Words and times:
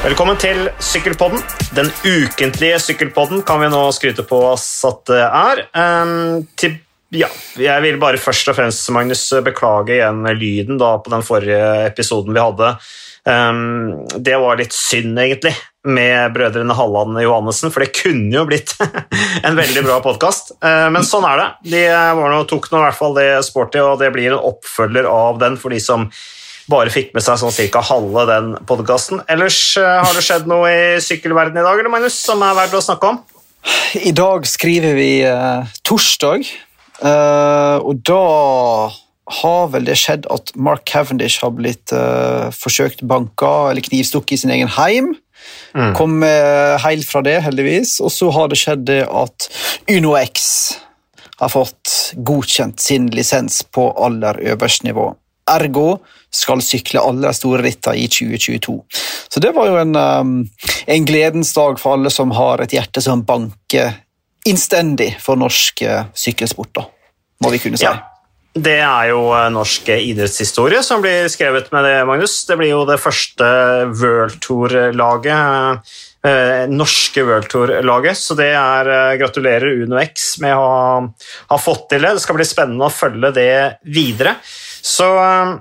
Velkommen 0.00 0.38
til 0.40 0.62
Sykkelpodden. 0.80 1.42
Den 1.76 1.90
ukentlige 2.08 2.78
Sykkelpodden 2.80 3.42
kan 3.44 3.60
vi 3.60 3.66
nå 3.68 3.82
skryte 3.92 4.22
på 4.24 4.38
oss 4.48 4.64
at 4.88 5.02
det 5.10 5.26
er. 5.26 5.60
Um, 5.76 6.46
til, 6.56 6.78
ja, 7.12 7.28
jeg 7.60 7.84
vil 7.84 7.98
bare 8.00 8.20
først 8.20 8.48
og 8.48 8.56
fremst 8.56 8.88
Magnus, 8.96 9.26
beklage 9.44 9.98
igjen 9.98 10.22
lyden 10.38 10.80
da, 10.80 10.94
på 11.04 11.12
den 11.12 11.26
forrige 11.26 11.68
episoden 11.90 12.32
vi 12.32 12.40
hadde. 12.40 12.72
Um, 13.28 14.08
det 14.16 14.40
var 14.40 14.56
litt 14.62 14.72
synd, 14.72 15.20
egentlig, 15.20 15.52
med 15.84 16.32
brødrene 16.32 16.80
Halland 16.80 17.20
og 17.20 17.26
Johannessen, 17.26 17.68
for 17.68 17.84
det 17.84 17.92
kunne 18.00 18.32
jo 18.40 18.48
blitt 18.48 18.72
en 19.46 19.60
veldig 19.60 19.84
bra 19.84 20.00
podkast. 20.00 20.54
Uh, 20.64 20.88
men 20.96 21.04
sånn 21.04 21.28
er 21.28 21.44
det. 21.44 21.48
De 21.76 21.86
nå, 22.16 22.42
tok 22.48 22.72
nå 22.72 22.80
i 22.80 22.88
hvert 22.88 23.02
fall 23.04 23.20
det 23.20 23.30
sporty, 23.52 23.84
og 23.84 24.00
det 24.00 24.14
blir 24.16 24.32
en 24.32 24.48
oppfølger 24.54 25.12
av 25.12 25.44
den 25.44 25.60
for 25.60 25.76
de 25.76 25.84
som 25.92 26.08
bare 26.70 26.92
fikk 26.92 27.12
med 27.16 27.24
seg 27.24 27.40
sånn 27.40 27.54
cirka 27.54 27.82
halve 27.84 28.26
den 28.30 28.54
podkasten. 28.68 29.22
Ellers 29.30 29.58
uh, 29.80 30.00
har 30.04 30.14
det 30.16 30.24
skjedd 30.26 30.48
noe 30.50 30.70
i 30.70 30.82
sykkelverdenen 31.04 31.62
i 31.62 31.66
dag 31.66 31.78
eller 31.80 31.92
Magnus, 31.92 32.18
som 32.18 32.42
er 32.46 32.56
verdt 32.58 32.78
å 32.78 32.84
snakke 32.84 33.12
om? 33.12 33.20
I 34.00 34.12
dag 34.16 34.46
skriver 34.48 34.94
vi 34.96 35.10
eh, 35.28 35.72
torsdag, 35.84 36.46
eh, 37.04 37.76
og 37.84 37.98
da 38.08 38.20
har 39.40 39.66
vel 39.74 39.84
det 39.84 39.98
skjedd 40.00 40.24
at 40.32 40.54
Mark 40.56 40.86
Cavendish 40.88 41.44
har 41.44 41.52
blitt 41.54 41.92
forsøkt 42.56 43.04
banka 43.06 43.50
eller 43.68 43.84
knivstukket 43.84 44.32
i 44.34 44.40
sin 44.40 44.54
egen 44.56 44.72
heim. 44.74 45.12
Mm. 45.76 45.92
Kom 45.94 46.16
helt 46.24 47.06
fra 47.06 47.22
det, 47.22 47.36
heldigvis. 47.44 47.98
Og 48.02 48.10
så 48.10 48.32
har 48.34 48.50
det 48.50 48.58
skjedd 48.58 48.88
det 48.88 49.04
at 49.06 49.46
Uno 49.92 50.16
X 50.18 50.48
har 51.40 51.52
fått 51.52 52.14
godkjent 52.16 52.82
sin 52.82 53.06
lisens 53.14 53.62
på 53.62 53.86
aller 54.02 54.40
øverste 54.50 54.88
nivå. 54.88 55.12
Ergo 55.50 56.00
skal 56.30 56.62
sykle 56.62 57.02
alle 57.02 57.32
store 57.34 57.64
rittene 57.66 57.98
i 57.98 58.06
2022. 58.10 58.76
Så 59.30 59.42
det 59.42 59.52
var 59.56 59.70
jo 59.70 59.80
en, 59.80 59.96
um, 59.96 60.36
en, 60.86 61.08
gledens 61.08 61.52
dag 61.56 61.80
for 61.80 61.98
alle 61.98 62.12
som 62.14 62.34
har 62.36 62.62
et 62.62 62.76
hjerte 62.76 63.02
som 63.04 63.24
banker 63.26 63.98
innstendig 64.48 65.12
for 65.22 65.38
norsk 65.40 65.82
uh, 65.86 66.06
sykkelsport, 66.16 66.72
da, 66.78 66.86
må 67.44 67.52
vi 67.54 67.62
kunne 67.62 67.80
si. 67.80 67.88
Ja. 67.88 67.98
Det 68.50 68.80
er 68.82 69.12
jo 69.12 69.28
uh, 69.30 69.46
norsk 69.52 69.92
idrettshistorie 69.94 70.80
som 70.82 71.02
blir 71.04 71.28
skrevet 71.30 71.70
med 71.74 71.86
det, 71.86 71.96
Magnus. 72.08 72.40
Det 72.48 72.56
blir 72.58 72.72
jo 72.72 72.86
det 72.88 72.98
første 73.02 73.50
World 74.00 74.40
Tour-laget. 74.42 75.84
Eh, 76.26 76.68
norske 76.68 77.22
World 77.24 77.48
Tour-laget. 77.48 78.18
Så 78.18 78.36
det 78.36 78.50
er 78.52 78.88
eh, 78.92 79.16
Gratulerer 79.20 79.80
UnoX 79.84 80.34
med 80.44 80.52
å 80.52 80.66
ha, 80.66 80.98
ha, 81.48 81.58
fått 81.58 81.88
til 81.92 82.04
det. 82.04 82.12
Det 82.18 82.24
skal 82.26 82.36
bli 82.36 82.48
spennende 82.48 82.88
å 82.90 82.92
følge 82.92 83.32
det 83.36 83.52
videre. 83.88 84.36
Så 84.44 85.08
eh, 85.16 85.54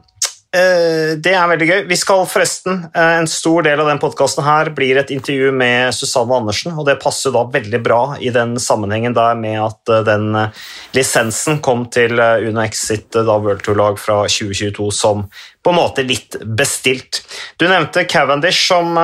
det 0.49 1.29
er 1.29 1.45
veldig 1.51 1.65
gøy. 1.67 1.81
Vi 1.85 1.97
skal 1.99 2.23
forresten, 2.25 2.89
eh, 2.95 3.19
En 3.19 3.27
stor 3.27 3.61
del 3.61 3.79
av 3.79 3.85
den 3.87 3.99
podkasten 3.99 4.43
her 4.43 4.71
blir 4.71 4.97
et 4.97 5.11
intervju 5.11 5.51
med 5.53 5.93
Susanne 5.93 6.33
Andersen, 6.33 6.73
og 6.73 6.87
det 6.87 6.99
passer 6.99 7.31
da 7.31 7.43
veldig 7.45 7.83
bra 7.83 8.17
i 8.19 8.31
den 8.31 8.55
sammenhengen 8.55 9.13
der 9.13 9.35
med 9.35 9.59
at 9.61 9.89
eh, 9.89 10.03
den 10.03 10.51
lisensen 10.93 11.61
kom 11.61 11.85
til 11.85 12.17
Uno 12.17 12.61
Exit 12.61 13.11
da 13.11 13.37
World 13.37 13.61
Tour-lag 13.61 13.99
fra 13.99 14.23
2022 14.25 14.91
som 14.91 15.29
på 15.63 15.69
en 15.69 15.75
måte 15.77 16.01
litt 16.01 16.35
bestilt. 16.41 17.21
Du 17.59 17.67
nevnte 17.67 18.07
Cavendish 18.09 18.65
som 18.67 18.97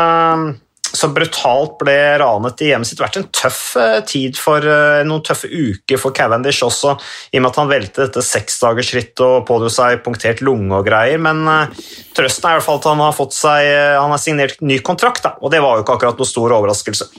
så 0.93 1.09
brutalt 1.13 1.77
ble 1.81 1.95
ranet 2.21 2.61
i 2.63 2.69
hjemmet 2.69 2.89
sitt. 2.89 3.01
Vært 3.01 3.19
en 3.19 3.27
tøff 3.33 3.61
eh, 3.79 3.99
tid 4.07 4.37
for 4.39 4.63
eh, 4.63 5.01
noen 5.07 5.23
tøffe 5.25 5.49
uker 5.49 5.99
for 6.01 6.15
Cavendish 6.15 6.65
også, 6.65 6.95
i 7.31 7.39
og 7.39 7.45
med 7.45 7.51
at 7.51 7.59
han 7.61 7.71
velte 7.71 8.05
dette 8.05 8.23
seksdagersrittet 8.25 9.23
og 9.25 9.47
pådro 9.49 9.71
seg 9.73 10.03
punktert 10.05 10.43
lunge 10.45 10.77
og 10.77 10.85
greier. 10.87 11.21
Men 11.21 11.43
uh, 11.47 11.89
trøsten 12.15 12.47
er 12.47 12.55
i 12.55 12.59
hvert 12.59 12.67
fall 12.67 12.79
at 12.81 12.89
han 12.91 13.03
har 13.03 13.19
seg 13.35 13.71
han 13.95 14.13
har 14.13 14.21
signert 14.21 14.61
ny 14.61 14.77
kontrakt, 14.85 15.23
da, 15.25 15.35
og 15.41 15.51
det 15.53 15.61
var 15.63 15.77
jo 15.77 15.85
ikke 15.85 15.97
akkurat 15.97 16.19
noen 16.21 16.29
stor 16.29 16.53
overraskelse. 16.59 17.09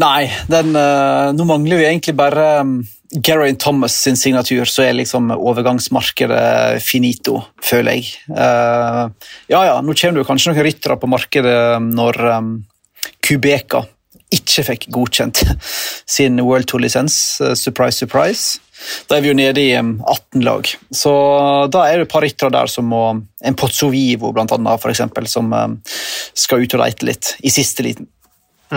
Nei, 0.00 0.26
den, 0.50 0.72
nå 0.74 1.46
mangler 1.46 1.78
vi 1.78 1.86
egentlig 1.86 2.16
bare 2.18 2.46
um 2.64 2.78
Geraint 3.14 3.60
Thomas 3.60 3.94
sin 4.02 4.16
signatur, 4.16 4.64
så 4.66 4.88
er 4.88 4.96
liksom 4.98 5.30
overgangsmarkedet 5.34 6.82
finito, 6.82 7.38
føler 7.62 8.00
jeg. 8.00 8.14
Uh, 8.26 9.06
ja 9.52 9.64
ja, 9.68 9.74
nå 9.78 9.94
kommer 9.94 10.20
det 10.20 10.28
kanskje 10.28 10.50
noen 10.50 10.66
ryttere 10.66 10.98
på 10.98 11.10
markedet 11.10 11.58
når 11.84 12.18
um, 12.26 12.54
Kubeka 13.22 13.84
ikke 14.34 14.64
fikk 14.66 14.88
godkjent 14.94 15.44
sin 16.16 16.42
World 16.42 16.66
Tour-lisens. 16.70 17.16
Uh, 17.42 17.54
surprise, 17.58 18.00
surprise. 18.02 18.58
Da 19.08 19.16
er 19.16 19.24
vi 19.24 19.30
jo 19.30 19.36
nede 19.38 19.62
i 19.62 19.70
um, 19.78 19.94
18 20.02 20.42
lag. 20.42 20.74
Så 20.90 21.12
da 21.70 21.86
er 21.86 22.00
det 22.00 22.08
et 22.08 22.14
par 22.16 22.26
ryttere 22.26 22.52
der 22.52 22.70
som 22.70 22.90
må 22.90 23.04
En 23.44 23.56
Pozzovivo, 23.60 24.32
blant 24.32 24.52
annet, 24.56 24.80
for 24.80 24.90
eksempel, 24.90 25.28
som 25.30 25.52
um, 25.52 25.78
skal 26.34 26.64
ut 26.64 26.74
og 26.74 26.82
leite 26.82 27.06
litt 27.06 27.36
i 27.44 27.52
siste 27.52 27.84
liten. 27.86 28.08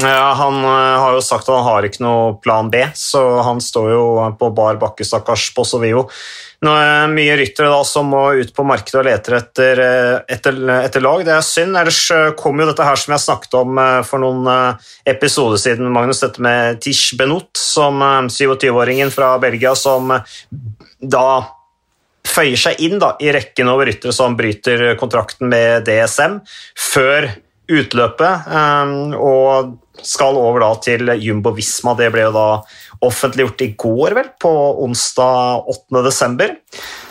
Ja, 0.02 0.34
Han 0.34 0.64
eh, 0.64 1.00
har 1.00 1.14
jo 1.16 1.22
sagt 1.26 1.48
at 1.48 1.56
han 1.56 1.66
har 1.66 1.86
ikke 1.88 2.04
noe 2.06 2.36
plan 2.44 2.70
B, 2.70 2.84
så 2.94 3.40
han 3.46 3.62
står 3.64 3.94
jo 3.96 4.04
på 4.38 4.52
bar 4.54 4.78
bakke, 4.82 5.06
stakkars 5.08 5.50
Possovio. 5.56 6.06
Nå 6.66 6.74
er 6.74 6.88
det 6.90 7.14
mye 7.14 7.38
ryttere 7.38 7.70
da 7.70 7.80
som 7.86 8.10
må 8.14 8.22
ut 8.38 8.52
på 8.54 8.66
markedet 8.66 9.00
og 9.00 9.08
leter 9.08 9.38
etter, 9.40 9.82
eh, 9.82 10.36
etter, 10.36 10.60
etter, 10.76 11.06
lag. 11.06 11.24
Det 11.26 11.34
er 11.34 11.46
synd. 11.46 11.78
Ellers 11.82 12.02
eh, 12.14 12.30
kom 12.38 12.62
jo 12.62 12.70
dette 12.70 12.86
her 12.86 13.00
som 13.00 13.16
jeg 13.16 13.26
snakket 13.26 13.58
om 13.58 13.82
for 14.06 14.22
noen 14.22 14.78
episoder 15.08 15.62
siden, 15.62 15.90
Magnus, 15.94 16.22
dette 16.22 16.46
med 16.46 16.82
Tish 16.84 17.18
Benot, 17.18 17.50
som 17.58 18.02
27-åringen 18.30 19.14
fra 19.14 19.34
Belgia 19.42 19.74
som 19.78 20.14
da 21.02 21.28
føyer 22.28 22.60
seg 22.60 22.82
inn 22.86 23.00
da, 23.02 23.16
i 23.24 23.32
rekken 23.34 23.70
over 23.72 23.88
ryttere 23.90 24.14
som 24.14 24.36
bryter 24.38 24.92
kontrakten 25.00 25.50
med 25.50 25.88
DSM 25.88 26.42
før 26.92 27.32
utløpet, 27.72 28.48
og 29.18 29.76
skal 30.06 30.38
over 30.38 30.62
da 30.64 30.70
til 30.84 31.10
Jumbo 31.22 31.54
Visma. 31.58 31.96
Det 31.98 32.12
ble 32.14 32.28
jo 32.28 32.36
da 32.36 32.48
offentliggjort 33.06 33.66
i 33.66 33.74
går, 33.78 34.16
vel, 34.18 34.32
på 34.42 34.54
onsdag 34.86 35.68
8. 35.74 36.04
desember. 36.06 36.56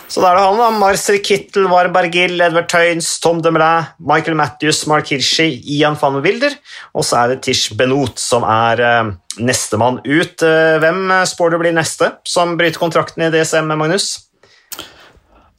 Så 0.06 0.22
da 0.22 0.30
er 0.30 0.38
det 0.38 0.44
han, 0.46 0.60
da. 0.60 0.68
Marcel 0.78 1.18
Kittel, 1.24 1.66
Varbergil, 1.70 2.38
Edvard 2.40 2.68
Tøyns, 2.70 3.08
Tom 3.22 3.40
Demelay, 3.42 3.88
Michael 3.98 4.38
Matthews, 4.38 4.84
Mark 4.90 5.10
Hirschi, 5.10 5.48
Ian 5.76 5.98
van 6.00 6.20
Wilder, 6.22 6.54
og 6.94 7.06
så 7.06 7.24
er 7.24 7.34
det 7.34 7.40
Tish 7.46 7.74
Benot 7.78 8.22
som 8.22 8.46
er 8.46 8.82
uh, 8.82 9.10
nestemann 9.42 9.98
ut. 10.06 10.38
Uh, 10.42 10.78
hvem 10.82 11.10
spår 11.26 11.52
du 11.52 11.58
blir 11.62 11.74
neste 11.76 12.14
som 12.28 12.54
bryter 12.58 12.82
kontrakten 12.82 13.26
i 13.26 13.32
DSM, 13.34 13.74
Magnus? 13.74 14.25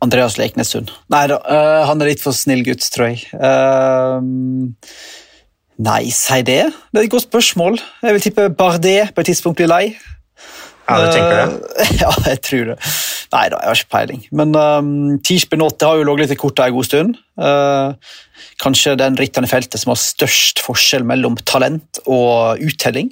Andreas 0.03 0.37
Leknessund. 0.37 0.91
Nei 1.13 1.25
da, 1.31 1.39
uh, 1.41 1.85
han 1.89 2.01
er 2.01 2.11
litt 2.11 2.21
for 2.23 2.35
snill 2.35 2.61
gutt, 2.65 2.85
tror 2.93 3.09
jeg. 3.09 3.23
Uh, 3.33 4.21
nei, 5.81 6.03
si 6.13 6.43
det. 6.45 6.61
Det 6.91 7.01
er 7.01 7.07
et 7.07 7.13
godt 7.13 7.27
spørsmål. 7.27 7.79
Jeg 8.05 8.17
vil 8.17 8.25
tippe 8.27 8.47
Bardet 8.53 9.13
på 9.15 9.23
et 9.23 9.31
tidspunkt 9.31 9.61
blir 9.61 9.71
lei. 9.71 9.83
Ja, 10.87 11.01
du 11.01 11.09
tenker 11.11 11.33
det? 11.33 11.47
Uh, 11.81 11.93
ja, 12.03 12.11
jeg 12.29 12.43
tror 12.45 12.73
det. 12.73 12.79
Nei 13.33 13.45
da, 13.51 13.59
jeg 13.59 13.67
har 13.67 13.81
ikke 13.81 13.95
peiling. 13.97 14.21
Men 14.39 14.53
um, 14.55 14.91
Tish 15.25 15.49
Benot 15.51 15.83
har 15.83 15.97
jo 15.99 16.05
ligget 16.07 16.27
litt 16.27 16.37
i 16.37 16.39
kortet 16.39 16.69
en 16.69 16.77
god 16.77 16.87
stund. 16.87 17.17
Kanskje 18.63 18.93
den 19.01 19.17
rytteren 19.19 19.45
i 19.45 19.51
feltet 19.51 19.81
som 19.81 19.91
har 19.91 19.99
størst 19.99 20.61
forskjell 20.63 21.03
mellom 21.09 21.35
talent 21.43 21.99
og 22.05 22.63
uttelling. 22.63 23.11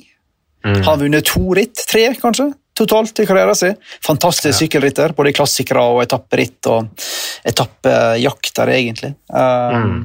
Mm. 0.66 0.80
Har 0.88 1.02
vunnet 1.02 1.28
to 1.28 1.44
ritt, 1.58 1.84
tre 1.90 2.08
kanskje, 2.18 2.48
totalt 2.78 3.20
i 3.20 3.28
karrieren 3.28 3.56
sin. 3.56 3.78
Fantastisk 4.06 4.54
ja. 4.54 4.58
sykkelritter, 4.60 5.16
både 5.18 5.34
klassikere 5.36 5.84
og 5.94 6.04
etapperitt 6.04 6.70
og 6.72 7.08
etappejakter, 7.48 8.74
egentlig. 8.76 9.16
Um, 9.32 9.86
mm. 9.86 10.04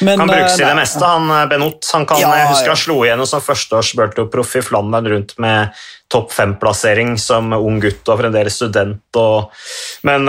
Men, 0.00 0.20
kan 0.22 0.30
brukes 0.32 0.56
i 0.56 0.64
det 0.64 0.74
meste, 0.78 1.04
han 1.04 1.30
eh, 1.34 1.46
Benot. 1.48 1.84
Han 1.92 2.06
kan, 2.08 2.20
ja, 2.22 2.30
jeg 2.40 2.50
husker 2.54 2.72
han 2.72 2.80
slo 2.80 2.98
igjennom 3.04 3.28
som 3.28 3.42
førsteårs 3.44 3.92
Burto-proff 3.98 4.54
i 4.56 4.62
Flandern 4.64 5.08
rundt 5.12 5.34
med 5.42 5.76
topp 6.10 6.32
fem-plassering 6.32 7.14
som 7.20 7.52
ung 7.54 7.78
gutt 7.84 8.08
og 8.08 8.18
fremdeles 8.22 8.56
student. 8.56 9.04
Og, 9.20 9.52
men 10.08 10.26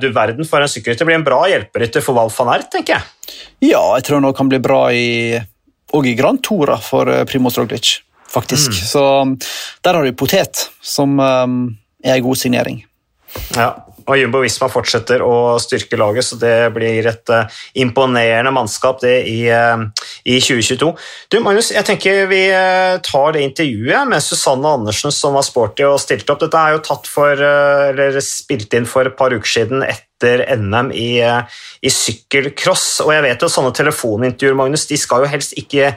du 0.00 0.08
verden 0.16 0.48
for 0.48 0.64
en 0.64 0.72
sykkelrytter. 0.72 1.06
Blir 1.06 1.20
en 1.20 1.26
bra 1.26 1.42
hjelperytter 1.52 2.04
for 2.04 2.16
Val 2.16 2.32
van 2.34 2.54
Ert, 2.56 2.72
tenker 2.72 2.96
jeg. 2.96 3.36
Ja, 3.62 3.82
jeg 3.98 4.08
tror 4.08 4.18
han 4.18 4.34
kan 4.36 4.50
bli 4.50 4.58
bra 4.64 4.80
i, 4.96 5.38
og 5.92 6.08
i 6.08 6.16
Grand 6.18 6.40
Tour 6.44 6.72
for 6.82 7.10
eh, 7.12 7.24
Primoz 7.28 7.60
Roglic 7.60 7.98
faktisk. 8.32 8.72
Mm. 8.72 8.88
Så 8.88 9.04
der 9.84 9.98
har 9.98 10.04
du 10.04 10.16
potet, 10.16 10.68
som 10.80 11.20
um, 11.20 11.62
er 12.04 12.18
en 12.18 12.26
god 12.26 12.40
signering. 12.40 12.82
Ja, 13.56 13.72
og 14.02 14.18
Jumbo 14.18 14.40
Visma 14.42 14.68
fortsetter 14.72 15.22
å 15.24 15.58
styrke 15.62 15.98
laget, 16.00 16.26
så 16.26 16.36
det 16.40 16.72
blir 16.74 17.06
et 17.08 17.32
uh, 17.32 17.60
imponerende 17.78 18.52
mannskap 18.54 19.00
det 19.02 19.14
i, 19.30 19.38
uh, 19.48 19.84
i, 20.24 20.38
2022. 20.42 20.90
Du, 21.32 21.38
Magnus, 21.44 21.70
jeg 21.74 21.86
tenker 21.86 22.26
vi 22.30 22.42
uh, 22.50 22.98
tar 23.04 23.36
det 23.36 23.44
intervjuet 23.46 24.10
med 24.10 24.24
Susanne 24.24 24.74
Andersen 24.78 25.14
som 25.14 25.38
var 25.38 25.46
sporty 25.46 25.86
og 25.86 26.00
stilte 26.02 26.34
opp. 26.34 26.42
Dette 26.42 26.62
er 26.62 26.76
jo 26.76 26.84
tatt 26.86 27.10
for, 27.10 27.44
eller 27.92 28.18
spilt 28.24 28.74
inn 28.76 28.88
for 28.90 29.08
et 29.08 29.18
par 29.18 29.34
uker 29.34 29.54
siden 29.54 29.86
etter 29.86 30.44
NM 30.58 30.92
i, 30.94 31.10
i 31.82 31.90
sykkelcross, 31.90 33.02
og 33.06 33.14
jeg 33.14 33.26
vet 33.26 33.42
jo 33.42 33.50
sånne 33.50 33.74
telefonintervjuer 33.74 34.58
Magnus, 34.58 34.86
de 34.90 34.98
skal 35.00 35.24
jo 35.24 35.30
helst 35.30 35.56
ikke, 35.58 35.94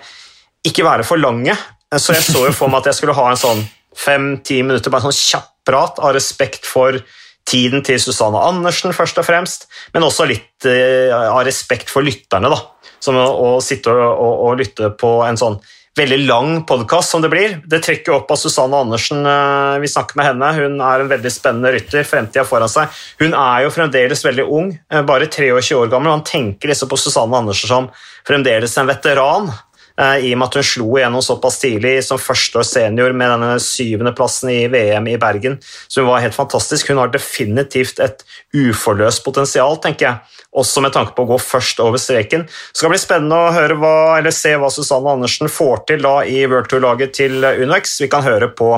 ikke 0.65 0.85
være 0.85 1.05
for 1.07 1.21
lange. 1.21 1.57
Så 1.93 2.15
jeg 2.15 2.25
så 2.25 2.45
jo 2.47 2.53
for 2.55 2.71
meg 2.71 2.81
at 2.81 2.91
jeg 2.91 2.99
skulle 2.99 3.15
ha 3.17 3.27
en 3.29 3.39
sånn 3.39 3.61
fem-ti 3.95 4.61
minutter 4.65 4.91
bare 4.91 5.07
sånn 5.07 5.15
kjapp 5.15 5.51
prat 5.65 6.01
av 6.03 6.13
respekt 6.17 6.67
for 6.67 6.97
tiden 7.45 7.83
til 7.85 7.99
Susanne 8.01 8.41
Andersen, 8.41 8.93
først 8.93 9.19
og 9.21 9.27
fremst, 9.27 9.67
men 9.93 10.05
også 10.05 10.25
litt 10.29 10.65
uh, 10.65 11.13
av 11.29 11.43
respekt 11.45 11.91
for 11.93 12.05
lytterne. 12.05 12.49
da. 12.49 12.59
som 12.99 13.17
å, 13.21 13.25
å 13.25 13.49
sitte 13.61 13.93
og, 13.93 14.01
og, 14.01 14.35
og 14.47 14.61
lytte 14.61 14.89
på 14.97 15.19
en 15.27 15.37
sånn 15.37 15.59
veldig 15.95 16.17
lang 16.27 16.49
podkast 16.67 17.13
som 17.13 17.21
det 17.23 17.29
blir. 17.31 17.53
Det 17.63 17.79
trekker 17.85 18.17
opp 18.17 18.31
av 18.33 18.39
Susanne 18.39 18.75
Andersen. 18.83 19.25
eh, 19.25 19.79
Vi 19.79 19.87
snakker 19.87 20.17
med 20.19 20.25
henne. 20.27 20.49
Hun 20.53 20.81
er 20.81 20.99
en 20.99 21.07
veldig 21.11 21.31
spennende 21.31 21.71
rytter. 21.71 22.03
Fremtida 22.03 22.43
foran 22.43 22.71
seg. 22.71 22.91
Hun 23.21 23.33
er 23.33 23.63
jo 23.63 23.71
fremdeles 23.71 24.25
veldig 24.25 24.43
ung, 24.43 24.73
eh, 24.91 25.01
bare 25.01 25.27
23 25.27 25.75
år 25.75 25.87
gammel. 25.89 26.11
Han 26.11 26.23
tenker 26.23 26.67
liksom 26.67 26.89
på 26.89 26.99
Susanne 26.99 27.37
Andersen 27.37 27.67
som 27.67 27.89
fremdeles 28.27 28.77
en 28.77 28.87
veteran. 28.87 29.53
Eh, 30.01 30.27
I 30.27 30.33
og 30.35 30.41
med 30.41 30.47
at 30.47 30.57
hun 30.59 30.67
slo 30.67 30.87
igjennom 30.97 31.23
såpass 31.25 31.59
tidlig 31.61 31.95
som 32.07 32.21
førsteårs 32.21 32.73
senior 32.75 33.15
med 33.17 33.33
denne 33.33 33.51
syvendeplassen 33.63 34.51
i 34.53 34.59
VM 34.71 35.09
i 35.11 35.17
Bergen. 35.21 35.57
Så 35.87 36.03
hun 36.03 36.11
var 36.11 36.23
helt 36.25 36.37
fantastisk. 36.37 36.91
Hun 36.91 37.01
har 37.01 37.13
definitivt 37.13 38.01
et 38.03 38.25
uforløst 38.55 39.23
potensial, 39.25 39.79
tenker 39.83 40.09
jeg. 40.09 40.41
Også 40.55 40.83
med 40.83 40.93
tanke 40.95 41.15
på 41.15 41.25
å 41.25 41.31
gå 41.33 41.39
først 41.41 41.81
over 41.83 41.99
streken. 41.99 42.45
Det 42.47 42.79
skal 42.79 42.93
bli 42.93 43.01
spennende 43.01 43.39
å 43.39 43.79
hva, 43.81 44.21
se 44.31 44.53
hva 44.55 44.71
Susanne 44.71 45.17
Andersen 45.17 45.51
får 45.51 45.83
til 45.91 46.05
da 46.05 46.21
i 46.23 46.45
World 46.47 46.71
Tour-laget 46.71 47.17
til 47.17 47.43
Unex. 47.43 47.97
Vi 48.03 48.11
kan 48.11 48.23
høre 48.23 48.53
på 48.55 48.77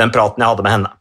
den 0.00 0.14
praten 0.14 0.44
jeg 0.44 0.54
hadde 0.54 0.64
med 0.64 0.76
henne. 0.78 0.94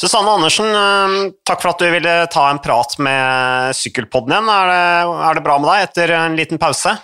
Susanne 0.00 0.30
Andersen, 0.30 0.66
eh, 0.66 1.32
takk 1.46 1.62
for 1.62 1.70
at 1.70 1.78
du 1.78 1.86
ville 1.86 2.14
ta 2.26 2.48
en 2.50 2.58
prat 2.58 2.96
med 2.98 3.76
Sykkelpodden 3.78 4.32
igjen. 4.32 4.48
Er 4.50 4.70
det, 4.72 5.18
er 5.28 5.34
det 5.38 5.44
bra 5.44 5.58
med 5.62 5.70
deg 5.70 5.84
etter 5.86 6.14
en 6.18 6.38
liten 6.38 6.58
pause? 6.58 6.96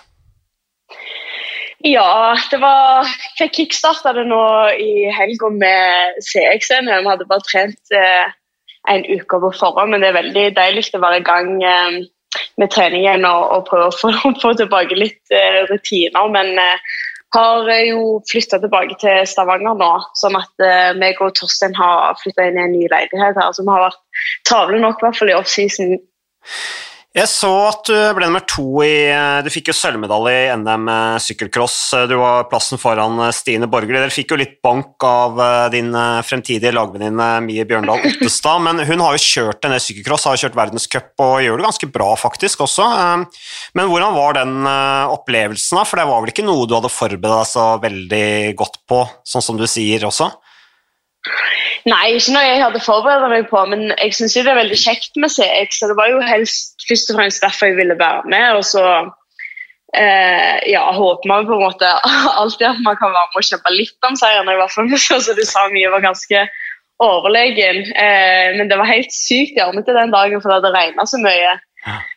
Ja, 1.83 2.37
det 2.51 2.59
var 2.61 3.07
Jeg 3.39 3.53
kickstarta 3.55 4.13
det 4.13 4.27
nå 4.29 4.43
i 4.77 5.09
helga 5.15 5.49
med 5.49 6.19
CX-en. 6.21 6.89
Vi 6.89 7.09
hadde 7.09 7.29
bare 7.29 7.45
trent 7.47 7.95
eh, 7.95 8.33
en 8.91 9.05
uke 9.05 9.39
på 9.41 9.51
forhånd, 9.57 9.93
men 9.93 10.03
det 10.03 10.11
er 10.11 10.19
veldig 10.19 10.43
deilig 10.57 10.89
å 10.93 11.01
være 11.01 11.21
i 11.21 11.25
gang 11.25 11.53
eh, 11.65 12.01
med 12.61 12.73
treningen 12.73 13.25
og, 13.25 13.47
og 13.55 13.65
prøve 13.69 13.89
å 13.89 13.95
få, 13.97 14.11
få 14.43 14.53
tilbake 14.59 14.99
litt 14.99 15.33
eh, 15.33 15.63
rutiner. 15.71 16.29
Men 16.33 16.53
eh, 16.61 16.93
har 17.33 17.71
jo 17.87 18.19
flytta 18.29 18.59
tilbake 18.59 18.97
til 19.01 19.25
Stavanger 19.29 19.77
nå, 19.79 19.91
sånn 20.19 20.37
at 20.37 20.65
eh, 20.67 20.91
meg 20.99 21.21
og 21.23 21.33
Torstein 21.39 21.75
har 21.79 22.17
flytta 22.21 22.49
inn 22.49 22.59
i 22.59 22.65
en 22.65 22.75
ny 22.75 22.85
leilighet 22.91 23.39
her. 23.39 23.53
Så 23.55 23.65
vi 23.65 23.73
har 23.73 23.87
vært 23.87 24.01
travle 24.47 24.81
nok, 24.83 25.01
i 25.01 25.07
hvert 25.07 25.21
fall 25.21 25.33
i 25.33 25.37
offseason. 25.39 25.97
Jeg 27.11 27.27
så 27.27 27.49
at 27.67 27.89
du 27.89 27.95
ble 28.15 28.29
nummer 28.29 28.43
to 28.47 28.63
i 28.85 29.11
Du 29.43 29.49
fikk 29.51 29.67
jo 29.67 29.73
sølvmedalje 29.75 30.45
i 30.45 30.51
NM 30.55 30.85
sykkelcross. 31.19 31.73
Du 32.07 32.13
var 32.21 32.45
plassen 32.47 32.79
foran 32.79 33.19
Stine 33.35 33.67
Borgli. 33.67 33.97
Dere 33.97 34.13
fikk 34.15 34.31
jo 34.31 34.37
litt 34.39 34.53
bank 34.63 35.03
av 35.03 35.41
eh, 35.43 35.65
din 35.73 35.89
eh, 35.91 36.21
fremtidige 36.23 36.71
lagvenninne 36.71 37.27
Mie 37.43 37.65
Bjørndal 37.67 37.99
Ottestad, 38.07 38.63
men 38.63 38.79
hun 38.87 39.03
har 39.03 39.17
jo 39.17 39.25
kjørt 39.25 39.67
en 39.67 39.75
del 39.75 39.83
sykkelcross, 39.83 40.29
har 40.31 40.39
kjørt 40.39 40.55
verdenscup 40.55 41.25
og 41.25 41.43
gjør 41.43 41.59
det 41.59 41.67
ganske 41.67 41.89
bra 41.97 42.07
faktisk 42.21 42.63
også. 42.63 42.87
Eh, 42.87 43.43
Men 43.75 43.91
hvordan 43.91 44.15
var 44.15 44.39
den 44.39 44.55
opplevelsen, 45.11 45.81
da? 45.81 45.83
For 45.87 45.99
det 45.99 46.07
var 46.07 46.23
vel 46.23 46.31
ikke 46.31 46.47
noe 46.47 46.63
du 46.63 46.77
hadde 46.77 46.93
forberedt 46.95 47.41
deg 47.41 47.51
så 47.51 47.67
veldig 47.83 48.25
godt 48.63 48.79
på, 48.87 49.03
sånn 49.27 49.43
som 49.43 49.59
du 49.59 49.67
sier 49.67 50.07
også? 50.07 50.31
Nei, 51.85 52.15
ikke 52.17 52.33
noe 52.33 52.45
jeg 52.45 52.61
hadde 52.61 52.81
forberedt 52.81 53.29
meg 53.29 53.47
på, 53.49 53.61
men 53.69 53.91
jeg 53.93 54.13
syns 54.17 54.35
det 54.37 54.49
er 54.49 54.57
veldig 54.57 54.77
kjekt 54.79 55.17
med 55.21 55.33
CX. 55.33 55.81
Så 55.81 55.89
det 55.91 55.97
var 55.99 56.11
jo 56.11 56.21
helst 56.25 56.85
først 56.89 57.11
og 57.13 57.19
fremst 57.19 57.43
derfor 57.45 57.71
jeg 57.71 57.79
ville 57.79 57.97
være 57.99 58.23
med. 58.31 58.47
Og 58.57 58.65
så 58.65 58.83
eh, 59.97 60.57
ja, 60.71 60.83
håper 60.97 61.29
man 61.29 61.47
på 61.49 61.57
en 61.57 61.65
måte 61.67 61.93
alltid 62.41 62.67
at 62.71 62.83
man 62.85 62.99
kan 62.99 63.13
være 63.13 63.31
med 63.31 63.41
og 63.41 63.49
kjempe 63.49 63.75
litt 63.75 64.09
om 64.09 64.17
seieren. 64.19 64.49
I 64.49 64.59
hvert 64.61 64.75
fall 64.75 64.91
som 64.97 65.37
du 65.37 65.45
sa, 65.45 65.67
mye 65.73 65.93
var 65.93 66.05
ganske 66.05 66.45
overlegen. 67.01 67.83
Eh, 67.97 68.53
men 68.57 68.69
det 68.69 68.77
var 68.81 68.89
helt 68.89 69.13
sykt 69.13 69.57
gjørmete 69.57 69.97
den 69.97 70.13
dagen, 70.13 70.41
for 70.41 70.49
det 70.49 70.59
hadde 70.59 70.75
regna 70.77 71.07
så 71.09 71.21
mye. 71.21 71.57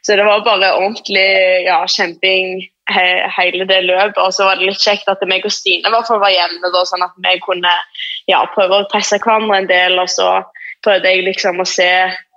Så 0.04 0.16
det 0.18 0.26
var 0.26 0.44
bare 0.44 0.74
ordentlig 0.76 1.28
ja, 1.64 1.78
kjemping 1.88 2.66
he 2.92 3.06
hele 3.36 3.66
det 3.68 3.80
løpet. 3.86 4.20
Og 4.20 4.34
så 4.34 4.48
var 4.48 4.58
det 4.58 4.68
litt 4.68 4.82
kjekt 4.82 5.08
at 5.10 5.22
meg 5.28 5.46
og 5.46 5.54
Stine 5.54 5.92
var 5.92 6.32
hjemme, 6.32 6.72
da, 6.72 6.84
sånn 6.88 7.06
at 7.06 7.14
vi 7.16 7.38
kunne 7.44 7.72
ja, 8.30 8.44
prøve 8.54 8.82
å 8.82 8.90
presse 8.90 9.20
hverandre 9.22 9.62
en 9.62 9.70
del. 9.70 9.98
Og 10.02 10.10
så 10.12 10.28
prøvde 10.84 11.10
jeg 11.10 11.24
liksom 11.28 11.62
å 11.62 11.68
se 11.68 11.90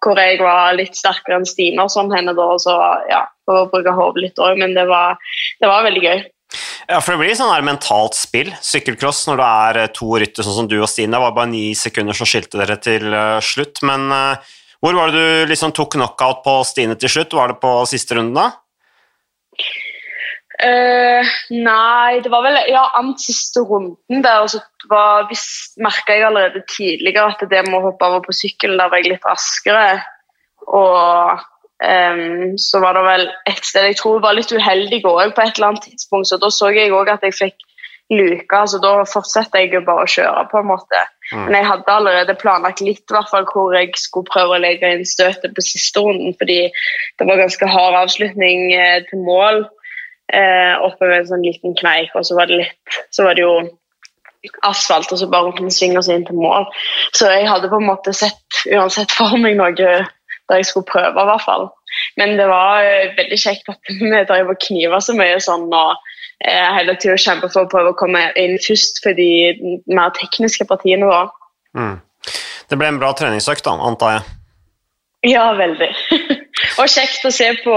hvor 0.04 0.20
jeg 0.22 0.40
var 0.40 0.78
litt 0.78 0.96
sterkere 0.96 1.42
enn 1.42 1.50
Stine 1.50 1.84
og 1.84 1.92
sånn 1.92 2.14
henne 2.16 2.36
da, 2.38 2.48
og 2.56 2.64
så 2.64 2.76
ja, 3.10 3.26
prøve 3.48 3.66
å 3.66 3.70
bruke 3.74 3.96
hodet 3.98 4.28
litt 4.28 4.42
òg. 4.42 4.60
Men 4.62 4.76
det 4.78 4.88
var, 4.90 5.20
det 5.62 5.72
var 5.72 5.88
veldig 5.88 6.04
gøy. 6.06 6.26
Ja, 6.88 7.02
for 7.04 7.14
det 7.14 7.20
blir 7.20 7.36
sånn 7.36 7.52
her 7.52 7.66
mentalt 7.68 8.16
spill, 8.16 8.54
sykkelcross, 8.64 9.26
når 9.28 9.42
det 9.42 9.48
er 9.48 9.80
eh, 9.82 9.90
to 9.96 10.14
rytter 10.22 10.46
sånn 10.46 10.62
som 10.62 10.70
du 10.72 10.78
og 10.80 10.88
Stine. 10.88 11.12
Det 11.18 11.20
var 11.20 11.36
bare 11.36 11.52
ni 11.52 11.66
sekunder 11.76 12.16
som 12.16 12.30
skilte 12.30 12.62
dere 12.62 12.78
til 12.80 13.10
uh, 13.12 13.42
slutt. 13.44 13.82
Men 13.88 14.08
uh, 14.14 14.54
hvor 14.80 14.96
var 14.96 15.12
det 15.12 15.20
du 15.20 15.52
liksom 15.52 15.74
tok 15.76 15.98
knockout 15.98 16.46
på 16.46 16.56
Stine 16.70 16.96
til 16.96 17.12
slutt? 17.12 17.36
Var 17.36 17.52
det 17.52 17.60
på 17.60 17.74
siste 17.92 18.16
runden 18.16 18.40
da? 18.40 18.48
Uh, 20.58 21.22
nei, 21.54 22.18
det 22.26 22.32
var 22.34 22.42
vel 22.42 22.56
ja, 22.72 22.88
annen 22.98 23.18
siste 23.22 23.62
runden 23.62 24.24
der. 24.26 24.46
Og 24.46 24.50
så 24.50 24.62
merka 25.84 26.16
jeg 26.16 26.26
allerede 26.26 26.64
tidligere 26.72 27.30
at 27.34 27.46
det 27.52 27.66
med 27.68 27.78
å 27.78 27.92
hoppe 27.92 28.10
over 28.10 28.26
på 28.26 28.36
sykkelen, 28.36 28.80
der 28.82 28.90
var 28.90 29.04
jeg 29.04 29.14
litt 29.14 29.28
raskere. 29.28 30.02
Og 30.68 31.46
um, 31.84 32.58
så 32.58 32.82
var 32.82 32.98
det 32.98 33.06
vel 33.06 33.30
et 33.54 33.64
sted 33.70 33.86
jeg 33.92 34.02
tror 34.02 34.24
var 34.26 34.38
litt 34.38 34.52
uheldig 34.52 35.04
òg 35.06 35.36
på 35.36 35.46
et 35.46 35.56
eller 35.56 35.74
annet 35.74 35.88
tidspunkt, 35.92 36.32
så 36.32 36.42
da 36.42 36.50
så 36.52 36.74
jeg 36.74 36.92
òg 36.96 37.14
at 37.14 37.24
jeg 37.28 37.38
fikk 37.38 37.64
luka, 38.10 38.62
så 38.72 38.80
da 38.80 38.92
fortsetter 39.08 39.66
jeg 39.66 39.84
bare 39.86 40.06
å 40.06 40.10
kjøre, 40.10 40.46
på 40.52 40.62
en 40.62 40.70
måte. 40.70 41.00
Mm. 41.34 41.42
Men 41.44 41.58
jeg 41.58 41.68
hadde 41.68 41.96
allerede 42.00 42.38
planlagt 42.40 42.82
litt 42.82 43.12
hvert 43.12 43.30
fall, 43.30 43.46
hvor 43.52 43.76
jeg 43.76 43.92
skulle 44.00 44.30
prøve 44.32 44.56
å 44.56 44.62
legge 44.64 44.94
inn 44.96 45.04
støtet 45.06 45.54
på 45.54 45.66
siste 45.66 46.02
runden, 46.02 46.32
fordi 46.40 46.62
det 47.20 47.28
var 47.28 47.42
ganske 47.44 47.68
hard 47.68 47.98
avslutning 48.06 48.72
eh, 48.74 49.02
til 49.10 49.26
mål 49.28 49.68
eh, 50.34 50.74
oppe 50.84 51.08
ved 51.08 51.22
en 51.22 51.30
sånn 51.32 51.46
liten 51.46 51.76
kneik, 51.78 52.14
og 52.16 52.26
så 52.28 52.38
var 52.38 52.50
det 52.50 52.64
litt 52.64 52.98
Så 53.14 53.26
var 53.28 53.38
det 53.38 53.46
jo 53.46 53.54
asfalt, 54.64 55.12
og 55.12 55.20
så 55.20 55.28
bare 55.28 55.52
kunne 55.58 55.74
svinge 55.74 56.00
oss 56.00 56.10
inn 56.14 56.24
til 56.28 56.38
mål. 56.40 56.68
Så 57.16 57.28
jeg 57.34 57.50
hadde 57.50 57.72
på 57.72 57.80
en 57.82 57.90
måte 57.90 58.14
sett 58.16 58.62
uansett 58.72 59.12
for 59.12 59.36
meg 59.42 59.58
noe 59.60 59.74
der 59.76 60.62
jeg 60.62 60.68
skulle 60.70 60.88
prøve, 60.88 61.12
i 61.12 61.28
hvert 61.28 61.44
fall. 61.44 61.68
Men 62.20 62.38
det 62.40 62.48
var 62.48 62.86
eh, 62.86 63.16
veldig 63.18 63.40
kjekt 63.42 63.72
at 63.74 63.92
vi 64.00 64.12
drev 64.30 64.54
og 64.54 64.62
kniva 64.64 65.02
så 65.04 65.16
mye 65.18 65.40
sånn. 65.44 65.68
og 65.74 65.98
eh, 66.46 66.68
hele 66.78 66.96
tida 66.96 67.18
kjempe 67.20 67.50
for 67.52 67.66
å 67.66 67.72
prøve 67.72 67.94
å 67.94 68.00
komme 68.00 68.28
inn 68.40 68.58
først 68.64 69.02
for 69.04 69.18
de 69.18 69.82
mer 69.90 70.14
tekniske 70.18 70.68
partiene 70.70 71.10
våre. 71.10 71.30
Mm. 71.78 71.98
Det 72.68 72.80
ble 72.80 72.92
en 72.92 73.00
bra 73.02 73.14
treningsøkt, 73.16 73.66
da, 73.66 73.78
antar 73.90 74.18
jeg? 74.18 74.34
Ja, 75.34 75.50
veldig. 75.58 75.90
og 76.78 76.90
kjekt 76.92 77.26
å 77.28 77.34
se 77.34 77.52
på 77.64 77.76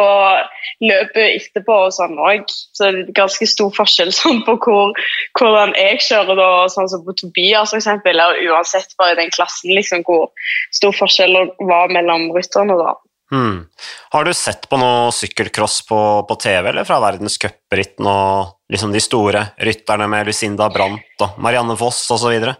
løpet 0.84 1.36
etterpå 1.36 1.76
og 1.86 1.92
sånn 1.94 2.16
òg. 2.20 2.46
Så 2.48 2.88
det 2.88 3.04
er 3.04 3.12
ganske 3.16 3.48
stor 3.48 3.74
forskjell 3.76 4.12
sånn, 4.16 4.42
på 4.46 4.56
hvor, 4.64 4.96
hvordan 5.38 5.74
jeg 5.78 6.00
kjører 6.06 6.40
da, 6.40 6.50
sånn 6.72 6.90
som 6.92 7.04
på 7.06 7.16
Tobias 7.18 7.74
f.eks., 7.74 7.90
eller 8.12 8.40
uansett 8.48 8.96
bare 9.00 9.16
i 9.16 9.20
den 9.22 9.34
klassen, 9.34 9.74
liksom, 9.76 10.04
hvor 10.08 10.30
stor 10.74 10.96
forskjell 10.96 11.38
var 11.68 11.92
mellom 11.92 12.30
rytterne. 12.36 12.78
da. 12.80 12.96
Hmm. 13.30 13.68
Har 14.10 14.26
du 14.26 14.32
sett 14.34 14.66
på 14.66 14.78
noe 14.80 15.12
sykkelcross 15.14 15.84
på, 15.86 15.98
på 16.26 16.36
TV 16.42 16.72
eller 16.72 16.86
fra 16.88 16.98
verdenscupritten 17.04 18.08
og 18.10 18.72
liksom 18.74 18.90
de 18.90 19.02
store 19.02 19.44
rytterne 19.62 20.08
med 20.10 20.26
Lucinda 20.26 20.66
Brandt 20.74 21.22
og 21.22 21.38
Marianne 21.38 21.76
Foss 21.78 22.02
osv.? 22.10 22.50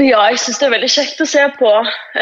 Ja, 0.00 0.20
jeg 0.30 0.38
syns 0.40 0.56
det 0.60 0.64
er 0.64 0.72
veldig 0.72 0.88
kjekt 0.88 1.18
å 1.20 1.26
se 1.28 1.42
på. 1.58 1.70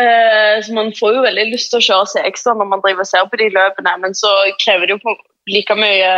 Eh, 0.03 0.69
man 0.75 0.89
får 0.99 1.13
jo 1.15 1.23
veldig 1.23 1.45
lyst 1.53 1.71
til 1.71 1.79
å 1.79 1.85
kjøre 1.85 2.09
CX 2.11 2.49
når 2.49 2.67
man 2.73 2.83
driver 2.83 3.05
og 3.05 3.11
ser 3.11 3.29
på 3.31 3.39
de 3.39 3.47
løpene, 3.55 3.93
men 4.03 4.17
så 4.19 4.33
krever 4.59 4.89
det 4.89 4.97
jo 4.97 5.15
like 5.53 5.77
mye 5.79 6.09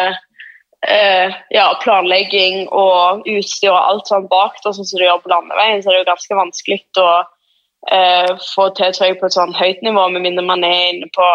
eh, 0.88 1.36
ja, 1.52 1.66
planlegging 1.82 2.64
og 2.70 3.28
utstyr 3.28 3.74
og 3.74 3.80
alt 3.80 4.08
sånn 4.08 4.30
bak, 4.30 4.56
da, 4.64 4.72
sånn 4.72 4.88
som 4.88 5.02
du 5.02 5.04
gjør 5.04 5.20
på 5.20 5.32
landeveien, 5.34 5.82
så 5.82 5.90
er 5.90 5.98
det 5.98 6.00
jo 6.00 6.08
ganske 6.08 6.40
vanskelig 6.40 6.80
å 7.02 7.10
eh, 7.92 8.32
få 8.54 8.70
til 8.78 8.96
tøy 8.96 9.12
på 9.20 9.28
et 9.28 9.36
sånn 9.36 9.52
høyt 9.60 9.84
nivå, 9.84 10.08
med 10.14 10.24
mindre 10.30 10.46
man 10.46 10.64
er 10.64 10.94
inne 10.94 11.12
på 11.12 11.28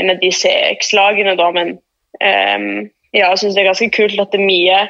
en 0.00 0.14
av 0.14 0.22
de 0.22 0.32
CX-lagene, 0.32 1.36
da. 1.36 1.52
Men 1.52 1.76
eh, 2.24 2.88
ja, 3.12 3.28
jeg 3.34 3.42
syns 3.42 3.58
det 3.58 3.66
er 3.66 3.72
ganske 3.74 3.92
kult 4.00 4.16
at 4.16 4.32
det 4.32 4.40
er 4.40 4.48
mye 4.48 4.82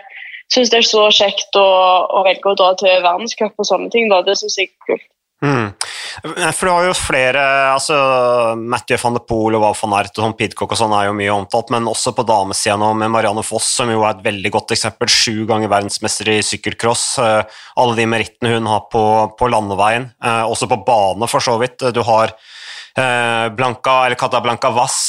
syns 0.53 0.73
det 0.73 0.83
er 0.83 0.89
så 0.89 1.07
kjekt 1.15 1.57
å, 1.59 1.69
å, 2.13 2.23
velge 2.27 2.53
å 2.53 2.59
dra 2.59 2.73
til 2.79 3.01
verdenscup 3.05 3.57
og 3.57 3.69
sånne 3.69 3.91
ting. 3.93 4.11
Da. 4.13 4.23
Det 4.27 4.37
syns 4.41 4.59
jeg 4.61 4.71
er 4.71 4.87
kult. 4.87 5.09
Mm. 5.43 5.73
For 6.55 6.69
du 6.69 6.71
har 6.71 6.85
jo 6.87 6.95
flere 6.95 7.41
altså 7.73 7.97
Mathieu 8.55 8.99
van 9.03 9.17
de 9.17 9.23
Poel 9.27 9.57
og 9.59 9.65
Wout 9.65 9.81
van 9.81 9.97
Ert 9.99 10.15
og 10.15 10.23
sånn 10.23 10.37
Pidcock 10.39 10.75
og 10.77 10.79
sånn 10.79 10.95
er 10.95 11.09
jo 11.09 11.17
mye 11.19 11.33
omtalt, 11.35 11.73
men 11.75 11.89
også 11.91 12.13
på 12.15 12.23
damesida 12.29 12.77
nå 12.79 12.93
med 13.01 13.11
Marianne 13.11 13.43
Foss, 13.47 13.73
som 13.81 13.91
jo 13.91 14.05
er 14.05 14.15
et 14.15 14.23
veldig 14.29 14.53
godt 14.55 14.77
eksempel. 14.77 15.11
Sju 15.11 15.43
ganger 15.51 15.73
verdensmester 15.73 16.31
i 16.31 16.39
sykkelcross. 16.47 17.07
Alle 17.19 17.99
de 17.99 18.07
merittene 18.07 18.55
hun 18.55 18.71
har 18.71 18.87
på, 18.93 19.05
på 19.39 19.51
landeveien, 19.51 20.13
også 20.23 20.71
på 20.71 20.83
bane, 20.87 21.27
for 21.33 21.43
så 21.43 21.57
vidt. 21.63 21.89
Du 21.91 22.05
har 22.07 22.37
Blanca, 23.57 23.99
eller 24.05 24.21
Catablanca 24.21 24.71
Vass, 24.77 25.01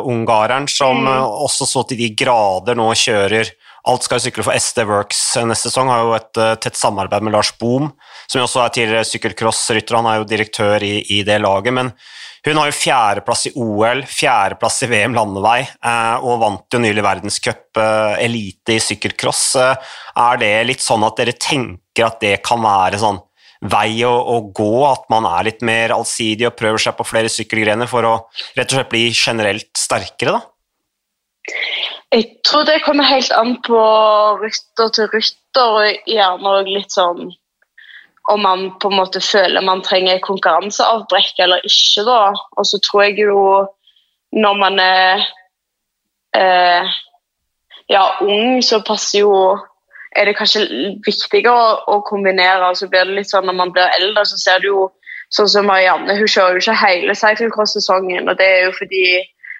ungareren, 0.00 0.66
som 0.72 1.04
mm. 1.04 1.14
også 1.46 1.68
så 1.68 1.86
til 1.86 2.02
de 2.02 2.10
grader 2.18 2.78
nå 2.78 2.88
kjører 2.98 3.52
Alt 3.88 4.06
skal 4.06 4.20
sykle 4.22 4.44
for 4.46 4.58
SD 4.58 4.82
Works 4.88 5.20
neste 5.46 5.68
sesong. 5.68 5.90
Har 5.92 6.02
jo 6.04 6.14
et 6.16 6.40
uh, 6.40 6.54
tett 6.60 6.78
samarbeid 6.78 7.24
med 7.24 7.34
Lars 7.36 7.52
Boom, 7.60 7.92
som 8.26 8.40
jo 8.40 8.46
også 8.48 8.64
er 8.64 8.74
tidligere 8.74 9.08
sykkelcrossrytter. 9.08 9.98
Han 10.00 10.08
er 10.10 10.18
jo 10.20 10.28
direktør 10.28 10.84
i, 10.84 10.96
i, 11.14 11.22
det 11.26 11.38
laget. 11.44 11.76
Men 11.76 11.92
hun 12.46 12.60
har 12.60 12.70
jo 12.70 12.76
fjerdeplass 12.78 13.48
i 13.50 13.54
OL, 13.60 14.02
fjerdeplass 14.08 14.82
i 14.84 14.90
VM 14.90 15.16
landevei, 15.16 15.60
uh, 15.84 16.18
og 16.24 16.42
vant 16.42 16.74
jo 16.74 16.82
nylig 16.82 17.06
verdenscup 17.06 17.80
uh, 17.80 18.18
elite 18.18 18.76
i 18.76 18.82
sykkelcross. 18.82 19.46
er 19.58 20.42
det 20.42 20.52
litt 20.66 20.84
sånn 20.84 21.06
at 21.06 21.22
dere 21.22 21.38
tenker 21.38 22.08
at 22.08 22.20
det 22.24 22.38
kan 22.46 22.62
være 22.64 23.00
sånn 23.00 23.22
vei 23.66 24.04
å, 24.06 24.12
å, 24.14 24.36
gå, 24.54 24.72
at 24.86 25.08
man 25.10 25.26
er 25.26 25.48
litt 25.48 25.64
mer 25.66 25.94
allsidig 25.96 26.46
og 26.46 26.56
prøver 26.58 26.82
seg 26.82 26.94
på 26.98 27.06
flere 27.06 27.32
sykkelgrener 27.32 27.90
for 27.90 28.06
å 28.06 28.14
rett 28.54 28.68
og 28.68 28.76
slett 28.76 28.92
bli 28.92 29.08
generelt 29.10 29.72
sterkere, 29.78 30.36
da? 30.38 30.44
Jeg 32.14 32.24
tror 32.46 32.64
det 32.64 32.82
kommer 32.84 33.04
helt 33.04 33.32
an 33.36 33.58
på 33.66 33.80
rytter 34.40 34.88
til 34.96 35.10
rytter, 35.12 35.74
og 35.80 36.08
gjerne 36.08 36.54
òg 36.60 36.70
litt 36.72 36.94
sånn 36.94 37.28
om 38.28 38.42
man 38.44 38.64
på 38.80 38.90
en 38.90 38.98
måte 38.98 39.20
føler 39.24 39.64
man 39.64 39.80
trenger 39.84 40.20
konkurranseavbrekk 40.24 41.40
eller 41.44 41.64
ikke. 41.64 42.04
da. 42.04 42.34
Og 42.60 42.66
så 42.68 42.80
tror 42.84 43.06
jeg 43.06 43.22
jo 43.24 43.40
når 44.36 44.58
man 44.60 44.76
er 44.82 45.24
eh, 46.36 46.90
ja, 47.88 48.04
ung, 48.20 48.60
så 48.62 48.82
passer 48.84 49.24
jo 49.24 49.32
er 50.16 50.28
det 50.28 50.36
kanskje 50.36 50.66
viktigere 51.06 51.54
å, 51.54 51.72
å, 51.94 52.02
kombinere. 52.04 52.74
så 52.76 52.88
blir 52.88 53.06
det 53.06 53.16
litt 53.20 53.30
sånn 53.30 53.46
Når 53.46 53.56
man 53.56 53.72
blir 53.72 53.96
eldre, 54.00 54.24
så 54.26 54.36
ser 54.40 54.60
du 54.60 54.68
jo 54.68 54.86
sånn 55.32 55.48
som 55.48 55.68
Marianne, 55.68 56.16
hun 56.16 56.28
kjører 56.28 56.56
jo 56.56 56.64
ikke 56.64 56.84
hele 56.84 57.16
cyclocross-sesongen. 57.16 58.28
og 58.28 58.36
Det 58.36 58.48
er 58.48 58.64
jo 58.66 58.76
fordi 58.76 59.04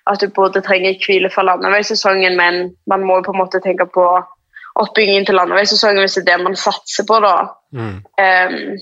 at 0.09 0.21
du 0.21 0.29
både 0.35 0.63
trenger 0.65 0.97
hvile 1.05 1.31
for 1.31 1.47
landeveissesongen, 1.47 2.37
men 2.37 2.71
man 2.87 3.05
må 3.07 3.21
på 3.23 3.35
en 3.35 3.43
måte 3.43 3.61
tenke 3.65 3.87
på 3.95 4.07
oppbyggingen 4.79 5.27
til 5.27 5.39
landeveissesongen 5.39 6.05
hvis 6.05 6.17
det 6.19 6.25
er 6.25 6.31
det 6.37 6.47
man 6.47 6.57
satser 6.57 7.07
på. 7.09 7.21
da. 7.25 7.35
Mm. 7.77 7.99
Um, 8.25 8.79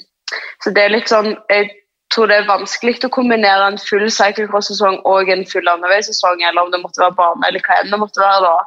så 0.62 0.72
det 0.74 0.82
er 0.82 0.92
litt 0.92 1.10
sånn 1.10 1.36
Jeg 1.50 1.70
tror 2.14 2.30
det 2.30 2.36
er 2.38 2.48
vanskelig 2.48 3.00
å 3.06 3.12
kombinere 3.14 3.70
en 3.70 3.78
full 3.82 4.06
cyclocross-sesong 4.14 5.00
og 5.10 5.30
en 5.32 5.46
full 5.50 5.66
landeveissesong, 5.66 6.42
eller 6.42 6.62
om 6.62 6.70
det 6.74 6.82
måtte 6.82 7.02
være 7.02 7.18
bane, 7.18 7.48
eller 7.48 7.64
hva 7.66 7.80
enn 7.80 7.90
det 7.90 8.02
måtte 8.02 8.22
være. 8.22 8.50
da. 8.50 8.58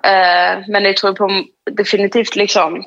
Uh, 0.00 0.70
men 0.72 0.88
jeg 0.88 0.98
tror 0.98 1.14
på 1.18 1.28
definitivt 1.78 2.38
liksom 2.40 2.80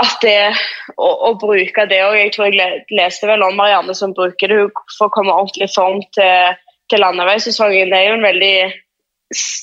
at 0.00 0.22
det 0.24 0.54
å, 0.96 1.08
å 1.28 1.30
bruke 1.36 1.84
det 1.84 1.98
og 2.06 2.14
Jeg 2.16 2.30
tror 2.32 2.48
jeg 2.48 2.84
leste 2.96 3.28
vel 3.28 3.42
om 3.44 3.58
Marianne 3.58 3.92
som 3.94 4.14
bruker 4.16 4.48
det 4.48 4.60
for 4.96 5.10
å 5.10 5.12
komme 5.12 5.34
ordentlig 5.34 5.68
i 5.68 5.74
form 5.74 6.00
til 6.16 6.56
til 6.92 7.02
landeveissesongen. 7.02 7.90
Det 7.92 7.98
er 7.98 8.10
jo 8.10 8.16
en 8.18 8.26
veldig 8.28 8.54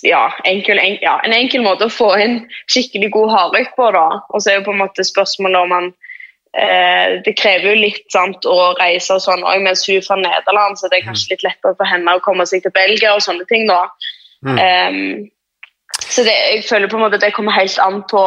ja, 0.04 0.24
enkel, 0.50 0.80
en, 0.82 0.98
ja, 1.02 1.16
en 1.26 1.34
enkel 1.36 1.64
måte 1.64 1.88
å 1.88 1.94
få 1.94 2.12
inn 2.22 2.38
skikkelig 2.72 3.12
god 3.14 3.34
hardøkt 3.36 3.76
på. 3.78 3.90
da. 3.96 4.06
Og 4.30 4.42
så 4.42 4.52
er 4.52 4.60
jo 4.60 4.68
på 4.70 4.76
en 4.76 4.84
måte 4.84 5.06
spørsmålet 5.06 5.60
om 5.62 5.74
man 5.76 5.90
eh, 6.58 7.20
Det 7.26 7.36
krever 7.38 7.72
jo 7.72 7.82
litt 7.84 8.06
sant, 8.14 8.46
å 8.46 8.72
reise 8.80 9.18
og 9.18 9.24
sånn 9.26 9.46
òg, 9.46 9.62
mens 9.66 9.86
hun 9.88 10.00
er 10.00 10.06
fra 10.06 10.18
Nederland, 10.20 10.80
så 10.80 10.90
det 10.90 11.00
er 11.00 11.10
kanskje 11.10 11.36
litt 11.36 11.46
lettere 11.46 11.78
for 11.78 11.90
henne 11.90 12.16
å 12.16 12.24
komme 12.26 12.48
seg 12.50 12.66
til 12.66 12.76
Belgia 12.76 13.14
og 13.16 13.26
sånne 13.26 13.46
ting. 13.52 13.68
da. 13.70 13.84
Mm. 14.46 14.58
Um, 14.58 16.00
så 16.00 16.24
det, 16.24 16.34
jeg 16.56 16.66
føler 16.70 16.90
på 16.90 16.98
en 16.98 17.04
måte 17.04 17.20
det 17.20 17.34
kommer 17.36 17.52
helt 17.52 17.76
an 17.84 18.02
på 18.10 18.24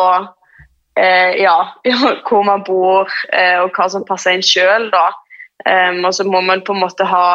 eh, 1.01 1.41
ja, 1.41 1.57
hvor 2.29 2.45
man 2.47 2.65
bor 2.67 3.11
eh, 3.33 3.59
og 3.63 3.73
hva 3.75 3.89
som 3.91 4.07
passer 4.07 4.37
en 4.37 4.47
sjøl. 4.47 4.93
Um, 5.63 6.03
og 6.05 6.13
så 6.15 6.27
må 6.27 6.41
man 6.43 6.65
på 6.67 6.75
en 6.75 6.83
måte 6.83 7.07
ha 7.07 7.27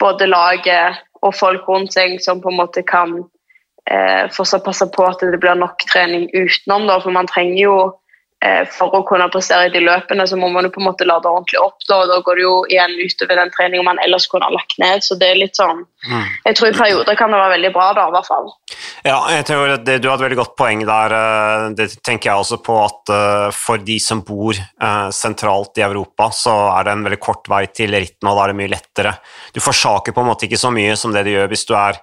både 0.00 0.26
laget 0.26 1.00
og 1.24 1.34
folk 1.36 1.68
rundt 1.68 1.94
seg 1.94 2.18
som 2.22 2.42
på 2.42 2.52
en 2.52 2.58
måte 2.60 2.84
kan 2.86 3.16
eh, 3.90 4.30
fortsatt 4.34 4.64
passe 4.66 4.88
på 4.92 5.06
at 5.08 5.22
det 5.24 5.40
blir 5.40 5.56
nok 5.58 5.86
trening 5.90 6.28
utenom. 6.34 6.88
Da, 6.90 6.98
for 7.00 7.14
man 7.14 7.30
trenger 7.30 7.60
jo 7.62 7.76
For 8.74 8.92
å 8.92 9.00
kunne 9.08 9.30
prestere 9.32 9.70
i 9.70 9.72
de 9.72 9.80
løpene 9.80 10.26
så 10.28 10.36
må 10.36 10.50
man 10.52 10.66
jo 10.66 10.72
på 10.74 10.82
en 10.82 10.88
måte 10.90 11.06
lade 11.08 11.30
ordentlig 11.30 11.60
opp. 11.62 11.78
Da, 11.88 12.02
og 12.02 12.10
da 12.10 12.18
går 12.26 12.36
det 12.36 12.44
jo 12.44 12.54
igjen 12.68 12.96
utover 13.00 13.40
den 13.40 13.52
treningen 13.54 13.86
man 13.86 14.00
ellers 14.04 14.26
kunne 14.28 14.50
ha 14.50 14.52
lagt 14.52 14.76
ned. 14.82 15.04
Så 15.06 15.16
det 15.20 15.30
er 15.32 15.40
litt 15.40 15.56
sånn 15.56 15.80
mm. 15.80 16.26
Jeg 16.44 16.58
tror 16.58 16.68
i 16.68 16.76
perioder 16.76 17.16
kan 17.16 17.32
det 17.32 17.40
være 17.40 17.54
veldig 17.54 17.70
bra, 17.72 17.86
da, 17.96 18.04
i 18.10 18.14
hvert 18.16 18.28
fall. 18.28 18.50
Ja, 19.04 19.18
jeg 19.32 19.46
tror 19.48 19.74
det, 19.86 19.98
Du 20.04 20.10
har 20.10 20.18
et 20.18 20.26
veldig 20.26 20.40
godt 20.42 20.56
poeng 20.60 20.84
der. 20.84 21.16
Eh, 21.16 21.68
det 21.78 21.88
tenker 22.04 22.30
jeg 22.30 22.44
også 22.44 22.60
på 22.64 22.76
at 22.82 23.14
uh, 23.14 23.48
for 23.54 23.80
de 23.80 23.96
som 24.02 24.20
bor 24.24 24.56
sentralt 25.14 25.80
i 25.80 25.84
Europa, 25.84 26.28
så 26.34 26.52
er 26.74 26.86
det 26.86 26.94
en 26.94 27.04
veldig 27.06 27.20
kort 27.22 27.48
vei 27.50 27.64
til 27.72 27.94
ritten, 27.94 28.28
og 28.28 28.36
da 28.36 28.44
er 28.44 28.52
det 28.52 28.58
mye 28.58 28.72
lettere. 28.72 29.14
Du 29.54 29.60
forsaker 29.64 30.14
på 30.14 30.22
en 30.22 30.28
måte 30.28 30.46
ikke 30.48 30.60
så 30.60 30.72
mye 30.74 30.96
som 31.00 31.14
det 31.14 31.24
du 31.26 31.32
gjør 31.32 31.48
hvis 31.52 31.64
du 31.68 31.72
er 31.78 31.98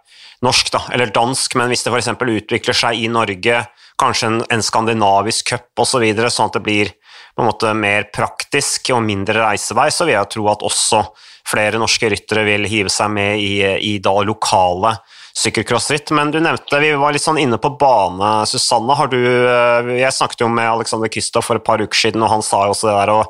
norsk 0.45 0.71
da, 0.73 0.81
eller 0.95 1.13
dansk, 1.13 1.55
men 1.59 1.69
hvis 1.71 1.85
det 1.85 1.93
f.eks. 1.93 2.09
utvikler 2.17 2.77
seg 2.77 3.03
i 3.03 3.09
Norge, 3.11 3.61
kanskje 4.01 4.31
en, 4.31 4.41
en 4.51 4.65
skandinavisk 4.65 5.53
cup 5.53 5.83
osv., 5.83 5.93
så 5.93 6.03
videre, 6.03 6.33
sånn 6.33 6.49
at 6.51 6.57
det 6.57 6.65
blir 6.65 6.93
på 7.35 7.43
en 7.43 7.47
måte 7.47 7.71
mer 7.77 8.09
praktisk 8.13 8.91
og 8.95 9.03
mindre 9.05 9.39
reisevei, 9.39 9.87
så 9.93 10.07
vil 10.07 10.17
jeg 10.17 10.33
tro 10.33 10.49
at 10.51 10.65
også 10.67 11.05
flere 11.47 11.79
norske 11.81 12.09
ryttere 12.11 12.43
vil 12.47 12.67
hive 12.69 12.91
seg 12.91 13.11
med 13.13 13.41
i, 13.41 13.55
i 13.93 13.97
da 14.03 14.13
lokale 14.25 14.97
sykkelcrossritt. 15.37 16.11
Men 16.11 16.31
du 16.31 16.39
nevnte, 16.43 16.79
vi 16.79 16.91
var 16.99 17.15
litt 17.15 17.23
sånn 17.23 17.39
inne 17.41 17.59
på 17.61 17.73
bane. 17.79 18.31
Susanne, 18.49 18.95
har 18.97 19.11
du 19.11 19.19
eh, 19.21 19.93
Jeg 20.01 20.15
snakket 20.15 20.43
jo 20.43 20.51
med 20.51 20.69
Alexander 20.69 21.11
Kristoff 21.11 21.47
for 21.49 21.59
et 21.59 21.67
par 21.67 21.81
uker 21.81 21.97
siden, 21.97 22.23
og 22.23 22.33
han 22.33 22.45
sa 22.45 22.65
jo 22.65 22.75
også 22.75 22.89
det 22.89 22.97
der 22.99 23.13
å 23.15 23.21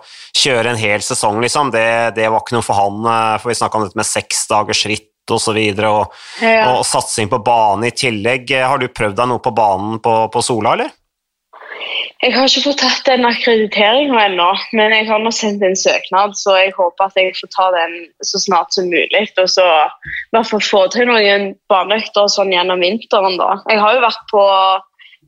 kjøre 0.42 0.74
en 0.74 0.82
hel 0.82 1.06
sesong, 1.06 1.42
liksom. 1.44 1.74
Det, 1.75 1.86
det 2.18 2.30
var 2.32 2.44
ikke 2.44 2.58
noe 2.58 2.66
for 2.66 2.80
han, 2.80 3.00
eh, 3.06 3.38
for 3.42 3.54
vi 3.54 3.60
snakka 3.62 3.80
om 3.80 3.88
dette 3.88 4.01
med 4.01 4.10
seks 4.10 4.46
dagers 4.51 4.86
ritt. 4.90 5.11
Og, 5.32 5.42
så 5.42 5.54
og, 5.56 6.16
ja. 6.42 6.72
og 6.72 6.86
satsing 6.88 7.30
på 7.32 7.42
bane 7.46 7.90
i 7.90 7.96
tillegg. 7.96 8.52
Har 8.64 8.82
du 8.82 8.90
prøvd 8.92 9.18
deg 9.20 9.32
noe 9.32 9.44
på 9.44 9.54
banen 9.56 10.02
på, 10.04 10.16
på 10.34 10.44
Sola, 10.46 10.76
eller? 10.76 10.98
Jeg 12.22 12.36
har 12.36 12.46
ikke 12.46 12.62
fått 12.68 12.82
tatt 12.84 13.08
den 13.08 13.26
akkrediteringa 13.26 14.20
ennå, 14.28 14.50
men 14.78 14.94
jeg 14.94 15.08
har 15.08 15.22
nå 15.24 15.32
sendt 15.34 15.64
en 15.66 15.78
søknad, 15.78 16.36
så 16.38 16.54
jeg 16.60 16.76
håper 16.76 17.08
at 17.08 17.18
jeg 17.18 17.34
får 17.40 17.50
ta 17.56 17.66
den 17.74 17.96
så 18.22 18.42
snart 18.44 18.76
som 18.76 18.92
mulig. 18.92 19.24
Og 19.42 19.50
så 19.50 19.66
i 19.66 20.36
hvert 20.36 20.50
fall 20.52 20.62
få 20.62 20.84
til 20.94 21.10
noen 21.10 21.56
baneøkter 21.72 22.30
sånn 22.30 22.54
gjennom 22.54 22.86
vinteren. 22.86 23.40
da. 23.42 23.56
Jeg 23.72 23.82
har 23.82 23.98
jo 23.98 24.06
vært 24.06 24.22
på 24.30 24.44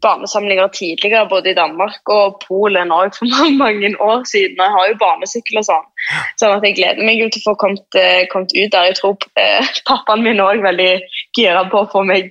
banesamlinger 0.03 0.67
tidligere, 0.75 1.29
både 1.29 1.51
i 1.51 1.57
Danmark 1.57 2.11
og 2.11 2.41
Polen 2.47 2.91
òg, 2.93 3.15
for 3.17 3.29
mange 3.63 3.93
år 3.99 4.25
siden. 4.29 4.59
Jeg 4.59 4.75
har 4.75 4.89
jo 4.89 4.99
banesykkel 5.01 5.61
og 5.61 5.67
sånn. 5.69 5.87
Sånn 6.41 6.67
jeg 6.67 6.77
gleder 6.79 7.07
meg 7.07 7.23
til 7.23 7.43
å 7.43 7.47
få 7.47 7.55
kommet, 7.63 7.87
eh, 7.99 8.25
kommet 8.31 8.53
ut 8.55 8.75
der. 8.75 8.89
Jeg 8.91 8.99
tror 8.99 9.17
eh, 9.39 9.71
pappaen 9.89 10.25
min 10.25 10.43
òg 10.43 10.59
er 10.59 10.67
veldig 10.67 10.91
gira 11.37 11.65
på 11.71 11.83
å 11.83 11.89
få 11.95 12.05
meg, 12.09 12.29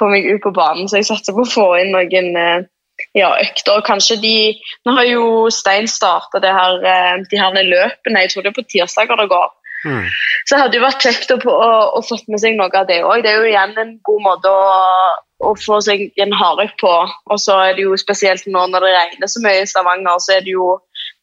få 0.00 0.10
meg, 0.12 0.28
ut 0.28 0.44
på 0.44 0.54
banen, 0.54 0.88
så 0.88 1.00
jeg 1.00 1.10
satser 1.10 1.36
på 1.36 1.44
å 1.46 1.52
få 1.56 1.66
inn 1.80 1.92
noen 1.96 2.30
eh, 2.40 2.70
ja, 3.18 3.32
økter. 3.42 3.82
Kanskje 3.86 4.20
de 4.22 4.36
Nå 4.86 4.94
har 4.98 5.08
jo 5.08 5.26
Stein 5.50 5.88
starta 5.90 6.40
de 6.42 6.52
her 6.54 6.78
løpene, 7.58 8.24
jeg 8.24 8.32
tror 8.32 8.44
det 8.44 8.52
er 8.52 8.58
på 8.60 8.68
tirsdager 8.70 9.18
det 9.18 9.30
går. 9.32 9.52
Mm. 9.84 10.08
Så 10.48 10.58
hadde 10.60 10.78
jo 10.78 10.84
vært 10.84 11.04
kjekt 11.04 11.32
å, 11.34 11.38
å, 11.50 11.68
å 11.98 12.02
fått 12.04 12.26
med 12.32 12.40
seg 12.42 12.56
noe 12.58 12.72
av 12.72 12.88
det 12.88 13.02
òg. 13.04 13.22
Det 13.24 13.32
er 13.32 13.40
jo 13.40 13.52
igjen 13.52 13.76
en 13.80 13.94
god 14.06 14.24
måte 14.24 14.50
å, 14.52 14.64
å 15.44 15.52
få 15.60 15.80
seg 15.84 16.06
en 16.20 16.34
hardøkt 16.36 16.78
på. 16.80 16.94
Og 17.30 17.40
så 17.40 17.58
er 17.66 17.76
det 17.76 17.86
jo 17.86 17.96
spesielt 18.00 18.46
nå 18.48 18.66
når 18.72 18.86
det 18.86 18.96
regner 18.96 19.30
så 19.30 19.44
mye 19.44 19.62
i 19.62 19.68
Stavanger, 19.68 20.20
så 20.24 20.38
er 20.38 20.44
det 20.46 20.56
jo 20.56 20.74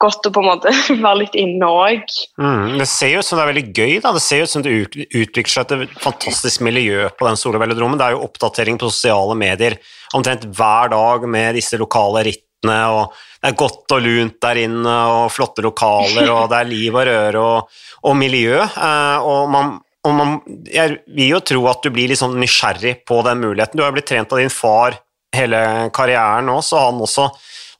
godt 0.01 0.27
å 0.27 0.33
på 0.33 0.41
en 0.41 0.49
måte 0.49 0.73
være 1.05 1.17
litt 1.23 1.37
inne 1.39 1.69
òg. 1.69 2.13
Mm, 2.41 2.77
det 2.81 2.87
ser 2.89 3.15
jo 3.15 3.21
ut 3.21 3.27
som 3.27 3.39
det 3.39 3.45
er 3.45 3.51
veldig 3.53 3.65
gøy. 3.69 3.97
da. 4.03 4.13
Det 4.15 4.23
ser 4.25 4.41
jo 4.41 4.47
ut 4.47 4.53
som 4.53 4.65
det 4.65 4.77
utvikler 4.77 5.51
seg 5.53 5.75
et 5.77 5.97
fantastisk 6.03 6.63
miljø 6.65 7.09
på 7.17 7.27
den 7.27 7.39
solvelodromen. 7.39 7.99
Det 7.99 8.07
er 8.07 8.17
jo 8.17 8.23
oppdatering 8.27 8.79
på 8.81 8.89
sosiale 8.91 9.37
medier 9.37 9.77
omtrent 10.17 10.47
hver 10.49 10.91
dag 10.91 11.27
med 11.29 11.55
disse 11.59 11.79
lokale 11.79 12.25
rittene. 12.27 12.79
og 12.93 13.13
Det 13.41 13.51
er 13.51 13.59
godt 13.61 13.95
og 13.95 14.03
lunt 14.05 14.41
der 14.43 14.63
inne, 14.65 14.97
og 15.15 15.31
flotte 15.33 15.63
lokaler, 15.65 16.29
og 16.29 16.49
det 16.51 16.59
er 16.59 16.69
liv 16.69 16.97
og 16.97 17.07
røre 17.09 17.45
og, 17.45 17.79
og 18.07 18.17
miljø. 18.17 18.57
Eh, 18.61 19.27
og 19.27 19.49
man, 19.53 19.77
og 20.07 20.17
man, 20.17 20.35
jeg 20.69 20.99
vil 21.15 21.35
jo 21.35 21.45
tro 21.53 21.63
at 21.71 21.85
du 21.85 21.91
blir 21.93 22.11
litt 22.11 22.21
sånn 22.21 22.39
nysgjerrig 22.41 23.01
på 23.07 23.21
den 23.27 23.41
muligheten. 23.43 23.79
Du 23.79 23.85
har 23.85 23.95
blitt 23.95 24.09
trent 24.11 24.33
av 24.33 24.41
din 24.41 24.53
far 24.53 24.99
hele 25.35 25.89
karrieren 25.95 26.49
nå, 26.49 26.59
så 26.65 26.87
han 26.89 27.01
også 27.01 27.29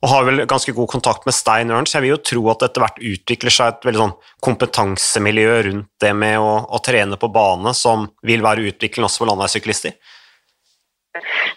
og 0.02 0.10
har 0.10 0.24
vel 0.26 0.42
ganske 0.50 0.72
god 0.74 0.88
kontakt 0.90 1.26
med 1.28 1.34
Stein 1.36 1.70
Ørns. 1.70 1.92
Jeg 1.94 2.02
vil 2.02 2.16
jo 2.16 2.22
tro 2.26 2.40
at 2.50 2.64
etter 2.66 2.82
hvert 2.82 2.98
utvikler 2.98 3.54
seg 3.54 3.68
et 3.70 3.84
veldig 3.86 4.00
sånn 4.00 4.14
kompetansemiljø 4.42 5.52
rundt 5.68 5.90
det 6.02 6.10
med 6.18 6.40
å, 6.42 6.56
å 6.66 6.80
trene 6.82 7.18
på 7.22 7.30
bane, 7.30 7.70
som 7.78 8.08
vil 8.26 8.42
være 8.42 8.66
utviklende 8.72 9.06
også 9.06 9.22
for 9.22 9.30
landeveissyklister. 9.30 9.94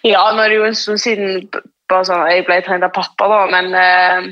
Ja, 0.06 0.28
nå 0.36 0.44
er 0.44 0.54
det 0.54 0.60
jo 0.60 0.68
en 0.68 0.78
stund 0.78 1.02
siden 1.02 1.48
sånn, 1.90 2.28
jeg 2.30 2.46
ble 2.46 2.60
trent 2.68 2.86
av 2.86 2.94
pappa, 2.94 3.32
da, 3.32 3.42
men 3.50 3.74
eh, 3.80 4.30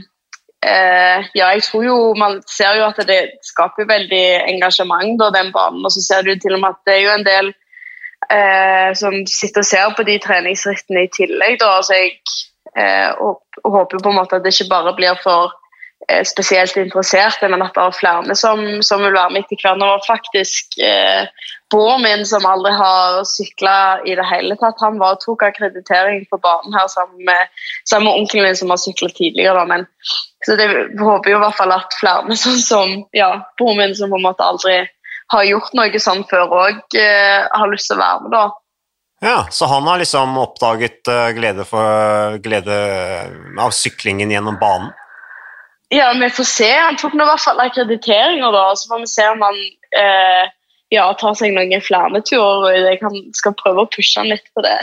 eh, 0.63 1.25
ja, 1.36 1.50
jeg 1.53 1.63
tror 1.63 1.84
jo 1.86 1.98
Man 2.20 2.39
ser 2.48 2.77
jo 2.79 2.86
at 2.88 3.01
det 3.08 3.20
skaper 3.46 3.89
veldig 3.89 4.24
engasjement, 4.53 5.17
da, 5.20 5.29
den 5.36 5.51
banen. 5.55 5.84
Og 5.86 5.91
så 5.91 6.01
ser 6.01 6.25
du 6.25 6.34
til 6.39 6.55
og 6.58 6.63
med 6.63 6.74
at 6.74 6.82
det 6.88 6.96
er 6.96 7.03
jo 7.03 7.13
en 7.17 7.27
del 7.27 7.51
eh, 8.32 8.89
som 8.98 9.20
sitter 9.27 9.63
og 9.63 9.70
ser 9.70 9.93
på 9.98 10.08
de 10.08 10.17
treningsrittene 10.24 11.05
i 11.05 11.13
tillegg. 11.13 11.60
da, 11.62 11.77
altså 11.77 12.00
jeg 12.00 12.17
Eh, 12.77 13.15
håper 13.63 13.98
på 14.01 14.10
en 14.10 14.15
måte 14.17 14.39
at 14.39 14.46
det 14.46 14.53
ikke 14.55 14.72
bare 14.72 14.96
blir 14.98 15.17
for 15.22 15.53
spesielt 16.27 16.77
interesserte, 16.77 17.48
men 17.50 17.62
at 17.63 17.75
det 17.75 17.83
er 17.83 17.98
flere 17.98 18.36
som, 18.38 18.62
som 18.86 19.03
vil 19.03 19.15
være 19.15 19.33
med 19.33 19.43
etter 19.43 19.60
hvert. 19.62 19.79
Nå 19.79 19.89
faktisk 20.07 20.77
eh, 20.83 21.27
broren 21.74 22.03
min, 22.05 22.25
som 22.27 22.45
aldri 22.48 22.74
har 22.77 23.22
sykla 23.27 23.75
i 24.07 24.15
det 24.19 24.25
hele 24.29 24.57
tatt, 24.62 24.81
han 24.83 25.00
var 25.01 25.17
og 25.17 25.24
tok 25.24 25.45
akkreditering 25.48 26.25
på 26.31 26.39
banen 26.43 26.75
her 26.75 26.89
sammen 26.91 27.24
med, 27.27 27.53
sammen 27.89 28.10
med 28.10 28.24
onkelen 28.24 28.50
min, 28.50 28.60
som 28.60 28.74
har 28.74 28.81
sykla 28.81 29.10
tidligere. 29.13 29.55
Da. 29.60 29.67
Men, 29.69 29.88
så 30.45 30.57
det 30.60 30.69
håper 31.00 31.33
jo 31.33 31.39
i 31.39 31.43
hvert 31.45 31.60
fall 31.60 31.75
at 31.75 32.00
flere, 32.01 32.39
sånn 32.45 32.60
som 32.63 32.98
ja, 33.15 33.31
broren 33.60 33.83
min, 33.83 33.95
som 33.98 34.13
på 34.13 34.19
en 34.19 34.27
måte 34.27 34.45
aldri 34.48 34.81
har 35.33 35.48
gjort 35.48 35.72
noe 35.77 36.01
sånn 36.01 36.25
før, 36.29 36.51
òg 36.51 37.00
eh, 37.00 37.48
har 37.48 37.72
lyst 37.72 37.89
til 37.89 37.98
å 37.98 38.03
være 38.03 38.25
med. 38.25 38.36
da. 38.36 38.43
Ja, 39.24 39.48
Så 39.50 39.65
han 39.72 39.88
har 39.88 40.01
liksom 40.01 40.36
oppdaget 40.38 41.07
uh, 41.07 41.29
glede, 41.31 41.63
for, 41.63 42.36
glede 42.43 42.75
av 43.55 43.72
syklingen 43.72 44.33
gjennom 44.33 44.57
banen? 44.60 44.91
Ja, 45.94 46.10
vi 46.18 46.30
får 46.34 46.50
se. 46.50 46.72
Han 46.74 46.98
tok 46.98 47.14
nå 47.14 47.26
i 47.26 47.30
hvert 47.30 47.44
fall 47.44 47.62
akkrediteringer, 47.62 48.52
da. 48.56 48.66
Så 48.78 48.90
får 48.90 49.04
vi 49.04 49.10
se 49.12 49.30
om 49.30 49.44
han 49.46 49.60
eh, 50.00 50.52
ja, 50.94 51.06
tar 51.20 51.36
seg 51.38 51.54
noen 51.54 51.84
flere 51.86 52.22
turer. 52.26 52.66
og 52.66 52.78
Jeg 52.78 53.00
kan, 53.02 53.18
skal 53.38 53.56
prøve 53.60 53.84
å 53.84 53.90
pushe 53.94 54.22
han 54.22 54.32
litt 54.32 54.48
på 54.56 54.64
det. 54.66 54.76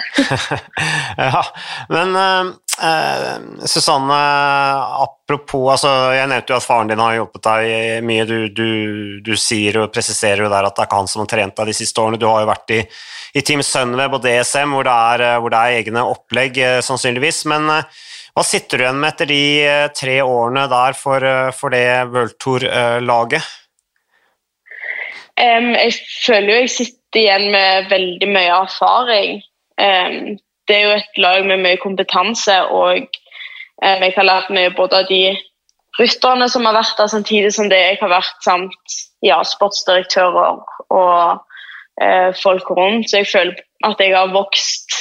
ja, 1.25 1.43
Men 1.91 2.15
eh, 2.15 3.33
Susanne, 3.67 4.19
apropos 5.03 5.67
altså, 5.75 5.91
Jeg 6.17 6.31
nevnte 6.31 6.55
jo 6.55 6.59
at 6.61 6.67
faren 6.67 6.93
din 6.93 7.03
har 7.03 7.17
hjulpet 7.19 7.47
deg 7.49 8.07
mye. 8.07 8.29
Du, 8.31 8.37
du, 8.55 8.69
du, 9.27 9.33
sier 9.39 9.81
og 9.83 9.91
presiserer 9.95 10.45
jo 10.47 10.53
der 10.53 10.69
at 10.69 10.77
det 10.77 10.85
er 10.85 10.91
ikke 10.93 11.01
han 11.03 11.11
som 11.11 11.25
har 11.25 11.33
trent 11.35 11.59
deg 11.59 11.73
de 11.73 11.79
siste 11.81 12.03
årene. 12.03 12.21
Du 12.23 12.29
har 12.31 12.45
jo 12.45 12.53
vært 12.53 12.77
i, 12.77 12.85
i 13.35 13.43
Team 13.47 13.65
Sunweb 13.67 14.15
og 14.15 14.23
DSM, 14.27 14.79
hvor 14.79 14.87
det 14.87 14.95
er, 14.95 15.27
hvor 15.43 15.51
det 15.51 15.59
er 15.65 15.81
egne 15.83 16.07
opplegg, 16.15 16.63
sannsynligvis. 16.87 17.45
men 17.51 17.67
uh, 17.81 18.07
hva 18.35 18.45
sitter 18.47 18.79
du 18.79 18.85
igjen 18.85 19.01
med 19.01 19.13
etter 19.13 19.31
de 19.31 19.43
eh, 19.67 19.89
tre 19.97 20.21
årene 20.23 20.67
der 20.71 20.97
for, 20.99 21.25
eh, 21.27 21.51
for 21.57 21.75
det 21.75 21.87
World 22.13 22.37
Tour-laget? 22.43 23.49
Um, 25.41 25.73
jeg 25.75 25.97
føler 26.27 26.51
jo 26.53 26.61
jeg 26.61 26.73
sitter 26.75 27.21
igjen 27.23 27.47
med 27.55 27.91
veldig 27.91 28.29
mye 28.31 28.57
erfaring. 28.61 29.43
Um, 29.81 30.39
det 30.69 30.77
er 30.77 30.87
jo 30.87 30.97
et 30.99 31.21
lag 31.23 31.47
med 31.49 31.63
mye 31.65 31.81
kompetanse, 31.81 32.57
og 32.71 33.07
um, 33.07 34.03
jeg 34.05 34.15
har 34.17 34.29
lært 34.29 34.51
mye 34.55 34.73
både 34.77 35.03
av 35.03 35.09
de 35.11 35.23
rytterne 35.99 36.49
som 36.53 36.69
har 36.69 36.77
vært 36.77 36.99
der, 37.01 37.11
samtidig 37.11 37.55
som 37.57 37.71
det 37.73 37.81
jeg 37.81 38.01
har 38.03 38.13
vært, 38.13 38.37
samt 38.45 38.99
ja, 39.27 39.41
sportsdirektører 39.45 40.61
og 40.95 41.41
uh, 42.05 42.31
folk 42.43 42.71
rundt. 42.77 43.11
Så 43.11 43.25
jeg 43.25 43.33
føler 43.33 43.65
at 43.89 44.03
jeg 44.03 44.15
har 44.15 44.35
vokst 44.35 45.01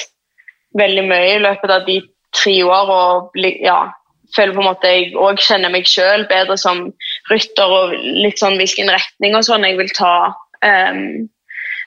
veldig 0.80 1.06
mye 1.10 1.36
i 1.36 1.44
løpet 1.44 1.76
av 1.76 1.86
de 1.86 2.00
tre 2.36 2.56
år 2.66 2.92
og 2.94 3.40
ja, 3.64 3.80
føler 4.36 4.54
på 4.54 4.64
en 4.64 4.70
måte 4.70 4.92
jeg 4.94 5.10
òg 5.18 5.42
kjenner 5.42 5.74
meg 5.74 5.88
sjøl 5.90 6.26
bedre 6.30 6.58
som 6.60 6.86
rytter 7.32 7.74
og 7.74 7.96
litt 7.98 8.42
sånn 8.42 8.58
hvilken 8.60 8.92
retning 8.94 9.38
og 9.38 9.46
sånn 9.48 9.66
jeg 9.68 9.78
vil 9.80 9.92
ta. 9.96 10.16
Um, 10.62 11.30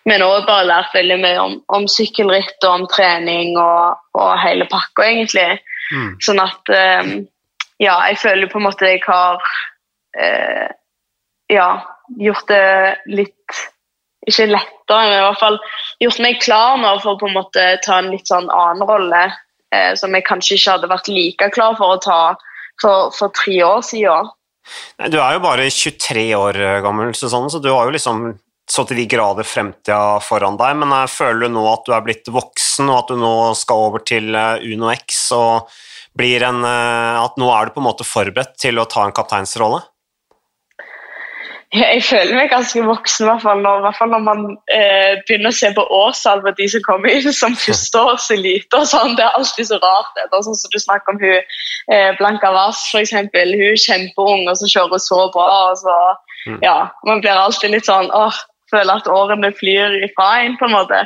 men 0.08 0.24
òg 0.26 0.48
bare 0.48 0.66
lært 0.66 0.94
veldig 0.96 1.18
mye 1.22 1.42
om, 1.42 1.58
om 1.70 1.86
sykkelritt 1.90 2.64
og 2.66 2.72
om 2.80 2.86
trening 2.90 3.54
og, 3.60 4.00
og 4.18 4.32
hele 4.42 4.66
pakka, 4.70 5.06
egentlig. 5.06 5.60
Mm. 5.92 6.08
Sånn 6.24 6.42
at 6.42 6.74
um, 7.02 7.14
Ja, 7.82 7.96
jeg 8.06 8.20
føler 8.22 8.46
på 8.46 8.60
en 8.60 8.66
måte 8.68 8.86
jeg 8.86 9.02
har 9.04 9.40
uh, 9.42 10.68
ja, 11.50 11.68
gjort 12.22 12.46
det 12.48 12.66
litt 13.10 13.62
Ikke 14.30 14.46
lettere, 14.46 15.00
men 15.08 15.16
i 15.18 15.24
hvert 15.24 15.40
fall 15.40 15.58
gjort 16.00 16.20
meg 16.22 16.38
klar 16.44 16.76
nå 16.78 16.92
for 17.02 17.16
å 17.16 17.20
på 17.20 17.26
en 17.26 17.34
måte 17.34 17.64
ta 17.82 17.98
en 17.98 18.12
litt 18.12 18.30
sånn 18.30 18.46
annen 18.54 18.86
rolle 18.86 19.24
eh, 19.74 19.92
som 19.98 20.14
jeg 20.14 20.26
kanskje 20.28 20.58
ikke 20.58 20.76
hadde 20.76 20.92
vært 20.92 21.10
like 21.12 21.50
klar 21.56 21.76
for 21.80 21.96
å 21.96 22.00
ta 22.02 22.20
for, 22.80 23.10
for 23.16 23.34
tre 23.36 23.58
år 23.66 23.82
siden. 23.86 24.30
Du 25.10 25.18
er 25.18 25.36
jo 25.36 25.42
bare 25.42 25.68
23 25.72 26.26
år 26.38 26.58
eh, 26.60 26.80
gammel, 26.84 27.14
Susanne, 27.18 27.50
så 27.50 27.60
du 27.62 27.70
har 27.72 27.88
jo 27.88 27.94
liksom 27.96 28.32
så 28.72 28.84
til 28.86 29.02
de 29.02 29.08
grader 29.10 29.44
fremtida 29.44 30.20
foran 30.22 30.56
deg, 30.56 30.76
men 30.80 30.92
jeg 30.94 31.10
føler 31.12 31.48
du 31.48 31.56
nå 31.56 31.64
at 31.68 31.82
du 31.86 31.94
er 31.96 32.04
blitt 32.06 32.28
voksen, 32.30 32.88
og 32.88 33.00
at 33.00 33.10
du 33.10 33.18
nå 33.20 33.32
skal 33.58 33.88
over 33.88 34.04
til 34.06 34.30
eh, 34.38 34.62
Uno 34.72 34.92
X, 34.94 35.24
og 35.36 35.72
blir 36.18 36.44
en, 36.46 36.62
eh, 36.64 37.18
at 37.20 37.40
nå 37.40 37.50
er 37.52 37.68
du 37.68 37.74
på 37.74 37.82
en 37.82 37.88
måte 37.90 38.06
forberedt 38.06 38.54
til 38.62 38.78
å 38.78 38.86
ta 38.88 39.06
en 39.06 39.16
kapteinsrolle? 39.16 39.82
Jeg 41.72 42.02
føler 42.04 42.36
meg 42.36 42.50
ganske 42.52 42.82
voksen, 42.84 43.24
i 43.24 43.28
hvert 43.30 43.44
fall 43.46 43.62
når, 43.64 43.78
hvert 43.86 43.96
fall 43.96 44.10
når 44.12 44.24
man 44.26 44.40
eh, 44.76 45.14
begynner 45.24 45.48
å 45.48 45.56
se 45.56 45.70
på 45.72 45.84
årstall 45.96 46.42
på 46.44 46.52
de 46.58 46.66
som 46.68 46.84
kommer 46.84 47.08
inn 47.08 47.32
som 47.42 47.56
førsteårselite. 47.56 48.76
og 48.76 48.88
sånn. 48.90 49.14
Det 49.16 49.24
er 49.24 49.38
alltid 49.38 49.70
så 49.70 49.78
rart. 49.80 50.10
Det 50.18 50.26
er 50.26 50.44
sånn 50.44 50.58
som 50.60 50.74
du 50.74 50.78
snakker 50.82 51.14
om 51.14 51.22
hun 51.22 51.38
eh, 51.38 52.10
Blanca 52.18 52.52
Vass, 52.52 52.84
f.eks. 52.92 53.14
Hun 53.16 53.32
er 53.32 53.80
kjempeung 53.80 54.44
og 54.44 54.58
så 54.60 54.68
kjører 54.68 54.98
hun 54.98 55.04
så 55.06 55.20
bra. 55.32 55.48
og 55.70 55.78
så, 55.80 55.98
mm. 56.50 56.58
ja, 56.66 56.78
Man 57.08 57.24
blir 57.24 57.40
alltid 57.40 57.72
litt 57.72 57.88
sånn 57.88 58.12
åh, 58.12 58.40
føler 58.72 59.00
at 59.00 59.08
årene 59.08 59.52
flyr 59.56 59.96
ifra 60.04 60.28
en, 60.42 60.58
på 60.60 60.68
en 60.68 60.74
måte. 60.76 61.00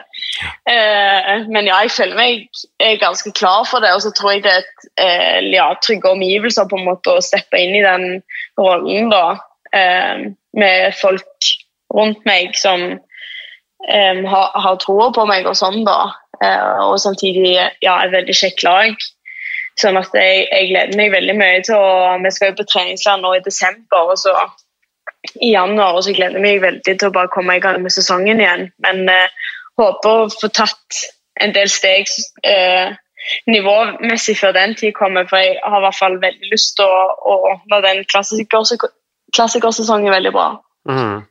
Eh, 0.71 1.47
men 1.47 1.69
ja, 1.71 1.79
jeg 1.85 1.95
føler 1.95 2.19
meg 2.19 2.99
ganske 3.03 3.31
klar 3.39 3.63
for 3.71 3.87
det. 3.87 3.93
Og 3.95 4.03
så 4.03 4.11
tror 4.19 4.35
jeg 4.35 4.43
det 4.49 4.57
er 4.57 4.67
eh, 4.99 5.53
ja, 5.55 5.69
trygge 5.79 6.11
omgivelser 6.11 6.67
på 6.67 6.81
en 6.81 6.89
måte 6.91 7.15
å 7.15 7.23
steppe 7.23 7.63
inn 7.63 7.79
i 7.79 7.85
den 7.87 8.09
rollen. 8.59 9.15
da. 9.15 9.29
Eh, 9.71 10.27
med 10.59 10.95
folk 10.99 11.51
rundt 11.95 12.25
meg 12.29 12.57
som 12.59 12.83
um, 12.97 14.23
har, 14.33 14.49
har 14.55 14.79
troa 14.83 15.11
på 15.15 15.27
meg 15.29 15.47
og 15.49 15.57
sånn, 15.59 15.83
da. 15.87 16.13
Uh, 16.43 16.91
og 16.91 16.99
samtidig 17.01 17.55
ja, 17.57 17.97
et 18.03 18.13
veldig 18.15 18.37
kjekt 18.37 18.65
lag. 18.67 18.97
Sånn 19.81 19.99
at 20.01 20.15
jeg, 20.17 20.47
jeg, 20.49 20.71
gleder 20.71 20.97
meg 20.97 21.13
veldig 21.13 21.35
mye 21.37 21.61
til 21.65 21.77
å 21.77 22.17
Vi 22.25 22.33
skal 22.33 22.53
jo 22.53 22.61
på 22.63 22.69
treningsland 22.71 23.25
nå 23.25 23.35
i 23.37 23.45
desember, 23.45 24.13
og 24.13 24.21
så 24.21 24.35
i 25.43 25.51
januar, 25.53 25.97
og 25.99 26.05
så 26.07 26.15
gleder 26.17 26.39
jeg 26.39 26.45
meg 26.45 26.63
veldig 26.63 26.95
til 26.95 27.09
å 27.09 27.15
bare 27.15 27.33
komme 27.35 27.57
i 27.57 27.63
gang 27.63 27.81
med 27.83 27.93
sesongen 27.93 28.41
igjen. 28.41 28.71
Men 28.85 29.05
uh, 29.11 29.51
håper 29.81 30.23
å 30.25 30.31
få 30.33 30.53
tatt 30.55 31.03
en 31.45 31.53
del 31.53 31.69
steg 31.69 32.09
uh, 32.49 32.95
nivåmessig 33.51 34.37
før 34.39 34.55
den 34.57 34.75
tid 34.79 34.95
kommer, 34.97 35.27
for 35.29 35.43
jeg 35.43 35.59
har 35.63 35.81
i 35.81 35.85
hvert 35.85 35.99
fall 35.99 36.21
veldig 36.23 36.53
lyst 36.53 36.77
til 36.79 36.89
å, 36.89 37.03
å 37.33 37.57
være 37.71 37.85
den 37.89 38.07
klassiker, 38.09 38.93
klassikersesong 39.35 40.07
er 40.07 40.19
veldig 40.19 40.35
bra. 40.35 40.51
Mm. 40.91 41.25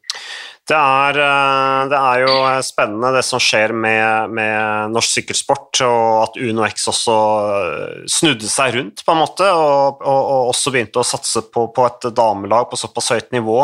Det 0.65 0.73
er, 0.73 1.17
eh, 1.21 1.81
det 1.91 1.97
er, 1.99 2.21
jo 2.25 2.35
spennende 2.65 3.11
det 3.13 3.21
som 3.27 3.41
skjer 3.41 3.69
med, 3.69 4.31
med, 4.33 4.93
norsk 4.95 5.19
sykkelsport, 5.19 5.81
og 5.85 6.05
at 6.23 6.39
Uno 6.41 6.65
X 6.65 6.87
også 6.89 7.17
eh, 7.51 7.99
snudde 8.09 8.49
seg 8.49 8.73
rundt, 8.73 9.03
på 9.05 9.13
en 9.13 9.21
måte, 9.21 9.45
og, 9.53 10.01
og, 10.01 10.21
og 10.23 10.49
også 10.55 10.73
begynte 10.73 11.03
å 11.03 11.05
satse 11.05 11.45
på, 11.53 11.67
på, 11.75 11.85
et 11.85 12.09
damelag 12.17 12.65
på 12.71 12.79
såpass 12.81 13.11
høyt 13.13 13.29
nivå. 13.35 13.59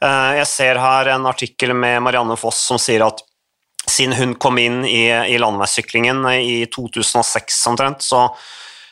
Eh, 0.00 0.38
jeg 0.40 0.48
ser 0.48 0.80
her 0.80 1.12
en 1.12 1.28
artikkel 1.28 1.76
med 1.76 2.00
Marianne 2.06 2.38
Foss 2.40 2.62
som 2.70 2.80
sier 2.80 3.04
at 3.04 3.20
siden 3.88 4.16
hun 4.16 4.34
kom 4.40 4.56
inn 4.60 4.80
i, 4.88 5.04
i 5.12 5.36
landeveissyklingen 5.40 6.24
i 6.32 6.62
2006 6.72 7.60
omtrent, 7.68 8.04
så 8.04 8.24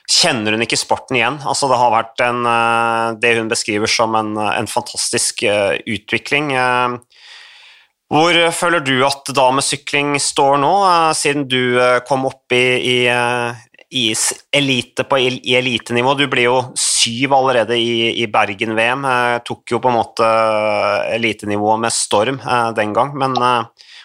kjenner 0.07 0.55
hun 0.55 0.65
ikke 0.65 0.79
sporten 0.79 1.19
igjen. 1.19 1.39
Altså, 1.47 1.69
det 1.71 1.79
har 1.81 1.93
vært 1.95 2.23
en, 2.25 2.47
eh, 2.47 3.19
det 3.23 3.37
hun 3.41 3.51
beskriver 3.51 3.91
som 3.91 4.15
en, 4.15 4.37
en 4.39 4.71
fantastisk 4.71 5.43
eh, 5.43 5.79
utvikling. 5.83 6.53
Eh, 6.55 7.23
hvor 8.07 8.39
føler 8.55 8.85
du 8.87 9.01
at 9.03 9.27
damesykling 9.35 10.15
står 10.23 10.61
nå, 10.63 10.75
siden 11.19 11.49
du 11.51 11.75
kom 12.07 12.29
opp 12.29 12.55
i, 12.55 12.61
i, 12.79 12.99
i 13.91 14.05
elite 14.55 15.03
på 15.11 15.19
i 15.19 15.57
elitenivå? 15.59 16.15
Du 16.15 16.29
ble 16.31 16.45
jo 16.45 16.61
syv 16.79 17.35
allerede 17.35 17.75
i, 17.75 18.13
i 18.23 18.29
Bergen-VM. 18.31 19.03
Tok 19.43 19.75
jo 19.75 19.83
på 19.83 19.91
en 19.91 19.99
måte 19.99 20.29
elitenivået 21.17 21.83
med 21.83 21.97
storm 21.97 22.39
den 22.79 22.95
gang. 22.95 23.11
Men 23.19 23.35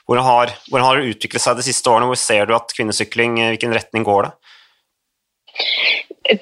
hvordan 0.10 0.26
har, 0.26 0.56
hvordan 0.72 0.88
har 0.88 0.98
det 0.98 1.14
utviklet 1.14 1.46
seg 1.46 1.62
de 1.62 1.70
siste 1.70 1.94
årene? 1.94 2.10
Hvor 2.10 2.18
ser 2.18 2.50
du 2.50 2.58
at 2.58 2.74
kvinnesykling, 2.74 3.38
hvilken 3.52 3.78
retning 3.78 4.10
går 4.10 4.32
det? 4.32 4.34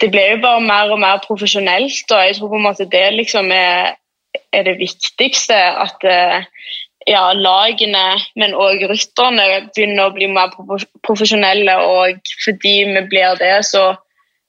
Det 0.02 0.10
ble 0.12 0.26
jo 0.34 0.41
bare 0.43 0.62
mer 0.62 0.91
og 0.93 1.00
mer 1.02 1.22
profesjonelt, 1.24 2.12
og 2.12 2.26
jeg 2.26 2.36
tror 2.38 2.52
på 2.52 2.60
en 2.60 2.67
måte 2.67 2.89
det 2.91 3.06
liksom 3.15 3.52
er, 3.56 3.95
er 4.54 4.67
det 4.67 4.78
viktigste. 4.80 5.56
At 5.86 6.04
eh, 6.04 6.43
ja, 7.08 7.24
lagene, 7.34 8.19
men 8.36 8.58
òg 8.58 8.84
rytterne, 8.89 9.48
begynner 9.76 10.10
å 10.10 10.15
bli 10.15 10.28
mer 10.32 10.54
profesjonelle. 11.08 11.78
Og 11.86 12.34
fordi 12.43 12.76
vi 12.91 13.06
blir 13.10 13.39
det, 13.39 13.56
så 13.72 13.93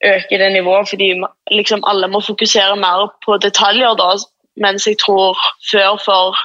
øker 0.04 0.42
det 0.42 0.52
nivået. 0.56 0.90
Fordi 0.90 1.14
liksom 1.54 1.86
alle 1.86 2.10
må 2.10 2.22
fokusere 2.26 2.76
mer 2.80 3.08
på 3.24 3.38
detaljer, 3.38 3.96
da. 4.00 4.12
Mens 4.60 4.86
jeg 4.86 4.98
tror 5.00 5.38
før, 5.70 5.96
for 6.04 6.36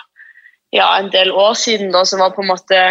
ja, 0.76 0.88
en 1.00 1.12
del 1.12 1.34
år 1.34 1.54
siden, 1.58 1.92
da, 1.92 2.06
så 2.06 2.22
var 2.22 2.36
på 2.36 2.46
en 2.46 2.54
måte 2.54 2.82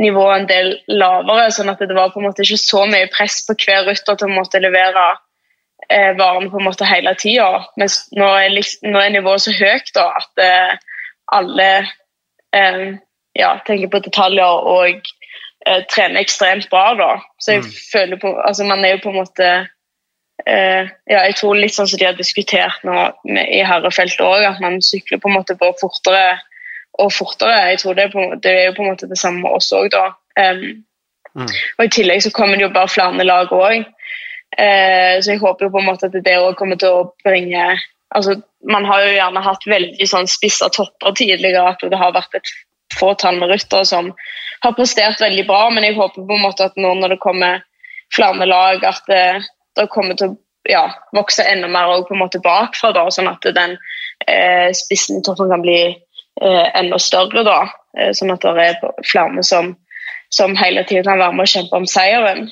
nivået 0.00 0.40
en 0.40 0.48
del 0.48 0.70
lavere. 0.88 1.50
sånn 1.52 1.70
at 1.72 1.82
det 1.82 1.96
var 1.96 2.12
på 2.12 2.20
en 2.20 2.28
måte 2.28 2.44
ikke 2.44 2.60
så 2.60 2.86
mye 2.88 3.10
press 3.12 3.42
på 3.46 3.56
hver 3.64 3.86
rytter 3.88 4.16
til 4.16 4.30
å 4.30 4.36
måtte 4.36 4.62
levere 4.62 5.06
eh, 5.88 6.12
varene 6.18 6.50
på 6.50 6.60
en 6.60 6.68
måte 6.68 6.88
hele 6.88 7.14
tida. 7.18 7.66
Mens 7.76 8.06
nå 8.16 8.28
er, 8.40 8.56
nå 8.86 9.02
er, 9.02 9.10
nivået 9.12 9.44
så 9.44 9.54
høyt 9.56 9.92
da, 9.96 10.08
at 10.20 10.44
eh, 10.44 10.72
alle 11.32 11.70
eh, 12.56 12.86
ja, 13.38 13.52
tenker 13.66 13.92
på 13.92 14.02
detaljer 14.06 14.66
og 14.72 15.12
eh, 15.66 15.84
trener 15.92 16.22
ekstremt 16.22 16.70
bra. 16.72 16.92
da. 16.98 17.12
Så 17.38 17.58
jeg 17.58 17.66
mm. 17.66 17.70
føler 17.92 18.22
på, 18.22 18.34
altså 18.40 18.64
Man 18.64 18.84
er 18.84 18.96
jo 18.96 19.04
på 19.04 19.12
en 19.12 19.20
måte 19.20 19.50
eh, 20.46 20.88
ja, 21.10 21.20
jeg 21.28 21.36
tror 21.38 21.58
litt 21.58 21.74
sånn 21.76 21.90
som 21.90 22.00
de 22.00 22.08
har 22.08 22.16
diskutert 22.18 22.84
nå 22.86 22.96
med, 23.28 23.44
i 23.48 23.62
herrefeltet 23.66 24.24
òg, 24.24 24.46
at 24.48 24.64
man 24.64 24.80
sykler 24.84 25.20
på 25.20 25.30
en 25.30 25.38
måte 25.38 25.58
bare 25.60 25.78
fortere 25.80 26.40
og 27.00 27.12
fortere. 27.12 27.70
Jeg 27.72 27.78
tror 27.82 27.96
det 27.96 28.04
er, 28.04 28.12
på, 28.12 28.24
det 28.42 28.52
er 28.52 28.64
jo 28.66 28.74
på 28.76 28.84
en 28.84 28.92
måte 28.92 29.08
det 29.08 29.18
samme 29.18 29.44
med 29.44 29.56
oss 29.56 29.72
òg, 29.76 29.88
da. 29.92 30.12
Um, 30.36 30.82
mm. 31.38 31.48
Og 31.78 31.84
I 31.84 31.92
tillegg 31.92 32.24
så 32.24 32.32
kommer 32.34 32.58
det 32.58 32.66
jo 32.66 32.74
bare 32.74 32.92
flere 32.92 33.24
lag 33.24 33.52
òg. 33.52 33.86
Uh, 34.52 35.16
så 35.22 35.32
jeg 35.32 35.40
håper 35.40 35.66
jo 35.66 35.72
på 35.72 35.80
en 35.80 35.88
måte 35.88 36.10
at 36.10 36.18
det 36.24 36.36
òg 36.36 36.56
kommer 36.58 36.80
til 36.80 36.92
å 36.92 37.08
bringe 37.24 37.72
altså 38.12 38.34
Man 38.68 38.84
har 38.84 39.00
jo 39.06 39.14
gjerne 39.14 39.40
hatt 39.40 39.62
veldig 39.66 40.06
sånn 40.06 40.28
spissa 40.28 40.68
topper 40.70 41.14
tidligere, 41.16 41.64
at 41.72 41.80
det 41.80 41.98
har 41.98 42.12
vært 42.12 42.36
et 42.36 42.50
fåtall 42.94 43.38
med 43.40 43.48
ryttere 43.50 43.86
som 43.88 44.12
har 44.62 44.74
prestert 44.76 45.20
veldig 45.20 45.46
bra, 45.48 45.64
men 45.72 45.86
jeg 45.86 45.96
håper 45.96 46.26
på 46.28 46.36
en 46.36 46.44
måte 46.44 46.68
at 46.68 46.76
nå 46.78 46.92
når 47.00 47.14
det 47.14 47.22
kommer 47.24 47.64
flere 48.14 48.46
lag, 48.46 48.84
at 48.84 49.08
det, 49.08 49.24
det 49.74 49.88
kommer 49.90 50.14
til 50.20 50.34
å 50.34 50.36
ja, 50.68 50.84
vokse 51.16 51.42
enda 51.48 51.68
mer 51.72 51.90
og 51.90 52.06
på 52.08 52.14
en 52.14 52.22
måte 52.22 52.42
bakfra, 52.44 52.92
da, 52.94 53.06
sånn 53.10 53.30
at 53.32 53.48
den 53.56 53.76
eh, 54.28 54.70
spissen 54.76 55.18
i 55.18 55.24
toppen 55.26 55.50
kan 55.50 55.64
bli 55.64 55.78
eh, 55.88 55.96
enda 56.40 56.98
større. 56.98 57.44
da, 57.44 57.60
eh, 57.98 58.12
Sånn 58.16 58.32
at 58.32 58.40
det 58.40 58.68
er 58.68 58.80
flere 59.04 59.42
som, 59.42 59.74
som 60.30 60.56
hele 60.56 60.84
tiden 60.84 61.04
kan 61.04 61.18
være 61.18 61.32
med 61.36 61.48
og 61.48 61.54
kjempe 61.54 61.76
om 61.76 61.86
seieren. 61.86 62.50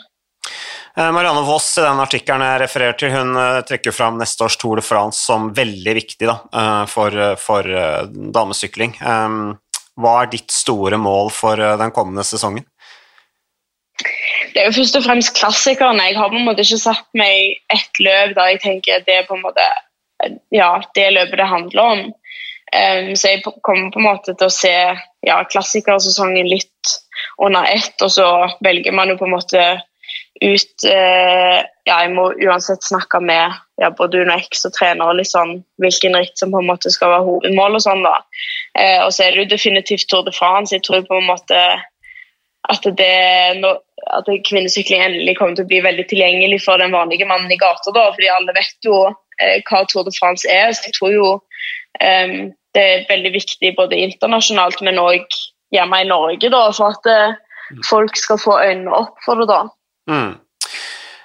Eh, 0.96 1.12
Marianne 1.12 1.46
Voss 1.46 1.78
i 1.78 1.84
den 1.84 2.02
artikkelen 2.02 2.42
jeg 2.44 2.60
refererer 2.64 2.98
til, 2.98 3.12
hun 3.14 3.36
eh, 3.38 3.60
trekker 3.66 3.94
fram 3.94 4.18
neste 4.18 4.44
års 4.44 4.58
Tour 4.58 4.80
de 4.80 4.84
France 4.84 5.22
som 5.22 5.50
veldig 5.54 5.94
viktig 6.00 6.26
da, 6.26 6.40
eh, 6.50 6.84
for, 6.90 7.16
for 7.40 7.68
damesykling. 8.34 8.96
Hva 10.00 10.12
er 10.22 10.30
ditt 10.32 10.52
store 10.54 10.98
mål 10.98 11.30
for 11.34 11.60
den 11.60 11.92
kommende 11.94 12.24
sesongen? 12.24 12.64
Det 14.50 14.62
er 14.62 14.70
jo 14.70 14.78
først 14.80 14.96
og 14.96 15.04
fremst 15.04 15.34
klassikerne. 15.36 16.08
Jeg 16.08 16.16
har 16.16 16.30
på 16.32 16.38
en 16.38 16.46
måte 16.46 16.64
ikke 16.64 16.80
satt 16.80 17.06
meg 17.14 17.60
ett 17.70 18.00
løp 18.02 18.32
der 18.38 18.54
jeg 18.54 18.62
tenker 18.64 19.04
det 19.06 19.18
er 19.20 19.28
på 19.28 19.36
en 19.36 19.44
måte 19.44 19.66
ja, 20.52 20.72
det 20.96 21.10
løpet 21.14 21.38
det 21.38 21.48
handler 21.48 21.92
om. 21.94 22.00
Um, 22.70 23.16
så 23.18 23.32
jeg 23.32 23.42
kommer 23.66 23.90
på 23.90 23.98
en 23.98 24.06
måte 24.06 24.34
til 24.38 24.46
å 24.46 24.54
se 24.54 24.74
ja, 25.26 25.38
klassikersesongen 25.50 26.46
litt 26.46 26.92
under 27.42 27.66
ett, 27.66 27.96
og 28.04 28.12
så 28.14 28.26
velger 28.62 28.94
man 28.94 29.10
jo 29.10 29.16
på 29.18 29.26
en 29.26 29.34
måte 29.34 29.64
ut 30.40 30.86
uh, 30.86 31.58
Ja, 31.88 31.96
jeg 32.04 32.12
må 32.14 32.28
uansett 32.38 32.84
snakke 32.86 33.18
med 33.24 33.56
ja, 33.82 33.90
både 33.96 34.22
UnoX 34.22 34.62
og 34.68 34.74
trenere 34.76 35.16
litt 35.18 35.32
sånn, 35.32 35.56
hvilken 35.82 36.14
ritt 36.14 36.38
som 36.38 36.52
på 36.54 36.60
en 36.60 36.68
måte 36.68 36.92
skal 36.94 37.10
være 37.10 37.26
hovedmål 37.26 37.78
og 37.80 37.82
sånn, 37.82 38.04
da. 38.06 38.20
Uh, 38.78 39.00
og 39.06 39.10
så 39.16 39.26
er 39.26 39.34
det 39.34 39.42
jo 39.42 39.52
definitivt 39.56 40.06
Tour 40.10 40.22
de 40.28 40.34
France. 40.36 40.74
Jeg 40.76 40.84
tror 40.86 41.02
på 41.08 41.18
en 41.18 41.26
måte 41.26 41.58
at, 42.70 42.86
det, 43.00 43.10
at 44.14 44.30
kvinnesykling 44.46 45.02
endelig 45.02 45.34
kommer 45.40 45.58
til 45.58 45.66
å 45.66 45.72
bli 45.72 45.82
veldig 45.82 46.06
tilgjengelig 46.12 46.60
for 46.62 46.78
den 46.78 46.94
vanlige 46.94 47.26
mannen 47.26 47.50
i 47.50 47.58
gata, 47.58 47.90
da, 47.96 48.06
fordi 48.14 48.30
alle 48.30 48.54
vet 48.54 48.86
jo 48.86 49.02
uh, 49.10 49.58
hva 49.66 49.82
Tour 49.90 50.06
de 50.06 50.14
France 50.14 50.46
er. 50.46 50.70
så 50.70 50.86
jeg 50.86 50.98
tror 51.00 51.16
jo 51.16 51.28
um, 51.34 52.50
det 52.76 52.82
er 52.82 53.08
veldig 53.10 53.32
viktig 53.34 53.74
både 53.78 53.98
internasjonalt, 53.98 54.80
men 54.86 54.98
òg 55.02 55.24
hjemme 55.74 56.02
i 56.02 56.08
Norge, 56.08 56.48
da, 56.52 56.72
for 56.74 56.86
at 56.94 57.04
uh, 57.10 57.34
folk 57.88 58.16
skal 58.18 58.38
få 58.42 58.52
øynene 58.62 58.94
opp 58.94 59.16
for 59.26 59.34
det. 59.40 59.46
da. 59.50 59.60
Mm. 60.10 60.32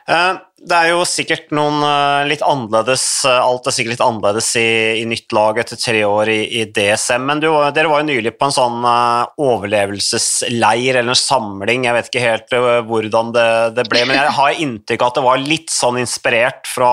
Uh, 0.05 0.34
det 0.65 0.75
er 0.77 0.88
jo 0.91 1.05
sikkert 1.10 1.49
noen 1.58 1.81
uh, 1.81 2.21
litt 2.29 2.43
annerledes 2.45 3.25
Alt 3.25 3.65
er 3.65 3.73
sikkert 3.73 3.95
litt 3.95 4.03
annerledes 4.05 4.51
i, 4.62 5.01
i 5.01 5.05
nytt 5.10 5.34
lag 5.34 5.58
etter 5.58 5.79
tre 5.81 6.03
år 6.05 6.29
i, 6.29 6.45
i 6.62 6.65
DSM, 6.69 7.25
men 7.25 7.41
du, 7.41 7.49
dere 7.73 7.89
var 7.89 8.03
jo 8.03 8.10
nylig 8.12 8.36
på 8.38 8.45
en 8.45 8.53
sånn 8.53 8.86
overlevelsesleir 8.86 11.01
eller 11.01 11.13
en 11.15 11.21
samling, 11.21 11.89
jeg 11.89 11.95
vet 11.97 12.10
ikke 12.12 12.25
helt 12.25 12.53
hvordan 12.91 13.34
det, 13.34 13.49
det 13.79 13.88
ble, 13.89 14.05
men 14.05 14.21
jeg 14.21 14.38
har 14.38 14.62
inntrykk 14.67 15.01
av 15.01 15.10
at 15.10 15.17
det 15.19 15.25
var 15.25 15.38
litt 15.41 15.73
sånn 15.73 15.97
inspirert 16.01 16.69
fra 16.69 16.91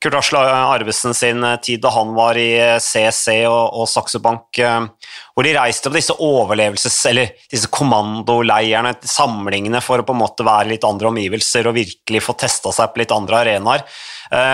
Kurt 0.00 0.16
Asle 0.16 0.40
Arvesen 0.40 1.14
sin 1.14 1.44
eh, 1.44 1.58
tid 1.60 1.82
da 1.84 1.90
han 1.92 2.14
var 2.16 2.38
i 2.40 2.48
CC 2.80 3.34
eh, 3.42 3.48
og, 3.50 3.82
og 3.82 3.88
Saxo 3.88 4.20
Bank, 4.24 4.56
eh, 4.56 4.86
hvor 5.34 5.44
de 5.44 5.52
reiste 5.52 5.92
på 5.92 5.98
disse 5.98 6.16
overlevelses- 6.16 7.02
eller 7.10 7.34
disse 7.52 7.68
kommandoleirene, 7.68 8.94
samlingene, 9.04 9.82
for 9.84 10.00
å 10.00 10.06
på 10.08 10.16
en 10.16 10.22
måte 10.22 10.46
være 10.46 10.72
litt 10.72 10.86
andre 10.88 11.12
omgivelser 11.12 11.68
og 11.68 11.76
virkelig 11.76 12.24
få 12.24 12.36
testa 12.40 12.72
seg 12.72 12.94
på 12.94 13.02
litt 13.02 13.14
andre 13.14 13.42
arenaer. 13.44 13.84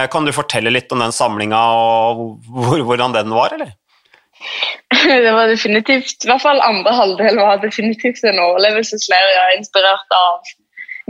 Kan 0.08 0.24
du 0.24 0.32
fortelle 0.32 0.70
litt 0.72 0.92
om 0.94 1.02
den 1.02 1.12
samlinga 1.12 1.58
og 1.76 2.46
hvordan 2.48 3.12
den 3.12 3.34
var, 3.36 3.52
eller? 3.52 3.74
Det 5.26 5.32
var 5.36 5.50
definitivt, 5.52 6.24
i 6.24 6.30
hvert 6.30 6.42
fall 6.42 6.62
andre 6.64 6.94
halvdel 6.96 7.38
var 7.38 7.60
definitivt 7.60 8.24
en 8.24 8.40
overlevelsesleir 8.40 9.28
jeg 9.34 9.42
er 9.42 9.58
inspirert 9.58 10.16
av 10.16 10.54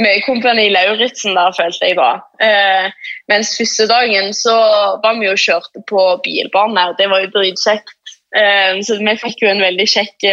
mye 0.02 0.20
Kompani 0.26 0.68
Lauritzen 0.72 1.36
der, 1.38 1.54
følte 1.56 1.88
jeg 1.88 1.96
var. 1.98 2.20
Eh, 2.42 2.90
mens 3.32 3.54
første 3.58 3.86
dagen 3.88 4.34
så 4.36 4.56
var 5.02 5.16
vi 5.20 5.28
jo 5.28 5.38
kjørte 5.40 5.82
på 5.88 6.04
bilbane, 6.24 6.90
og 6.90 6.98
det 7.00 7.08
var 7.12 7.24
jo 7.24 7.32
dritkjekt. 7.38 7.96
Eh, 8.36 8.76
så 8.84 8.98
vi 9.00 9.16
fikk 9.22 9.44
jo 9.44 9.50
en 9.52 9.64
veldig 9.64 9.88
kjekk, 9.88 10.28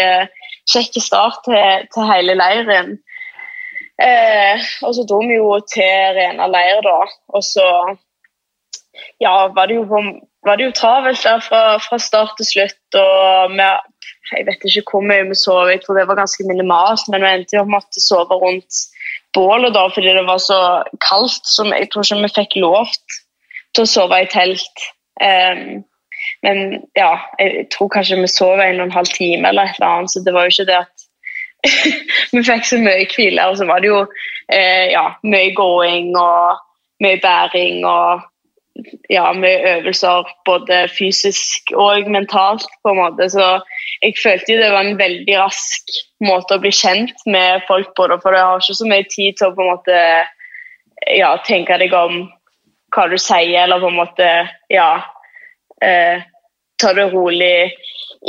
kjekk 0.73 0.99
start 1.04 1.43
til, 1.47 1.88
til, 1.93 2.08
hele 2.12 2.36
leiren. 2.39 2.97
Eh, 4.04 4.71
og 4.84 4.95
så 4.97 5.06
dro 5.08 5.21
vi 5.23 5.38
jo 5.38 5.56
til 5.69 6.17
Rena 6.17 6.49
leir, 6.52 6.82
da. 6.84 6.99
Og 7.34 7.45
så 7.45 7.67
ja, 9.21 9.47
var 9.56 9.69
det 9.69 9.80
jo, 9.80 9.86
var 10.45 10.58
det 10.58 10.67
jo 10.67 10.76
travelt 10.76 11.23
der 11.23 11.39
fra, 11.45 11.78
fra, 11.82 11.99
start 11.99 12.36
til 12.39 12.49
slutt. 12.49 12.97
Og 12.99 13.54
vi, 13.54 13.69
jeg 14.34 14.47
vet 14.49 14.67
ikke 14.67 14.91
hvor 14.91 15.06
mye 15.06 15.28
vi 15.30 15.38
sov, 15.38 15.69
jeg 15.71 15.84
tror 15.84 15.99
det 15.99 16.08
var 16.10 16.19
ganske 16.19 16.47
minimalt, 16.49 17.08
men 17.12 17.23
vi 17.23 17.32
endte 17.32 17.60
jo 17.60 17.65
med 17.69 17.86
å 17.86 18.06
sove 18.08 18.39
rundt 18.43 18.84
bålet 19.34 19.74
da, 19.76 19.88
fordi 19.93 20.13
det 20.15 20.26
var 20.28 20.41
så 20.41 20.60
kaldt. 21.04 21.46
Så 21.48 21.65
jeg 21.72 21.89
tror 21.91 22.06
ikke 22.06 22.22
vi 22.24 22.36
fikk 22.36 22.60
lov 22.63 22.91
til 23.76 23.86
å 23.86 23.89
sove 23.89 24.22
i 24.24 24.30
telt. 24.32 24.86
Um, 25.22 25.84
men 26.43 26.60
ja, 26.98 27.13
jeg 27.39 27.67
tror 27.74 27.91
kanskje 27.93 28.19
vi 28.22 28.30
sov 28.32 28.62
en 28.62 28.82
og 28.82 28.88
en 28.88 28.98
halv 28.98 29.12
time 29.15 29.48
eller 29.50 29.69
et 29.69 29.80
eller 29.80 29.89
annet, 29.89 30.12
så 30.12 30.24
det 30.26 30.34
var 30.36 30.48
jo 30.48 30.54
ikke 30.56 30.69
det 30.69 30.80
at 30.82 31.08
vi 32.34 32.43
fikk 32.43 32.67
så 32.67 32.80
mye 32.84 33.08
hvile. 33.12 33.48
Og 33.48 33.58
så 33.60 33.67
var 33.69 33.84
det 33.84 33.91
jo 33.91 34.04
eh, 34.52 34.91
ja, 34.91 35.08
mye 35.24 35.54
gåing 35.56 36.13
og 36.19 36.62
mye 37.04 37.19
bæring 37.24 37.84
og 37.88 38.24
ja, 39.12 39.30
mye 39.38 39.78
øvelser 39.78 40.30
både 40.46 40.88
fysisk 40.98 41.74
og 41.76 42.10
mentalt, 42.12 42.65
på 42.84 42.93
en 42.93 43.02
måte. 43.02 43.30
Så 43.30 43.48
jeg 44.04 44.20
følte 44.20 44.58
det 44.60 44.72
var 44.74 44.84
en 44.84 45.00
veldig 45.00 45.36
rask 45.39 45.94
måte 46.24 46.58
å 46.58 46.62
bli 46.63 46.72
kjent 46.76 47.24
med 47.30 47.63
folk 47.70 47.94
på. 47.96 48.08
Det, 48.12 48.20
for 48.24 48.36
jeg 48.36 48.48
har 48.50 48.62
ikke 48.62 48.80
så 48.80 48.88
mye 48.89 49.08
tid 49.08 49.38
til 49.39 49.50
å 49.50 49.56
på 49.56 49.63
en 49.63 49.72
måte 49.72 50.00
ja, 51.16 51.32
tenke 51.48 51.78
deg 51.80 51.96
om 51.96 52.26
hva 52.94 53.08
du 53.10 53.18
sier, 53.18 53.63
eller 53.63 53.82
på 53.82 53.89
en 53.89 53.98
måte 53.98 54.30
ja, 54.72 54.89
eh, 55.84 56.24
ta 56.80 56.94
det 56.94 57.08
rolig 57.13 57.72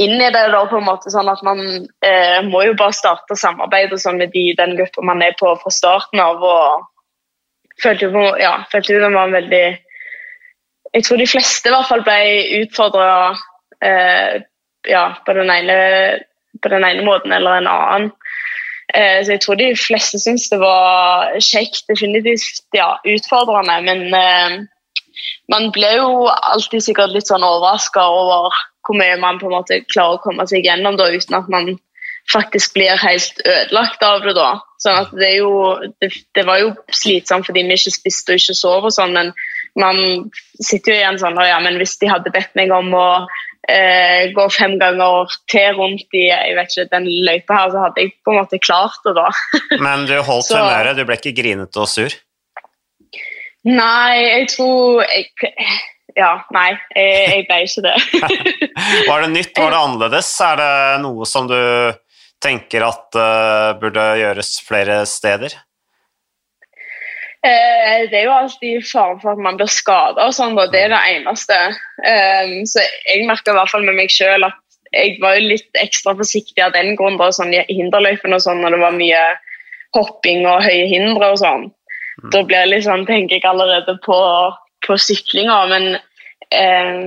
inn 0.00 0.16
i 0.16 0.30
det. 0.30 0.46
da 0.54 0.64
på 0.70 0.78
en 0.78 0.88
måte 0.88 1.12
sånn 1.12 1.28
at 1.30 1.42
Man 1.46 1.60
eh, 2.06 2.40
må 2.46 2.64
jo 2.66 2.78
bare 2.78 2.96
starte 2.96 3.36
samarbeid 3.38 3.92
og 3.94 4.00
sånn 4.02 4.18
med 4.22 4.32
de, 4.34 4.46
den 4.58 4.76
gruppa 4.78 5.04
man 5.06 5.22
er 5.22 5.36
på 5.38 5.52
fra 5.60 5.74
starten 5.74 6.22
av. 6.22 6.42
og 6.42 6.90
følte 7.82 8.08
jo, 8.08 8.24
ja, 8.40 8.56
følte 8.72 8.94
jo 8.94 9.02
det 9.02 9.12
var 9.14 9.28
en 9.28 9.38
veldig 9.40 9.64
Jeg 10.94 11.04
tror 11.04 11.18
de 11.18 11.26
fleste 11.26 11.68
i 11.68 11.74
hvert 11.74 11.88
fall 11.90 12.04
ble 12.06 12.18
utfordra 12.62 13.14
eh, 13.82 14.42
ja, 14.88 15.06
på 15.26 15.36
den 15.36 15.50
ene 15.50 15.78
på 16.62 16.70
den 16.70 16.84
ene 16.86 17.02
måten 17.06 17.32
eller 17.32 17.58
en 17.58 17.70
annen. 17.70 18.12
Eh, 18.94 19.24
så 19.24 19.34
jeg 19.34 19.42
tror 19.42 19.58
de 19.58 19.72
fleste 19.78 20.20
syns 20.22 20.46
det 20.52 20.60
var 20.62 21.34
kjekt, 21.42 21.82
definitivt 21.90 22.62
ja, 22.76 22.94
utfordrende. 23.02 23.80
Men 23.86 24.04
eh, 24.14 24.58
man 25.52 25.70
ble 25.74 25.96
jo 25.96 26.28
alltid 26.28 26.84
sikkert 26.84 27.14
litt 27.14 27.30
sånn 27.30 27.46
overraska 27.46 28.04
over 28.06 28.54
hvor 28.84 29.00
mye 29.00 29.16
man 29.20 29.40
på 29.40 29.48
en 29.48 29.56
måte 29.56 29.80
klarer 29.88 30.18
å 30.18 30.22
komme 30.22 30.46
seg 30.46 30.66
gjennom 30.66 30.98
da, 31.00 31.08
uten 31.10 31.38
at 31.38 31.48
man 31.52 31.72
faktisk 32.32 32.76
blir 32.76 33.00
helt 33.00 33.40
ødelagt 33.44 34.02
av 34.04 34.24
det. 34.24 34.34
da. 34.36 34.50
Sånn 34.80 35.00
at 35.00 35.12
det, 35.16 35.32
jo, 35.38 35.50
det, 36.00 36.10
det 36.36 36.44
var 36.48 36.60
jo 36.60 36.74
slitsomt 36.92 37.48
fordi 37.48 37.64
vi 37.64 37.78
ikke 37.78 37.94
spiste 37.94 38.34
og 38.34 38.42
ikke 38.42 38.56
sov, 38.58 38.88
og 38.88 38.94
sånn, 38.94 39.16
men 39.16 39.32
man 39.80 40.28
sitter 40.62 40.92
jo 40.92 40.98
igjen 41.00 41.18
sånn 41.18 41.40
ja, 41.42 41.56
men 41.64 41.80
Hvis 41.80 41.96
de 41.98 42.06
hadde 42.06 42.30
bedt 42.30 42.52
meg 42.54 42.70
om 42.70 42.92
å 42.94 43.08
eh, 43.70 44.30
gå 44.34 44.44
fem 44.52 44.76
ganger 44.80 45.32
til 45.50 45.78
rundt 45.78 46.16
i 46.16 46.26
jeg 46.28 46.54
vet 46.58 46.74
ikke, 46.74 46.90
den 46.92 47.08
løypa 47.26 47.58
her, 47.58 47.72
så 47.72 47.86
hadde 47.86 48.04
jeg 48.04 48.14
på 48.24 48.34
en 48.34 48.40
måte 48.42 48.60
klart 48.62 49.00
det 49.06 49.16
da. 49.18 49.26
Men 49.86 50.06
du 50.10 50.14
holdt 50.20 50.50
så, 50.50 50.60
humøret? 50.60 50.98
Du 50.98 51.04
ble 51.08 51.18
ikke 51.20 51.34
grinete 51.36 51.82
og 51.82 51.90
sur? 51.90 52.14
Nei, 53.64 54.20
jeg 54.20 54.48
tror 54.52 55.04
jeg, 55.08 55.52
Ja, 56.14 56.34
nei, 56.54 56.70
jeg, 56.94 57.20
jeg 57.32 57.44
ble 57.48 57.60
ikke 57.64 57.84
det. 57.88 57.94
var 59.10 59.24
det 59.24 59.30
nytt, 59.32 59.54
var 59.58 59.72
det 59.72 59.80
annerledes? 59.80 60.32
Er 60.46 60.60
det 60.60 60.72
noe 61.02 61.26
som 61.26 61.48
du 61.50 61.58
tenker 62.44 62.84
at 62.86 63.16
uh, 63.16 63.72
burde 63.80 64.04
gjøres 64.20 64.58
flere 64.66 65.00
steder? 65.08 65.56
Eh, 67.44 68.04
det 68.08 68.18
er 68.18 68.24
jo 68.24 68.36
alltid 68.38 68.84
faren 68.88 69.18
for 69.20 69.34
at 69.34 69.40
man 69.44 69.58
blir 69.60 69.68
skada, 69.68 70.30
sånn, 70.32 70.56
og 70.56 70.70
det 70.72 70.86
er 70.86 70.94
det 70.94 71.00
eneste. 71.12 71.58
Um, 72.00 72.54
så 72.68 72.80
jeg 72.80 73.26
merka 73.28 73.52
i 73.52 73.58
hvert 73.58 73.72
fall 73.72 73.84
med 73.84 73.98
meg 73.98 74.12
sjøl 74.12 74.46
at 74.46 74.60
jeg 74.94 75.18
var 75.20 75.36
jo 75.36 75.50
litt 75.50 75.80
ekstra 75.80 76.14
forsiktig 76.16 76.62
av 76.64 76.72
den 76.72 76.94
grunn, 76.96 77.18
da, 77.20 77.28
sånn, 77.34 77.52
i 77.52 77.64
hinderløypene 77.68 78.38
og 78.38 78.44
sånn, 78.44 78.62
når 78.64 78.76
det 78.76 78.80
var 78.84 78.96
mye 78.96 79.24
hopping 79.94 80.46
og 80.48 80.64
høye 80.64 80.86
hindre 80.90 81.32
og 81.34 81.40
sånn. 81.42 81.66
Mm. 82.22 82.30
Da 82.32 82.42
blir 82.46 82.62
jeg 82.62 82.70
liksom, 82.72 83.04
tenker 83.10 83.36
jeg 83.36 83.48
allerede 83.50 83.96
på, 84.06 84.18
på 84.86 84.96
syklinga, 85.04 85.58
men 85.72 85.88
eh, 86.54 87.02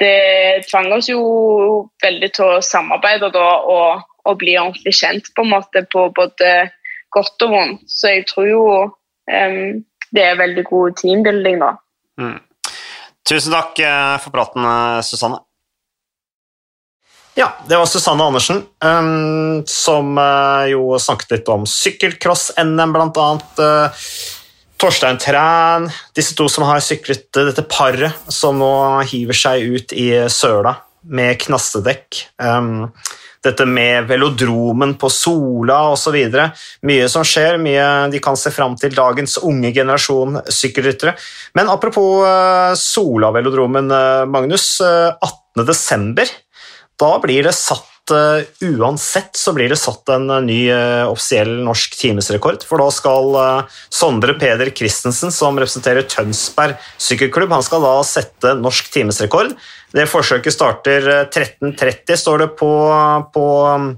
det 0.00 0.66
tvang 0.68 0.90
oss 0.96 1.08
jo 1.08 1.22
veldig 2.02 2.30
til 2.34 2.56
å 2.56 2.64
samarbeide 2.66 3.30
da, 3.34 3.46
og, 3.62 4.04
og, 4.26 4.36
bli 4.42 4.58
ordentlig 4.58 4.96
kjent 4.98 5.30
på 5.32 5.46
en 5.46 5.54
måte 5.54 5.84
på 5.92 6.08
både 6.16 6.52
godt 7.14 7.46
og 7.46 7.54
vondt. 7.54 7.88
Så 7.88 8.10
jeg 8.10 8.26
tror 8.30 8.50
jo 8.50 8.64
eh, 9.30 9.80
det 10.14 10.22
er 10.22 10.38
veldig 10.38 10.66
god 10.68 10.98
teambuilding 11.00 11.58
da. 11.62 11.72
Mm. 12.20 12.38
Tusen 13.24 13.54
takk 13.56 13.80
eh, 13.80 14.14
for 14.22 14.34
praten, 14.34 14.64
eh, 14.68 15.00
Susanne. 15.06 15.40
Ja, 17.34 17.48
det 17.66 17.76
var 17.80 17.88
Susanne 17.90 18.22
Andersen, 18.22 18.60
um, 18.84 19.64
som 19.66 20.14
uh, 20.14 20.68
jo 20.70 20.94
snakket 21.02 21.32
litt 21.32 21.48
om 21.50 21.64
sykkelcross-NM, 21.66 22.92
blant 22.94 23.18
annet. 23.18 23.58
Uh, 23.58 24.06
Torstein 24.78 25.18
Træn, 25.18 25.88
disse 26.14 26.36
to 26.38 26.46
som 26.50 26.66
har 26.68 26.78
syklet 26.84 27.26
dette 27.34 27.64
paret 27.66 28.14
som 28.30 28.58
nå 28.60 28.70
hiver 29.10 29.34
seg 29.34 29.66
ut 29.66 29.94
i 29.98 30.08
søla 30.30 30.76
med 31.10 31.40
knastedekk. 31.42 32.22
Um, 32.38 32.92
dette 33.44 33.66
med 33.68 34.08
velodromen 34.08 34.94
på 35.00 35.10
Sola 35.12 35.78
osv. 35.92 36.18
Mye 36.88 37.08
som 37.12 37.26
skjer, 37.26 37.60
mye 37.62 37.86
de 38.12 38.20
kan 38.24 38.38
se 38.40 38.52
fram 38.54 38.76
til 38.80 38.94
dagens 38.96 39.38
unge 39.44 39.72
generasjon 39.76 40.40
sykkelryttere. 40.48 41.16
Men 41.58 41.70
apropos 41.72 42.24
uh, 42.24 42.74
Sola-velodromen, 42.78 43.92
Magnus. 44.32 44.78
18.12. 44.82 46.30
Da 47.00 47.16
blir 47.22 47.50
det 47.50 47.56
satt 47.56 47.90
Uansett 48.04 49.32
så 49.40 49.54
blir 49.56 49.70
det 49.72 49.78
satt 49.80 50.10
en 50.12 50.26
ny 50.44 50.58
offisiell 51.08 51.54
norsk 51.64 51.94
timesrekord. 51.96 52.60
For 52.68 52.82
da 52.82 52.90
skal 52.92 53.30
Sondre 53.88 54.34
Peder 54.36 54.68
Christensen, 54.76 55.32
som 55.32 55.56
representerer 55.56 56.04
Tønsberg 56.04 56.76
sykkelklubb, 57.00 57.54
han 57.56 57.64
skal 57.64 57.80
da 57.80 57.94
sette 58.04 58.52
norsk 58.60 58.92
timesrekord. 58.92 59.56
Det 59.94 60.08
forsøket 60.10 60.54
starter 60.54 61.04
13.30, 61.30 62.16
står 62.18 62.42
det 62.42 62.48
på, 62.58 62.70
på 63.34 63.44
um, 63.70 63.92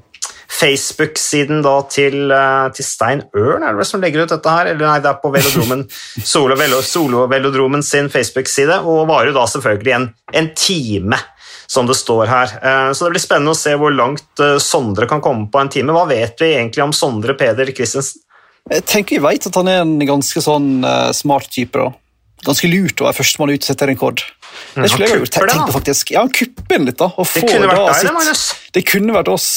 Facebook-siden 0.53 1.63
til, 1.93 2.35
til, 2.77 2.85
Stein 2.85 3.23
Ørn, 3.33 3.65
er 3.65 3.73
det 3.73 3.81
vel 3.81 3.89
som 3.89 4.03
legger 4.05 4.25
ut 4.25 4.35
dette 4.35 4.57
her? 4.59 4.73
Eller 4.73 4.85
nei, 4.85 4.99
det 5.05 5.11
er 5.11 5.23
på 5.23 5.33
Velodromen, 5.33 5.87
Solo, 6.33 6.59
Solo 6.85 7.25
Velodromen 7.33 7.85
sin 7.85 8.11
Facebook-side, 8.13 8.83
og 8.85 9.09
varer 9.09 9.33
da 9.37 9.47
selvfølgelig 9.49 9.97
en, 9.97 10.07
en 10.37 10.53
time 10.57 11.21
som 11.67 11.89
det 11.89 11.97
står 11.99 12.31
her. 12.31 12.55
Eh, 12.63 12.93
så 12.93 13.07
det 13.07 13.17
blir 13.17 13.25
spennende 13.25 13.57
å 13.57 13.59
se 13.59 13.75
hvor 13.81 13.95
langt 13.95 14.43
eh, 14.45 14.57
Sondre 14.63 15.09
kan 15.11 15.25
komme 15.25 15.49
på 15.51 15.61
en 15.61 15.73
time. 15.73 15.97
Hva 15.97 16.07
vet 16.11 16.41
vi 16.41 16.53
egentlig 16.55 16.85
om 16.85 16.95
Sondre 16.95 17.35
Peder 17.39 17.73
Christensen? 17.75 18.23
Jeg 18.71 18.85
tenker 18.87 19.21
vi 19.21 19.27
vet 19.27 19.49
at 19.49 19.57
han 19.57 19.71
er 19.71 19.85
en 19.85 19.99
ganske 20.03 20.43
sånn 20.43 20.83
smart 21.15 21.53
type. 21.55 21.79
da. 21.79 22.06
Ganske 22.47 22.71
lurt 22.71 23.03
å 23.03 23.09
være 23.09 23.19
førstemann 23.19 23.53
ut 23.53 23.61
og 23.61 23.69
sette 23.69 23.89
rekord. 23.91 24.23
Det 24.23 24.83
mm, 24.83 24.89
skulle 24.89 25.09
jeg 25.09 25.21
gjort 25.21 25.37
tenkt 25.37 25.61
på 25.61 25.75
faktisk. 25.75 26.13
Ja, 26.15 26.25
han 26.25 26.33
kupper 26.33 26.85
litt, 26.85 26.99
da. 27.01 27.11
det 27.19 27.45
kunne 27.45 27.71
vært 27.71 27.83
deg, 27.83 28.07
det, 28.07 28.15
Magnus. 28.17 28.45
Det 28.77 28.85
kunne 28.87 29.17
vært 29.17 29.33
oss. 29.33 29.49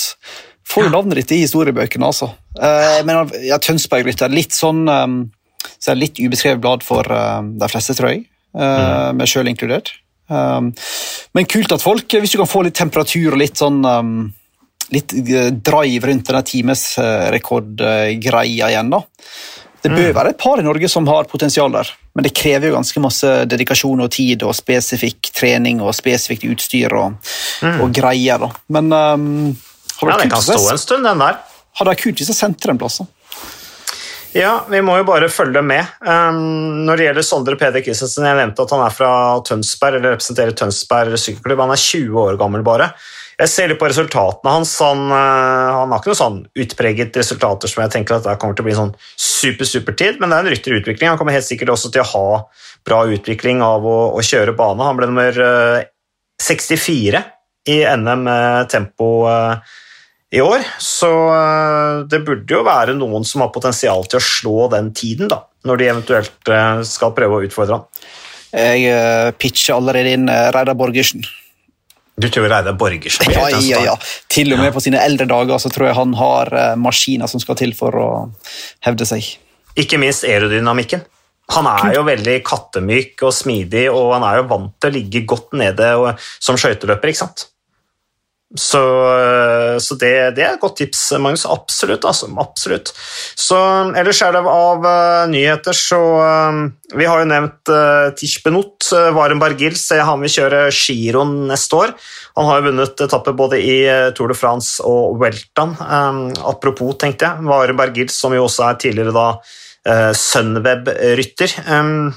Får 0.69 0.85
du 0.85 0.93
navnet 0.93 1.21
ditt 1.21 1.33
i 1.33 1.43
historiebøkene, 1.43 2.09
altså. 2.09 2.31
Uh, 2.59 2.99
men 3.07 3.31
ja, 3.45 3.57
Tønsberg-rytter. 3.61 4.33
Litt 4.33 4.57
sånn 4.57 4.83
um, 4.89 5.21
så 5.79 5.93
er 5.93 6.01
litt 6.01 6.19
ubeskrevet 6.21 6.61
blad 6.61 6.85
for 6.85 7.07
uh, 7.09 7.39
de 7.41 7.71
fleste, 7.71 7.95
tror 7.97 8.13
jeg. 8.13 8.27
Uh, 8.53 8.61
mm. 8.61 9.21
Meg 9.21 9.31
sjøl 9.31 9.51
inkludert. 9.51 9.93
Um, 10.29 10.73
men 11.33 11.47
kult 11.49 11.73
at 11.73 11.81
folk, 11.81 12.13
hvis 12.21 12.35
du 12.35 12.37
kan 12.41 12.49
få 12.49 12.61
litt 12.65 12.77
temperatur 12.77 13.33
og 13.33 13.41
litt 13.41 13.57
sånn 13.57 13.81
um, 13.85 14.29
litt 14.93 15.13
eh, 15.13 15.49
drive 15.53 16.07
rundt 16.09 16.27
denne 16.29 16.43
timesrekordgreia 16.45 18.69
igjen, 18.71 18.89
da. 18.93 18.99
Det 19.81 19.91
bør 19.93 20.09
mm. 20.09 20.15
være 20.17 20.33
et 20.33 20.39
par 20.39 20.59
i 20.59 20.65
Norge 20.65 20.89
som 20.91 21.07
har 21.07 21.27
potensial 21.31 21.71
der, 21.71 21.91
men 22.15 22.25
det 22.25 22.33
krever 22.35 22.67
jo 22.67 22.75
ganske 22.75 23.03
masse 23.03 23.29
dedikasjon 23.51 24.03
og 24.03 24.09
tid 24.11 24.43
og 24.43 24.55
spesifikk 24.57 25.31
trening 25.35 25.79
og 25.79 25.93
spesifikt 25.95 26.43
utstyr 26.49 26.95
og, 26.99 27.15
mm. 27.63 27.79
og 27.85 27.93
greier. 27.95 28.41
da. 28.41 28.51
Men 28.75 28.91
um, 28.91 29.29
Ja, 30.01 30.17
den 30.19 30.31
kan 30.31 30.43
stå 30.43 30.59
en 30.73 30.81
stund, 30.81 31.07
den 31.07 31.23
der. 31.23 31.39
Hadde 31.79 31.93
vært 31.93 32.03
kult 32.03 32.19
hvis 32.19 32.33
jeg 32.33 32.39
sendte 32.39 32.71
den 32.71 32.81
plassen. 32.81 33.07
Ja, 34.35 34.59
vi 34.69 34.81
må 34.85 34.93
jo 34.99 35.07
bare 35.07 35.29
følge 35.31 35.61
med. 35.65 35.87
Um, 36.05 36.83
når 36.85 36.99
det 36.99 37.05
gjelder 37.07 37.25
Sondre 37.25 37.55
Peder 37.57 37.81
Christensen, 37.85 38.27
jeg 38.29 38.37
nevnte 38.37 38.61
at 38.61 38.73
han 38.75 38.83
er 38.85 38.93
fra 38.93 39.13
Tønsberg, 39.47 39.97
eller 39.97 40.13
representerer 40.13 40.53
Tønsberg 40.57 41.15
sykkelklubb. 41.17 41.63
Han 41.63 41.73
er 41.73 41.81
20 41.81 42.19
år 42.27 42.37
gammel 42.41 42.65
bare. 42.65 42.91
Jeg 43.39 43.51
ser 43.51 43.69
litt 43.71 43.79
på 43.79 43.87
resultatene 43.87 44.51
hans. 44.51 44.73
Han, 44.83 45.05
uh, 45.13 45.79
han 45.79 45.93
har 45.93 46.01
ikke 46.01 46.11
noen 46.11 46.19
sånn 46.19 46.39
utpreget 46.59 47.19
resultater 47.19 47.71
som 47.71 47.85
jeg 47.85 47.93
tenker 47.95 48.17
at 48.17 48.27
det 48.27 48.37
kommer 48.41 48.57
til 48.57 48.65
å 48.65 48.69
bli 48.69 48.77
sånn 48.77 48.93
super, 49.15 49.67
supertid, 49.69 50.19
men 50.19 50.31
det 50.31 50.39
er 50.39 50.47
en 50.47 50.53
rytter 50.55 50.79
utvikling. 50.81 51.13
Han 51.13 51.21
kommer 51.21 51.37
helt 51.37 51.47
sikkert 51.47 51.71
også 51.75 51.93
til 51.95 52.03
å 52.03 52.09
ha 52.11 52.41
bra 52.87 53.03
utvikling 53.07 53.63
av 53.63 53.87
å, 53.87 53.99
å 54.11 54.25
kjøre 54.25 54.57
bane. 54.59 54.83
Han 54.83 54.99
ble 54.99 55.11
nummer 55.11 55.43
uh, 55.43 55.83
64 56.43 57.23
i 57.69 57.83
NM 57.99 58.27
tempo. 58.71 59.13
Uh, 59.29 59.77
i 60.31 60.41
år. 60.41 60.65
Så 60.77 61.09
eh, 61.33 62.05
det 62.09 62.21
burde 62.25 62.53
jo 62.53 62.63
være 62.65 62.95
noen 62.97 63.25
som 63.25 63.43
har 63.43 63.53
potensial 63.53 64.05
til 64.09 64.19
å 64.19 64.25
slå 64.25 64.69
den 64.73 64.91
tiden, 64.97 65.29
da, 65.31 65.43
når 65.67 65.81
de 65.81 65.91
eventuelt 65.93 66.53
eh, 66.53 66.81
skal 66.87 67.15
prøve 67.17 67.39
å 67.39 67.47
utfordre 67.47 67.79
han. 67.79 68.07
Jeg 68.49 68.85
eh, 68.89 69.29
pitcher 69.37 69.77
allerede 69.77 70.15
inn 70.17 70.29
Reidar 70.29 70.77
Borgersen. 70.77 71.25
Du 72.19 72.27
tror 72.27 72.49
Reidar 72.51 72.75
Borgersen 72.79 73.31
ja, 73.31 73.45
ja, 73.63 73.83
ja. 73.91 73.93
Til 74.31 74.51
og 74.51 74.59
med 74.59 74.73
på 74.75 74.81
sine 74.83 74.99
eldre 74.99 75.27
dager 75.29 75.61
så 75.61 75.71
tror 75.71 75.87
jeg 75.89 75.97
han 75.97 76.15
har 76.19 76.51
maskiner 76.79 77.31
som 77.31 77.39
skal 77.39 77.55
til 77.59 77.71
for 77.77 77.95
å 77.95 78.09
hevde 78.85 79.07
seg. 79.07 79.23
Ikke 79.79 79.99
minst 80.01 80.27
aerodynamikken. 80.27 81.05
Han 81.55 81.65
er 81.65 81.95
jo 81.95 82.03
veldig 82.05 82.35
kattemyk 82.45 83.23
og 83.25 83.33
smidig, 83.33 83.87
og 83.89 84.11
han 84.17 84.25
er 84.27 84.41
jo 84.41 84.49
vant 84.51 84.75
til 84.77 84.91
å 84.91 84.95
ligge 84.99 85.23
godt 85.29 85.55
nede 85.57 85.87
som 86.37 86.59
skøyteløper. 86.59 87.09
ikke 87.09 87.23
sant? 87.23 87.47
Så, 88.57 88.81
så 89.77 89.95
det, 90.01 90.09
det, 90.33 90.41
er 90.41 90.55
et 90.55 90.61
godt 90.61 90.79
tips, 90.79 91.03
Magnus. 91.21 91.45
Absolutt. 91.45 92.05
Altså, 92.07 92.25
absolutt. 92.41 92.89
Så, 93.37 93.57
ellers 93.93 94.21
er 94.25 94.33
det 94.33 94.41
av 94.41 94.87
uh, 94.87 95.29
nyheter, 95.29 95.77
så 95.77 95.99
uh, 96.17 96.63
Vi 96.97 97.05
har 97.05 97.21
jo 97.21 97.29
nevnt 97.29 97.69
uh, 97.69 98.09
Tish. 98.17 98.41
Uh, 98.41 99.11
Varen 99.13 99.41
Bargils 99.41 99.83
han 99.93 100.25
vil 100.25 100.33
kjøre 100.33 100.63
giroen 100.73 101.35
neste 101.51 101.77
år. 101.77 101.93
Han 102.39 102.49
har 102.49 102.59
jo 102.61 102.71
vunnet 102.71 103.05
etapper 103.05 103.37
både 103.37 103.61
i 103.61 103.77
Tour 104.17 104.33
de 104.33 104.37
France 104.37 104.81
og 104.81 105.21
Welton. 105.21 105.75
Um, 105.77 106.23
apropos, 106.49 106.97
tenkte 106.97 107.29
jeg. 107.29 107.45
Varen 107.45 107.77
Bargils, 107.77 108.17
som 108.17 108.33
jo 108.33 108.47
også 108.47 108.65
er 108.71 108.81
tidligere 108.81 109.13
da 109.13 109.27
Sunweb-rytter. 110.17 111.53
Um, 111.69 112.09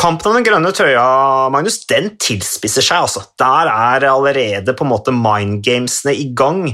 Kampen 0.00 0.30
om 0.30 0.38
den 0.38 0.46
grønne 0.46 0.72
trøya 0.74 1.04
Magnus, 1.52 1.80
den 1.90 2.14
tilspisser 2.20 2.84
seg. 2.84 3.04
altså. 3.04 3.22
Der 3.40 3.70
er 3.70 4.06
allerede 4.10 4.74
på 4.76 4.86
en 4.86 4.92
måte 4.92 5.14
mindgamesene 5.14 6.14
i 6.16 6.30
gang. 6.36 6.64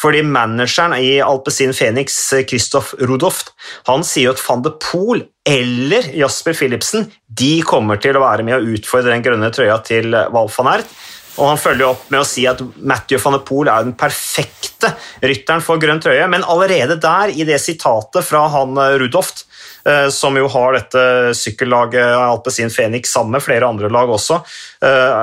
Fordi 0.00 0.22
manageren 0.22 0.96
i 0.98 1.16
Alpezin 1.24 1.74
Phoenix, 1.76 2.18
Christoph 2.48 2.94
Rudoft, 3.02 3.52
han 3.90 4.06
sier 4.06 4.34
at 4.34 4.42
van 4.46 4.64
de 4.64 4.72
Poel 4.82 5.26
eller 5.46 6.08
Jasper 6.16 6.56
Philipsen 6.58 7.06
de 7.26 7.60
kommer 7.66 8.00
til 8.02 8.16
å 8.18 8.24
være 8.24 8.46
med 8.46 8.56
å 8.56 8.74
utfordre 8.74 9.12
den 9.12 9.22
grønne 9.22 9.52
trøya 9.54 9.78
til 9.86 10.10
Val 10.10 10.50
van 10.56 10.72
Ert. 10.74 10.96
Og 11.36 11.50
han 11.52 11.60
følger 11.60 11.90
opp 11.90 12.06
med 12.12 12.22
å 12.22 12.28
si 12.28 12.46
at 12.48 12.62
Matthew 12.76 13.20
van 13.22 13.36
de 13.36 13.42
Poel 13.44 13.68
er 13.68 13.84
den 13.84 13.96
perfekte 13.98 14.92
rytteren 15.22 15.64
for 15.64 15.80
grønn 15.80 16.00
trøye, 16.02 16.26
men 16.32 16.44
allerede 16.44 16.98
der, 17.00 17.32
i 17.32 17.44
det 17.48 17.58
sitatet 17.62 18.24
fra 18.24 18.46
han 18.52 18.76
Rudoft, 19.00 19.46
Eh, 19.86 20.08
som 20.10 20.34
jo 20.34 20.48
har 20.50 20.74
dette 20.74 21.02
sykkellaget 21.38 22.16
Alpezin 22.18 22.72
Phoenix 22.74 23.12
sammen 23.14 23.36
med 23.36 23.44
flere 23.44 23.68
andre 23.68 23.90
lag 23.92 24.10
også. 24.10 24.40
Eh, 24.82 25.16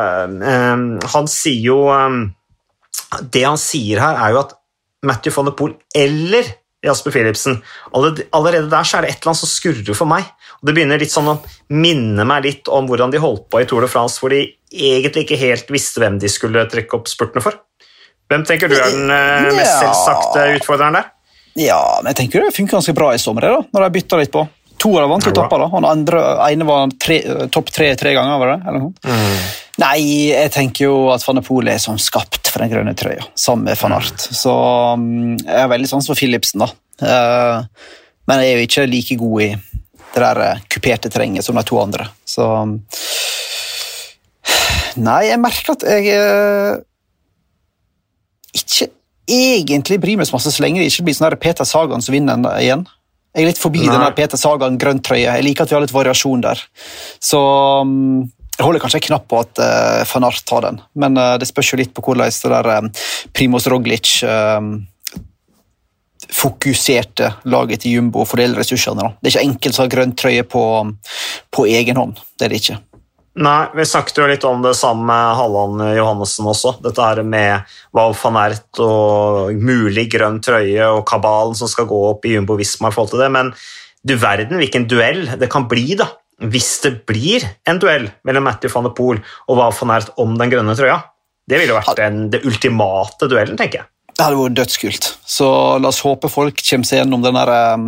eh, 0.52 0.84
han 1.15 1.30
sier 1.32 1.67
jo 1.67 1.80
Det 3.34 3.43
han 3.43 3.60
sier 3.62 3.99
her, 4.02 4.17
er 4.17 4.34
jo 4.34 4.39
at 4.41 4.54
Matthew 5.04 5.36
van 5.36 5.49
der 5.49 5.58
Poel 5.58 5.73
eller 5.93 6.47
Jasper 6.84 7.12
Philipsen 7.12 7.60
Allerede 7.93 8.69
der 8.71 8.88
så 8.88 8.97
er 8.97 9.06
det 9.06 9.12
et 9.12 9.19
eller 9.21 9.34
annet 9.34 9.41
som 9.43 9.52
skurrer 9.52 9.97
for 9.97 10.10
meg. 10.10 10.26
Det 10.63 10.76
begynner 10.76 11.02
litt 11.02 11.12
sånn 11.12 11.28
å 11.28 11.38
minne 11.76 12.23
meg 12.28 12.45
litt 12.45 12.69
om 12.71 12.88
hvordan 12.88 13.12
de 13.12 13.19
holdt 13.19 13.49
på 13.52 13.60
i 13.60 13.67
Tour 13.67 13.84
de 13.84 13.89
France, 13.91 14.21
hvor 14.21 14.32
de 14.32 14.45
egentlig 14.73 15.26
ikke 15.26 15.39
helt 15.41 15.71
visste 15.73 16.02
hvem 16.02 16.17
de 16.21 16.32
skulle 16.32 16.63
trekke 16.71 16.97
opp 16.97 17.12
spurtene 17.12 17.43
for. 17.43 17.60
Hvem 18.32 18.45
tenker 18.47 18.71
du 18.71 18.78
er 18.80 18.93
den 18.95 19.58
mest 19.58 19.76
selvsagte 19.82 20.47
utfordreren 20.58 21.02
der? 21.02 21.10
Ja, 21.60 21.82
men 22.02 22.13
jeg 22.13 22.23
tenker 22.23 22.41
det 22.41 22.56
funker 22.56 22.80
ganske 22.80 22.95
bra 22.97 23.12
i 23.13 23.21
sommer, 23.21 23.45
da, 23.45 23.65
når 23.76 23.86
de 23.86 23.95
bytta 23.99 24.21
litt 24.21 24.32
på. 24.34 24.45
To 24.82 24.93
av 24.97 25.04
dem 25.04 25.12
vant 25.13 25.28
etapper. 25.30 25.62
da. 25.62 25.67
Han 25.76 25.86
andre, 25.88 26.21
ene 26.47 26.65
var 26.67 26.95
tre, 26.99 27.19
topp 27.54 27.69
tre 27.71 27.91
tre 27.99 28.15
ganger. 28.15 28.39
var 28.41 28.54
det? 28.54 28.58
Eller 28.67 28.82
noe? 28.84 28.93
Mm. 29.06 29.43
Nei, 29.84 29.97
jeg 30.32 30.54
tenker 30.54 30.88
jo 30.88 30.95
at 31.13 31.23
van 31.26 31.39
de 31.39 31.71
er 31.71 31.82
som 31.82 31.99
skapt 32.02 32.49
for 32.52 32.62
den 32.62 32.71
grønne 32.73 32.95
trøya, 32.97 33.23
sammen 33.39 33.69
med 33.69 33.80
van 33.80 33.95
Art. 33.99 34.26
Mm. 34.30 34.39
Så 34.39 34.56
um, 34.97 35.06
jeg 35.38 35.60
har 35.60 35.71
veldig 35.71 35.91
sans 35.91 36.10
for 36.10 36.19
Philipsen, 36.19 36.65
da. 36.65 36.69
Uh, 37.04 37.93
men 38.30 38.41
jeg 38.41 38.49
er 38.49 38.60
jo 38.60 38.67
ikke 38.67 38.89
like 38.89 39.19
god 39.19 39.45
i 39.45 39.49
det 40.13 40.23
der 40.23 40.41
uh, 40.41 40.62
kuperte 40.71 41.12
terrenget 41.12 41.45
som 41.45 41.58
de 41.58 41.63
to 41.67 41.80
andre. 41.82 42.08
Så 42.26 42.47
Nei, 45.08 45.23
jeg 45.30 45.39
merker 45.41 45.73
at 45.73 45.84
jeg 45.89 46.04
eh, 46.13 46.73
ikke 48.54 48.86
egentlig 49.26 49.97
bryr 50.04 50.19
meg 50.19 50.28
så 50.30 50.36
masse 50.36 50.52
så 50.54 50.62
lenge 50.62 50.84
det 50.84 50.91
ikke 50.91 51.08
blir 51.08 51.17
sånn 51.17 51.41
Peter 51.41 51.65
Sagan 51.65 52.04
som 52.04 52.13
vinner 52.13 52.38
igjen. 52.60 52.84
Jeg 53.34 53.41
er 53.41 53.49
litt 53.49 53.62
forbi 53.62 53.88
den 53.88 54.06
Peter 54.13 54.38
Sagan 54.38 54.78
grønntrøye. 54.78 55.26
Jeg 55.26 55.45
liker 55.47 55.65
at 55.65 55.71
vi 55.71 55.78
har 55.80 55.82
litt 55.82 55.95
variasjon 55.95 56.43
der. 56.43 56.62
Så 57.17 57.39
um, 57.82 58.28
jeg 58.54 58.67
holder 58.67 58.84
kanskje 58.84 58.99
en 58.99 59.08
knapp 59.08 59.26
på 59.32 59.39
at 59.41 59.63
uh, 59.63 60.04
van 60.12 60.28
Art 60.30 60.43
tar 60.45 60.67
den, 60.67 60.78
men 61.02 61.17
uh, 61.17 61.34
det 61.41 61.49
spørs 61.49 61.73
jo 61.73 61.82
litt 61.82 61.95
på 61.95 62.04
hvordan 62.06 62.30
det 62.30 62.54
der 62.54 62.69
um, 62.78 62.91
Primoz 63.34 63.65
Roglic 63.73 64.19
um, 64.28 64.76
fokuserte 66.34 67.30
laget 67.50 67.84
til 67.84 68.00
Jumbo 68.00 68.26
fordeler 68.28 68.62
ressursene. 68.62 69.04
Da. 69.04 69.13
Det 69.22 69.30
er 69.30 69.36
ikke 69.36 69.52
enkelt 69.52 69.78
å 69.78 69.84
ha 69.84 69.91
grønn 69.91 70.15
trøye 70.17 70.48
på, 70.50 70.63
på 71.54 71.67
egen 71.69 72.00
hånd. 72.00 72.19
Det 72.38 72.48
er 72.48 72.54
det 72.54 72.63
ikke. 72.63 72.80
Nei, 73.34 73.65
vi 73.74 73.86
snakket 73.89 74.19
jo 74.19 74.26
litt 74.30 74.43
om 74.46 74.62
det 74.62 74.76
sammen 74.78 75.08
med 75.10 75.38
Halland 75.39 75.82
Johannessen 75.98 76.50
også. 76.52 76.76
Dette 76.86 77.02
her 77.02 77.24
med 77.26 77.72
Val 77.98 78.13
van 78.19 78.38
Ert 78.43 78.82
og 78.84 79.56
mulig 79.58 80.06
grønn 80.13 80.38
trøye 80.43 80.89
og 80.93 81.02
kabalen 81.10 81.58
som 81.58 81.72
skal 81.72 81.88
gå 81.89 82.02
opp 82.12 82.28
i 82.30 82.36
Jumbo 82.36 82.60
Visma 82.60 82.91
i 82.91 82.93
forhold 82.93 83.15
til 83.15 83.24
det, 83.24 83.32
men 83.34 83.50
du 84.06 84.13
verden 84.22 84.62
hvilken 84.62 84.86
duell 84.91 85.26
det 85.39 85.50
kan 85.50 85.65
bli, 85.72 85.96
da. 85.98 86.12
Hvis 86.43 86.76
det 86.84 86.93
blir 87.10 87.46
en 87.69 87.80
duell 87.82 88.06
mellom 88.28 88.46
Matthew 88.46 88.74
van 88.74 88.86
der 88.86 88.93
Poel 88.98 89.24
og 89.48 89.58
Val 89.58 89.74
van 89.80 89.96
Ert 89.98 90.13
om 90.22 90.38
den 90.38 90.54
grønne 90.54 90.78
trøya. 90.78 91.00
Det 91.50 91.58
ville 91.58 91.74
jo 91.74 91.80
vært 91.80 92.00
den, 92.00 92.28
det 92.32 92.43
ultimate 92.48 93.28
duellen, 93.32 93.58
tenker 93.60 93.82
jeg. 93.82 93.89
Det 94.13 94.26
hadde 94.26 94.38
vært 94.38 94.58
dødskult. 94.60 95.08
Så 95.26 95.47
la 95.82 95.89
oss 95.89 96.04
håpe 96.06 96.30
folk 96.30 96.60
kommer 96.62 96.89
seg 96.89 97.02
gjennom 97.02 97.23
den 97.26 97.38
der, 97.38 97.54
um, 97.73 97.88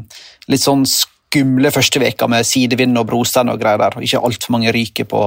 litt 0.51 0.63
sånn 0.63 0.85
skumle 0.89 1.71
første 1.73 2.01
veka 2.01 2.29
med 2.31 2.47
sidevind 2.47 2.97
og 2.97 3.09
brostein 3.09 3.51
og 3.51 3.59
greier 3.61 3.81
der, 3.81 3.97
og 3.97 4.05
ikke 4.05 4.23
altfor 4.25 4.55
mange 4.55 4.73
ryker 4.73 5.07
på, 5.09 5.21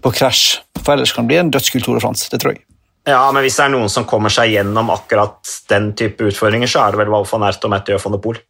på 0.00 0.14
krasj. 0.14 0.62
For 0.80 0.94
ellers 0.94 1.12
kan 1.12 1.26
det 1.26 1.34
bli 1.34 1.42
en 1.42 1.52
dødskult 1.52 1.84
Tour 1.86 1.98
de 1.98 2.04
France. 2.04 2.30
Det 2.32 2.40
tror 2.40 2.54
jeg. 2.54 2.64
Ja, 3.04 3.20
men 3.36 3.44
hvis 3.44 3.58
det 3.58 3.66
er 3.66 3.72
noen 3.74 3.90
som 3.92 4.06
kommer 4.08 4.32
seg 4.32 4.54
gjennom 4.54 4.88
akkurat 4.94 5.50
den 5.68 5.90
type 5.98 6.24
utfordringer, 6.24 6.70
så 6.70 6.86
er 6.86 6.94
det 6.94 7.02
vel 7.02 7.12
Val 7.12 7.26
van 7.28 7.44
Ert 7.50 7.64
og 7.66 7.72
Mathieu 7.72 8.00
van 8.00 8.16
der 8.16 8.22
Poel. 8.24 8.40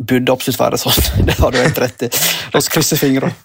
Burde 0.00 0.32
absolutt 0.32 0.60
være 0.60 0.80
sånn. 0.80 0.96
Det 1.28 1.36
har 1.38 1.52
du 1.52 1.60
helt 1.60 1.80
rett 1.84 2.06
i. 2.08 2.10
La 2.54 2.62
oss 2.62 2.72
krysse 2.72 2.96
fingrene. 3.00 3.36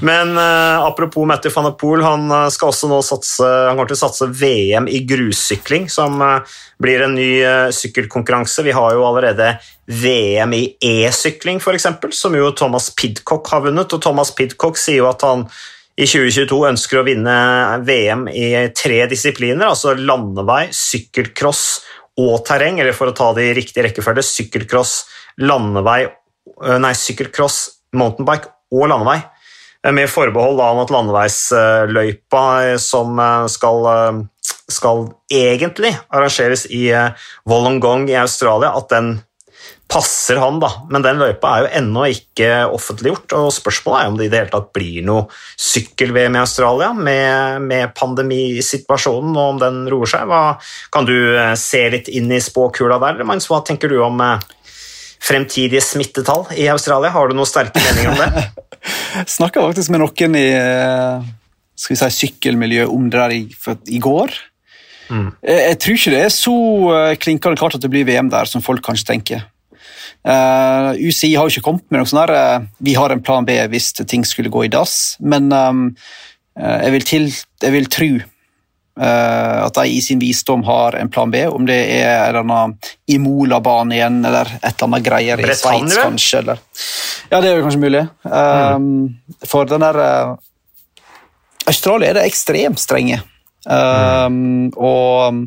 Men 0.00 0.36
uh, 0.38 0.86
apropos 0.86 1.26
Mette 1.28 1.50
van 1.54 1.66
der 1.68 1.76
Poel, 1.78 2.02
han 2.04 2.30
eh, 2.30 2.46
skal 2.52 2.70
også 2.70 2.88
nå 2.90 3.00
satse, 3.04 3.46
han 3.46 3.76
kommer 3.76 3.90
til 3.90 3.98
å 3.98 4.02
satse 4.04 4.28
VM 4.40 4.86
i 4.90 5.02
grussykling, 5.08 5.88
som 5.92 6.20
uh, 6.22 6.58
blir 6.82 7.04
en 7.04 7.16
ny 7.18 7.28
uh, 7.42 7.72
sykkelkonkurranse. 7.74 8.64
Vi 8.66 8.74
har 8.76 8.94
jo 8.94 9.04
allerede 9.08 9.52
VM 9.90 10.54
i 10.56 10.62
e-sykling, 10.84 11.60
f.eks., 11.60 11.88
som 12.16 12.36
jo 12.38 12.52
Thomas 12.56 12.90
Pidcock 12.96 13.50
har 13.52 13.66
vunnet. 13.66 13.92
Og 13.96 14.02
Thomas 14.04 14.32
Pidcock 14.36 14.80
sier 14.80 15.02
jo 15.02 15.10
at 15.10 15.24
han 15.26 15.46
i 16.00 16.06
2022 16.08 16.60
ønsker 16.70 17.00
å 17.00 17.04
vinne 17.04 17.34
VM 17.84 18.28
i 18.32 18.46
tre 18.76 19.02
disipliner, 19.10 19.66
altså 19.68 19.96
landevei, 19.98 20.70
sykkelcross 20.72 21.64
og 22.20 22.38
terreng, 22.48 22.80
eller 22.80 22.96
for 22.96 23.10
å 23.10 23.16
ta 23.16 23.32
det 23.36 23.50
i 23.50 23.58
riktig 23.58 23.84
rekkefølge, 23.84 24.24
sykkelcross, 24.24 24.94
landevei, 25.44 26.04
nei, 26.80 26.94
sykkelcross, 26.96 27.60
mountainbike 27.96 28.48
og 28.72 28.88
landevei. 28.92 29.18
Eh, 29.86 29.92
Med 29.92 30.10
forbehold 30.10 30.60
da 30.60 30.68
om 30.74 30.82
at 30.82 30.92
landeveisløypa 30.92 32.44
eh, 32.68 32.76
som 32.82 33.16
eh, 33.18 33.48
skal, 33.52 33.88
skal 34.68 35.08
egentlig 35.32 35.94
arrangeres 36.10 36.66
i 36.68 36.88
Wollongong 37.48 38.08
i 38.10 38.20
Australia, 38.20 38.74
at 38.76 38.92
den 38.92 39.18
passer 39.90 40.38
han, 40.38 40.60
da. 40.62 40.68
Men 40.92 41.02
den 41.02 41.18
løypa 41.18 41.50
er 41.50 41.64
jo 41.64 41.70
ennå 41.80 42.04
ikke 42.12 42.50
offentliggjort, 42.70 43.32
og 43.34 43.48
spørsmålet 43.50 44.04
er 44.04 44.10
om 44.12 44.18
det 44.20 44.28
i 44.28 44.30
det 44.30 44.38
hele 44.38 44.52
tatt 44.52 44.68
blir 44.76 45.02
noe 45.02 45.24
sykkel-VM 45.58 46.38
i 46.38 46.42
Australia 46.44 46.92
med, 46.94 47.66
med 47.66 47.90
pandemisituasjonen, 47.98 49.34
og 49.34 49.56
om 49.56 49.58
den 49.58 49.82
roer 49.90 50.12
seg. 50.12 50.30
Hva, 50.30 50.44
kan 50.94 51.08
du 51.10 51.16
se 51.58 51.82
litt 51.90 52.12
inn 52.12 52.30
i 52.30 52.38
spåkula 52.44 53.00
der, 53.02 53.24
Magnus, 53.26 53.50
hva 53.50 53.64
tenker 53.66 53.90
du 53.90 53.98
om 54.06 54.22
fremtidige 55.20 55.82
smittetall 55.82 56.46
i 56.54 56.70
Australia? 56.70 57.10
Har 57.10 57.26
du 57.26 57.34
noen 57.40 57.50
sterke 57.50 57.82
meninger 57.82 58.14
om 58.14 58.22
det? 58.22 58.46
Snakka 59.36 59.62
faktisk 59.64 59.92
med 59.92 60.02
noen 60.02 60.38
i 60.38 60.46
eh, 60.56 61.28
skal 61.78 61.94
vi 61.94 62.00
si, 62.00 62.10
sykkelmiljøet 62.26 62.92
om 62.92 63.08
det 63.10 63.20
der 63.20 63.36
i, 63.36 63.42
for, 63.56 63.80
i 63.88 64.00
går. 64.02 64.34
Mm. 65.10 65.30
Jeg, 65.42 65.62
jeg 65.66 65.78
tror 65.82 65.96
ikke 65.98 66.14
det 66.14 66.20
er 66.24 66.34
så 66.34 66.58
eh, 66.96 67.16
klinkende 67.20 67.60
klart 67.60 67.78
at 67.78 67.84
det 67.84 67.90
blir 67.92 68.06
VM 68.08 68.30
der 68.32 68.50
som 68.50 68.64
folk 68.64 68.84
kanskje 68.86 69.12
tenker. 69.14 69.48
Uh, 70.20 70.92
UCI 71.00 71.30
har 71.32 71.46
jo 71.48 71.54
ikke 71.54 71.64
kommet 71.64 71.86
med 71.88 72.02
noe 72.02 72.08
sånt 72.10 72.28
der 72.28 72.60
uh, 72.60 72.64
Vi 72.84 72.92
har 72.92 73.08
en 73.08 73.22
plan 73.24 73.46
B 73.48 73.54
hvis 73.72 73.94
ting 74.04 74.26
skulle 74.28 74.52
gå 74.52 74.66
i 74.66 74.68
dass, 74.72 75.16
men 75.16 75.48
um, 75.48 75.86
uh, 76.60 76.76
jeg, 76.84 76.92
vil 76.92 77.06
til, 77.08 77.30
jeg 77.64 77.72
vil 77.72 77.88
tro 77.88 78.08
eh, 78.18 78.26
at 79.00 79.74
de 79.74 79.84
i 79.88 80.00
sin 80.02 80.18
visdom 80.20 80.64
har 80.66 80.96
en 80.98 81.08
plan 81.08 81.30
B, 81.30 81.44
om 81.48 81.64
det 81.66 81.78
er 81.94 82.10
en 82.10 82.28
eller 82.28 82.40
annen 82.42 82.74
Imola-bane 83.08 83.94
igjen, 83.96 84.18
eller 84.26 84.50
et 84.58 84.66
eller 84.66 84.88
annet 84.88 85.04
greier 85.06 85.40
i 85.40 85.54
Sveits, 85.54 85.96
kanskje. 85.96 86.42
Eller. 86.42 86.60
Ja, 87.30 87.40
det 87.40 87.52
er 87.52 87.56
jo 87.56 87.64
kanskje 87.64 87.80
mulig. 87.84 88.02
Um, 88.26 88.88
For 89.46 89.70
den 89.70 89.84
der 89.86 90.00
eh, 90.04 90.34
Australia 91.70 92.10
er 92.10 92.20
det 92.20 92.26
ekstremt 92.28 92.82
strenge. 92.82 93.22
Um, 93.64 94.70
Og 94.76 95.46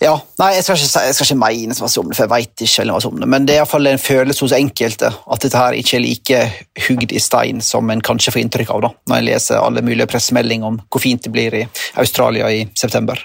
ja, 0.00 0.14
nei, 0.40 0.50
jeg 0.56 0.64
skal 0.66 0.78
ikke, 0.78 1.02
jeg 1.06 1.16
skal 1.16 1.26
ikke 1.28 1.40
mene 1.40 1.76
så 1.76 1.84
masse 1.84 2.00
om 2.00 2.08
det, 2.10 2.16
for 2.18 2.26
jeg 2.26 2.32
vet 2.32 2.64
ikke 2.66 2.86
hva 2.90 3.00
som 3.02 3.14
om 3.14 3.22
det, 3.22 3.28
men 3.32 3.48
det 3.48 3.54
er 3.54 3.60
i 3.60 3.62
hvert 3.64 3.72
fall 3.72 3.90
en 3.90 4.02
følelse 4.02 4.46
hos 4.46 4.56
enkelte 4.56 5.10
at 5.10 5.44
dette 5.44 5.60
her 5.60 5.76
ikke 5.78 5.98
er 5.98 6.04
like 6.04 6.42
hugd 6.86 7.14
i 7.16 7.22
stein 7.22 7.64
som 7.64 7.90
en 7.92 8.04
kanskje 8.04 8.34
får 8.34 8.44
inntrykk 8.44 8.74
av 8.76 8.84
da, 8.86 8.92
når 9.10 9.20
en 9.20 9.28
leser 9.28 9.60
alle 9.60 9.84
mulige 9.86 10.08
pressemeldinger 10.10 10.72
om 10.72 10.80
hvor 10.88 11.04
fint 11.04 11.24
det 11.26 11.32
blir 11.34 11.58
i 11.62 11.64
Australia 12.00 12.50
i 12.52 12.64
september. 12.78 13.20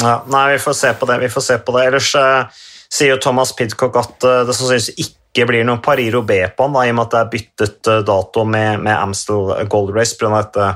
Ja, 0.00 0.16
nei, 0.28 0.46
vi 0.52 0.58
får 0.60 0.76
se 0.76 0.92
på 1.00 1.08
det. 1.08 1.18
vi 1.22 1.28
får 1.32 1.44
se 1.46 1.58
på 1.58 1.72
det. 1.76 1.84
Ellers 1.88 2.10
uh, 2.20 2.64
sier 2.92 3.14
jo 3.14 3.20
Thomas 3.22 3.54
Pidcock 3.56 3.96
at 3.96 4.26
uh, 4.26 4.42
det 4.44 4.56
sannsynligvis 4.56 4.92
ikke 4.96 5.14
blir 5.44 5.66
noe 5.68 5.82
Pariro 5.84 6.22
B 6.24 6.38
på 6.48 6.64
han, 6.64 6.72
da, 6.72 6.84
i 6.86 6.92
og 6.94 6.96
med 6.96 7.04
at 7.04 7.12
det 7.12 7.20
er 7.20 7.32
byttet 7.34 7.90
eh, 7.92 8.04
dato 8.08 8.46
med, 8.48 8.80
med 8.86 8.94
Amstel 8.96 9.52
Gold 9.68 9.92
Race 9.96 10.16
pga. 10.16 10.32
dette 10.38 10.70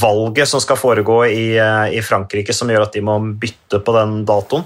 valget 0.00 0.48
som 0.48 0.62
skal 0.64 0.80
foregå 0.80 1.20
i, 1.26 1.50
eh, 1.60 1.98
i 1.98 2.00
Frankrike, 2.02 2.56
som 2.56 2.72
gjør 2.72 2.86
at 2.86 2.96
de 2.96 3.04
må 3.04 3.18
bytte 3.36 3.82
på 3.84 3.98
den 3.98 4.22
datoen. 4.28 4.64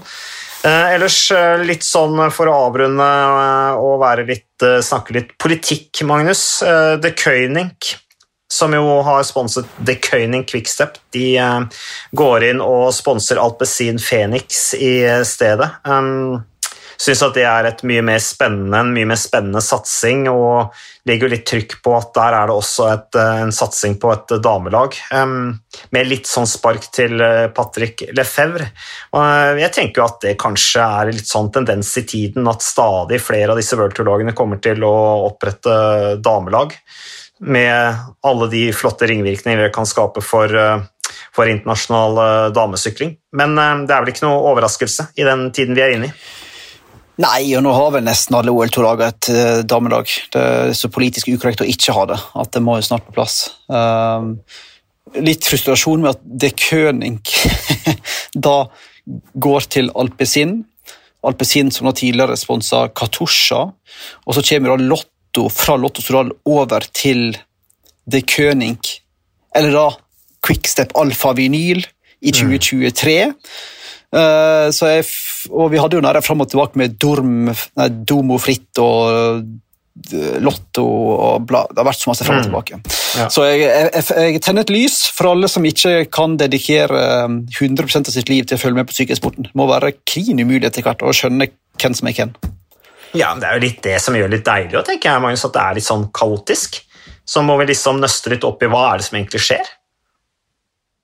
Eh, 0.63 0.93
ellers 0.95 1.17
eh, 1.35 1.59
litt 1.67 1.83
sånn 1.83 2.15
for 2.31 2.47
å 2.47 2.55
avrunde 2.69 3.07
og 3.83 4.05
litt, 4.23 4.63
snakke 4.63 5.17
litt 5.17 5.35
politikk, 5.41 6.05
Magnus. 6.07 6.61
Eh, 6.63 6.95
The 7.03 7.11
Køynink 7.11 7.97
som 8.53 8.71
jo 8.75 9.01
har 9.03 9.23
sponset 9.25 9.67
The 9.81 9.97
König 9.97 10.45
Quickstep. 10.51 10.99
De 11.11 11.41
går 12.13 12.43
inn 12.51 12.61
og 12.61 12.91
sponser 12.93 13.41
Alpezin 13.41 13.97
Phoenix 13.97 14.75
i 14.77 15.01
stedet. 15.25 15.71
Um, 15.89 16.43
Syns 17.03 17.23
at 17.25 17.35
det 17.35 17.43
er 17.43 17.67
et 17.67 17.81
mye 17.87 18.03
mer 18.05 18.21
spennende, 18.23 18.79
en 18.79 18.93
mye 18.95 19.07
mer 19.09 19.19
spennende 19.19 19.59
satsing, 19.63 20.27
og 20.31 20.71
legger 21.09 21.31
litt 21.33 21.43
trykk 21.49 21.75
på 21.83 21.95
at 21.97 22.13
der 22.15 22.35
er 22.37 22.47
det 22.47 22.55
også 22.55 22.85
et, 22.93 23.17
eh, 23.19 23.39
en 23.43 23.51
satsing 23.51 23.97
på 23.99 24.11
et 24.13 24.35
damelag. 24.43 24.95
Med 25.11 26.07
litt 26.07 26.29
sånn 26.29 26.47
spark 26.47 26.87
til 26.95 27.19
eh, 27.19 27.49
Patrick 27.55 28.05
Lefebvre. 28.15 28.69
Jeg 29.59 29.71
tenker 29.75 29.99
jo 29.99 30.05
at 30.05 30.21
det 30.23 30.37
kanskje 30.39 30.85
er 31.01 31.11
litt 31.11 31.27
sånn 31.27 31.51
tendens 31.53 31.91
i 31.99 32.05
tiden 32.07 32.47
at 32.47 32.63
stadig 32.63 33.19
flere 33.23 33.51
av 33.51 33.59
disse 33.59 33.75
World 33.79 33.97
Tour-lagene 33.97 34.35
kommer 34.37 34.61
til 34.63 34.85
å 34.87 34.93
opprette 35.27 35.75
damelag 36.23 36.77
med 37.43 37.99
alle 38.23 38.47
de 38.47 38.63
flotte 38.71 39.09
ringvirkninger 39.09 39.65
det 39.65 39.73
kan 39.75 39.89
skape 39.89 40.23
for, 40.23 40.47
eh, 40.47 40.87
for 41.35 41.51
internasjonal 41.51 42.53
damesykling. 42.55 43.17
Men 43.35 43.59
det 43.59 43.91
er 43.91 44.05
vel 44.05 44.13
ikke 44.13 44.23
noe 44.29 44.47
overraskelse 44.53 45.09
i 45.19 45.27
den 45.27 45.49
tiden 45.51 45.75
vi 45.75 45.83
er 45.83 45.97
inne 45.97 46.13
i. 46.13 46.15
Nei, 47.21 47.53
og 47.53 47.61
nå 47.61 47.71
har 47.75 47.91
vel 47.93 48.05
nesten 48.07 48.35
alle 48.39 48.53
OL-to-laget 48.53 49.29
et 49.29 49.31
uh, 49.35 49.61
damelag. 49.69 50.09
Det 50.33 50.41
er 50.41 50.71
så 50.77 50.89
politisk 50.89 51.29
ukorrekt 51.29 51.61
å 51.61 51.69
ikke 51.69 51.93
ha 51.93 52.07
det, 52.09 52.17
at 52.41 52.53
det 52.55 52.61
må 52.65 52.79
jo 52.79 52.87
snart 52.87 53.05
på 53.05 53.13
plass. 53.13 53.51
Um, 53.69 54.39
litt 55.21 55.45
frustrasjon 55.45 56.01
med 56.01 56.15
at 56.15 56.23
det 56.23 56.55
König 56.57 57.19
da 58.47 58.57
går 59.45 59.69
til 59.75 59.91
Alpezin. 59.99 60.63
Alpezin 61.23 61.69
som 61.71 61.87
da 61.87 61.93
tidligere 61.95 62.37
sponsa 62.39 62.87
Katusha, 62.97 63.61
og 64.25 64.35
så 64.35 64.43
kommer 64.49 64.73
da 64.73 64.89
Lotto 64.89 65.45
fra 65.53 65.77
Lotto 65.77 66.01
Sodal 66.01 66.33
over 66.49 66.89
til 66.97 67.35
The 68.09 68.23
König, 68.25 68.97
eller 69.55 69.77
da 69.77 69.85
Quickstep 70.43 70.97
Alfa 70.99 71.31
Vinyl 71.37 71.85
i 72.23 72.33
2023. 72.33 73.17
Mm. 73.29 73.37
Jeg, 74.13 75.05
og 75.49 75.71
vi 75.73 75.81
hadde 75.81 75.97
jo 75.97 76.05
nære 76.05 76.21
fram 76.25 76.43
og 76.43 76.49
tilbake 76.51 76.79
med 76.79 76.95
Dorm, 77.01 77.49
nei, 77.49 77.89
Domo 78.05 78.37
Fritt 78.41 78.81
og 78.81 79.09
eh, 80.13 80.39
Lotto 80.43 80.85
og 80.85 81.47
bla. 81.49 81.63
Det 81.69 81.81
har 81.81 81.87
vært 81.87 82.01
så 82.01 82.11
masse 82.11 82.27
fram 82.27 82.41
og 82.41 82.47
tilbake. 82.47 82.79
Ja. 83.17 83.27
Så 83.33 83.45
jeg, 83.47 83.65
jeg, 83.65 84.05
jeg, 84.33 84.41
tenner 84.45 84.65
et 84.65 84.73
lys 84.73 84.99
for 85.13 85.31
alle 85.33 85.49
som 85.51 85.65
ikke 85.65 86.07
kan 86.13 86.37
dedikere 86.41 87.03
eh, 87.25 87.37
100 87.59 88.01
av 88.03 88.13
sitt 88.13 88.31
liv 88.31 88.47
til 88.49 88.59
å 88.59 88.63
følge 88.63 88.81
med 88.81 88.89
på 88.89 88.97
sykkelsporten. 88.99 89.49
Det 89.49 89.57
må 89.59 89.69
være 89.71 89.95
klin 90.05 90.41
umulig 90.41 90.67
etter 90.69 90.85
hvert 90.85 91.05
å 91.05 91.13
skjønne 91.15 91.49
hvem 91.81 91.97
som 91.97 92.09
er 92.09 92.17
hvem. 92.19 92.33
Ja, 93.13 93.29
men 93.33 93.43
Det 93.43 93.49
er 93.49 93.59
jo 93.59 93.65
litt 93.67 93.83
det 93.85 93.99
som 94.01 94.15
gjør 94.17 94.29
det 94.29 94.39
litt 94.39 94.47
deilig, 94.47 94.77
å 94.79 94.85
tenke, 94.85 95.09
jeg, 95.09 95.21
Magnus, 95.21 95.45
at 95.45 95.53
det 95.53 95.61
er 95.63 95.77
litt 95.77 95.85
sånn 95.85 96.07
kaotisk. 96.13 96.81
Så 97.25 97.43
må 97.45 97.55
vi 97.59 97.69
liksom 97.69 98.01
nøste 98.01 98.33
litt 98.33 98.45
opp 98.47 98.63
i 98.65 98.69
hva 98.71 98.87
er 98.91 98.99
det 98.99 99.05
som 99.07 99.17
egentlig 99.19 99.41
skjer. 99.45 99.69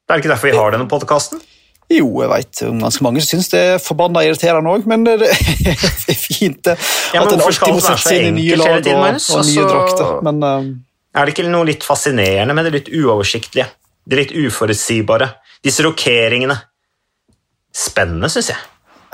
Det 0.10 0.16
er 0.16 0.24
ikke 0.24 0.32
derfor 0.32 0.50
vi 0.50 0.58
har 0.58 0.74
denne 0.74 0.90
podkasten. 0.90 1.42
Jo, 1.90 2.10
jeg 2.22 2.30
vet 2.30 2.60
om 2.68 2.82
ganske 2.84 3.02
mange 3.02 3.22
som 3.24 3.32
syns 3.40 3.48
det 3.50 3.60
er 3.72 3.80
forbanna 3.82 4.22
irriterende 4.28 4.70
òg, 4.76 4.84
men 4.90 5.08
det 5.08 5.16
er 5.26 6.20
fint. 6.20 6.70
Ja, 6.70 7.24
at 7.24 7.34
en 7.34 7.42
alltid 7.42 7.74
må 7.74 7.82
sette 7.82 8.04
seg 8.04 8.28
inn 8.28 8.38
i 8.38 8.44
nye 8.44 8.60
lag 8.62 8.76
og, 8.78 8.84
og 8.86 9.06
nye 9.10 9.18
Altså- 9.26 9.68
drakter. 9.72 10.12
Men 10.28 10.44
uh, 10.46 10.70
Er 11.18 11.26
det 11.26 11.34
ikke 11.34 11.48
noe 11.50 11.66
litt 11.66 11.86
fascinerende 11.88 12.54
med 12.54 12.70
det 12.70 12.76
litt 12.78 12.92
uoversiktlige? 12.94 13.66
Det 14.10 14.20
litt 14.22 14.36
uforutsigbare? 14.38 15.32
Disse 15.66 15.84
rokeringene? 15.86 16.60
Spennende, 17.76 18.30
syns 18.34 18.52
jeg. 18.54 18.62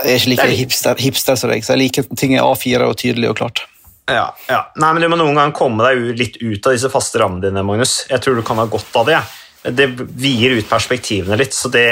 jeg 0.04 0.12
er 0.12 0.20
ikke 0.20 0.34
like 0.34 0.46
er 0.50 0.58
hipster, 0.60 1.00
hipster 1.00 1.40
som 1.40 1.52
deg, 1.52 1.64
så 1.66 1.74
jeg 1.76 1.82
liker 1.86 2.08
ting 2.20 2.36
er 2.36 2.44
A4 2.44 2.84
og 2.88 2.96
tydelig 3.00 3.32
og 3.32 3.40
klart. 3.40 3.64
Ja, 4.12 4.28
ja. 4.52 4.60
Nei, 4.78 4.92
men 4.94 5.02
Du 5.02 5.10
må 5.10 5.18
noen 5.18 5.40
gang 5.40 5.56
komme 5.56 5.88
deg 5.88 6.20
litt 6.20 6.38
ut 6.44 6.68
av 6.68 6.76
disse 6.76 6.92
faste 6.94 7.20
rammene 7.24 7.48
dine, 7.48 7.64
Magnus. 7.66 8.04
Jeg 8.12 8.22
tror 8.22 8.36
du 8.38 8.44
kan 8.46 8.60
ha 8.62 8.68
godt 8.70 8.92
av 9.00 9.08
det. 9.10 9.16
jeg. 9.18 9.45
Det 9.66 9.88
vier 9.98 10.58
ut 10.60 10.68
perspektivene 10.70 11.38
litt, 11.40 11.56
så 11.56 11.72
det, 11.74 11.86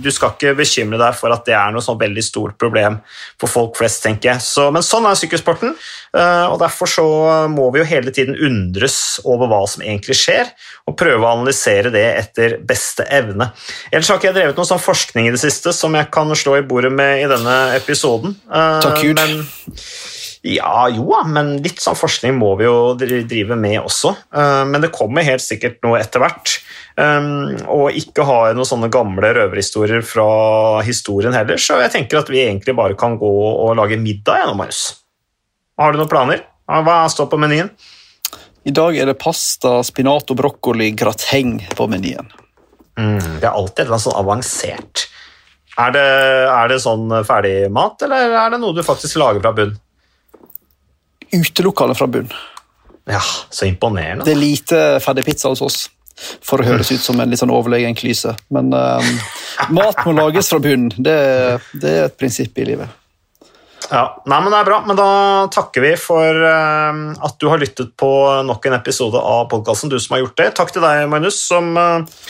du 0.00 0.08
skal 0.14 0.32
ikke 0.32 0.54
bekymre 0.56 1.00
deg 1.00 1.16
for 1.18 1.34
at 1.34 1.44
det 1.44 1.56
er 1.58 1.74
noe 1.74 1.84
sånn 1.84 2.00
veldig 2.00 2.24
stort 2.24 2.56
problem 2.60 3.00
for 3.40 3.52
folk 3.52 3.76
flest, 3.76 4.00
tenker 4.04 4.32
jeg. 4.32 4.44
Så, 4.44 4.68
men 4.72 4.84
sånn 4.86 5.04
er 5.08 5.18
sykkelsporten, 5.20 5.74
eh, 6.16 6.46
og 6.46 6.56
derfor 6.62 6.88
så 6.88 7.06
må 7.52 7.68
vi 7.74 7.82
jo 7.82 7.88
hele 7.90 8.14
tiden 8.14 8.38
undres 8.38 8.96
over 9.28 9.50
hva 9.50 9.60
som 9.68 9.84
egentlig 9.84 10.16
skjer, 10.22 10.54
og 10.88 10.96
prøve 11.00 11.20
å 11.26 11.34
analysere 11.34 11.92
det 11.92 12.06
etter 12.22 12.56
beste 12.64 13.04
evne. 13.12 13.50
Ellers 13.90 14.08
har 14.08 14.20
ikke 14.20 14.30
jeg 14.30 14.38
drevet 14.40 14.62
noe 14.62 14.70
sånn 14.72 14.82
forskning 14.82 15.28
i 15.28 15.34
det 15.34 15.42
siste 15.42 15.74
som 15.76 15.94
jeg 15.98 16.08
kan 16.14 16.32
slå 16.38 16.56
i 16.60 16.66
bordet 16.66 16.94
med 16.94 17.26
i 17.26 17.28
denne 17.30 17.58
episoden. 17.76 18.38
Eh, 18.48 18.80
Takk 18.86 19.02
Gud. 19.04 19.20
Men 19.20 19.44
ja, 20.42 20.88
jo 20.90 21.04
da, 21.06 21.20
men 21.30 21.52
litt 21.62 21.78
sånn 21.78 21.94
forskning 21.94 22.34
må 22.34 22.56
vi 22.58 22.66
jo 22.66 22.94
drive 22.98 23.54
med 23.54 23.78
også. 23.78 24.10
Eh, 24.34 24.62
Men 24.66 24.82
det 24.82 24.90
kommer 24.94 25.22
helt 25.22 25.44
sikkert 25.44 25.78
noe 25.86 26.00
etter 26.02 26.18
hvert. 26.22 26.56
Um, 26.98 27.54
Og 27.70 27.94
ikke 27.96 28.26
ha 28.26 28.40
noen 28.52 28.68
sånne 28.68 28.90
gamle 28.92 29.30
røverhistorier 29.32 30.02
fra 30.04 30.82
historien 30.82 31.32
heller, 31.32 31.56
så 31.62 31.78
jeg 31.80 31.94
tenker 31.94 32.18
at 32.20 32.32
vi 32.32 32.42
egentlig 32.42 32.74
bare 32.76 32.98
kan 32.98 33.14
gå 33.20 33.30
og 33.30 33.76
lage 33.78 33.96
middag 34.02 34.42
gjennom 34.42 34.58
Marius. 34.60 34.82
Har 35.78 35.94
du 35.94 36.02
noen 36.02 36.10
planer? 36.10 36.42
Hva 36.66 36.98
står 37.10 37.30
på 37.30 37.38
menyen? 37.40 37.70
I 38.66 38.74
dag 38.74 38.98
er 38.98 39.08
det 39.08 39.18
pasta, 39.22 39.78
spinat 39.86 40.30
og 40.30 40.38
brokkoli 40.38 40.90
grateng 40.94 41.56
på 41.74 41.86
menyen. 41.90 42.28
Mm, 42.98 43.38
det 43.40 43.46
er 43.46 43.54
alltid 43.54 43.78
et 43.78 43.86
eller 43.86 43.96
annet 43.96 44.04
sånn 44.04 44.20
avansert. 44.20 45.06
Er 45.80 45.94
det, 45.94 46.04
er 46.52 46.68
det 46.68 46.82
sånn 46.84 47.08
ferdigmat, 47.24 48.04
eller 48.04 48.36
er 48.42 48.52
det 48.52 48.60
noe 48.60 48.76
du 48.76 48.82
faktisk 48.84 49.16
lager 49.22 49.40
fra 49.40 49.54
bunn? 49.56 49.72
Utelukkende 51.32 51.96
fra 51.96 52.06
bunn. 52.06 52.30
Ja, 53.10 53.22
så 53.50 53.66
imponerende. 53.66 54.24
Det 54.24 54.34
er 54.34 54.40
lite 54.40 54.80
ferdig 55.02 55.24
pizza 55.26 55.50
hos 55.50 55.62
oss, 55.64 55.78
for 56.44 56.62
å 56.62 56.66
høres 56.66 56.92
ut 56.92 57.02
som 57.02 57.18
en 57.20 57.32
litt 57.32 57.40
sånn 57.40 57.52
overlegen 57.54 57.96
klyse. 57.98 58.36
Men 58.54 58.70
um, 58.70 59.12
mat 59.78 60.04
må 60.06 60.14
lages 60.16 60.52
fra 60.52 60.60
bunn. 60.62 60.90
Det, 60.96 61.16
det 61.82 61.94
er 61.96 62.10
et 62.10 62.18
prinsipp 62.20 62.58
i 62.62 62.68
livet. 62.72 62.98
Ja, 63.90 64.04
nei, 64.30 64.38
men 64.40 64.52
Det 64.52 64.60
er 64.60 64.68
bra, 64.68 64.78
men 64.86 64.96
da 64.96 65.10
takker 65.52 65.84
vi 65.84 65.90
for 66.00 66.44
um, 66.46 67.02
at 67.26 67.36
du 67.42 67.48
har 67.50 67.60
lyttet 67.60 67.90
på 67.98 68.12
nok 68.46 68.70
en 68.70 68.78
episode 68.78 69.18
av 69.18 69.48
podkasten. 69.50 69.90
Du 69.92 69.98
som 70.00 70.16
har 70.16 70.22
gjort 70.24 70.38
det. 70.38 70.48
Takk 70.56 70.72
til 70.72 70.84
deg, 70.84 71.04
Magnus, 71.10 71.40
som, 71.48 71.74
eh, 71.76 72.22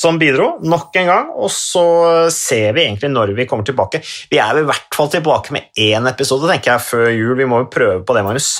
som 0.00 0.18
bidro 0.20 0.54
nok 0.64 0.96
en 0.96 1.10
gang. 1.10 1.30
Og 1.36 1.52
så 1.52 1.84
ser 2.32 2.72
vi 2.76 2.86
egentlig 2.86 3.12
når 3.12 3.34
vi 3.36 3.46
kommer 3.50 3.66
tilbake. 3.68 4.02
Vi 4.30 4.40
er 4.40 4.62
i 4.62 4.66
hvert 4.68 4.96
fall 4.96 5.12
tilbake 5.12 5.56
med 5.56 5.68
én 5.76 6.08
episode 6.10 6.48
tenker 6.50 6.76
jeg, 6.76 6.86
før 6.88 7.10
jul. 7.12 7.36
Vi 7.40 7.48
må 7.48 7.64
jo 7.64 7.72
prøve 7.72 8.00
på 8.06 8.16
det, 8.16 8.24
Magnus. 8.24 8.52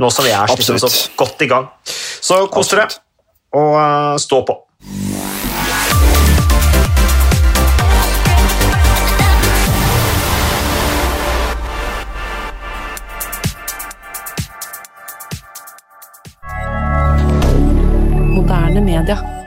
Nå 0.00 0.10
som 0.10 0.24
vi 0.24 0.32
er 0.32 0.48
så 0.48 0.90
godt 1.18 1.44
i 1.44 1.50
gang. 1.50 1.70
Så 1.84 2.46
kos 2.52 2.72
dere, 2.72 2.88
og 3.52 3.76
eh, 3.76 4.16
stå 4.22 4.42
på. 4.48 4.58
Moderne 18.30 18.80
media. 18.80 19.39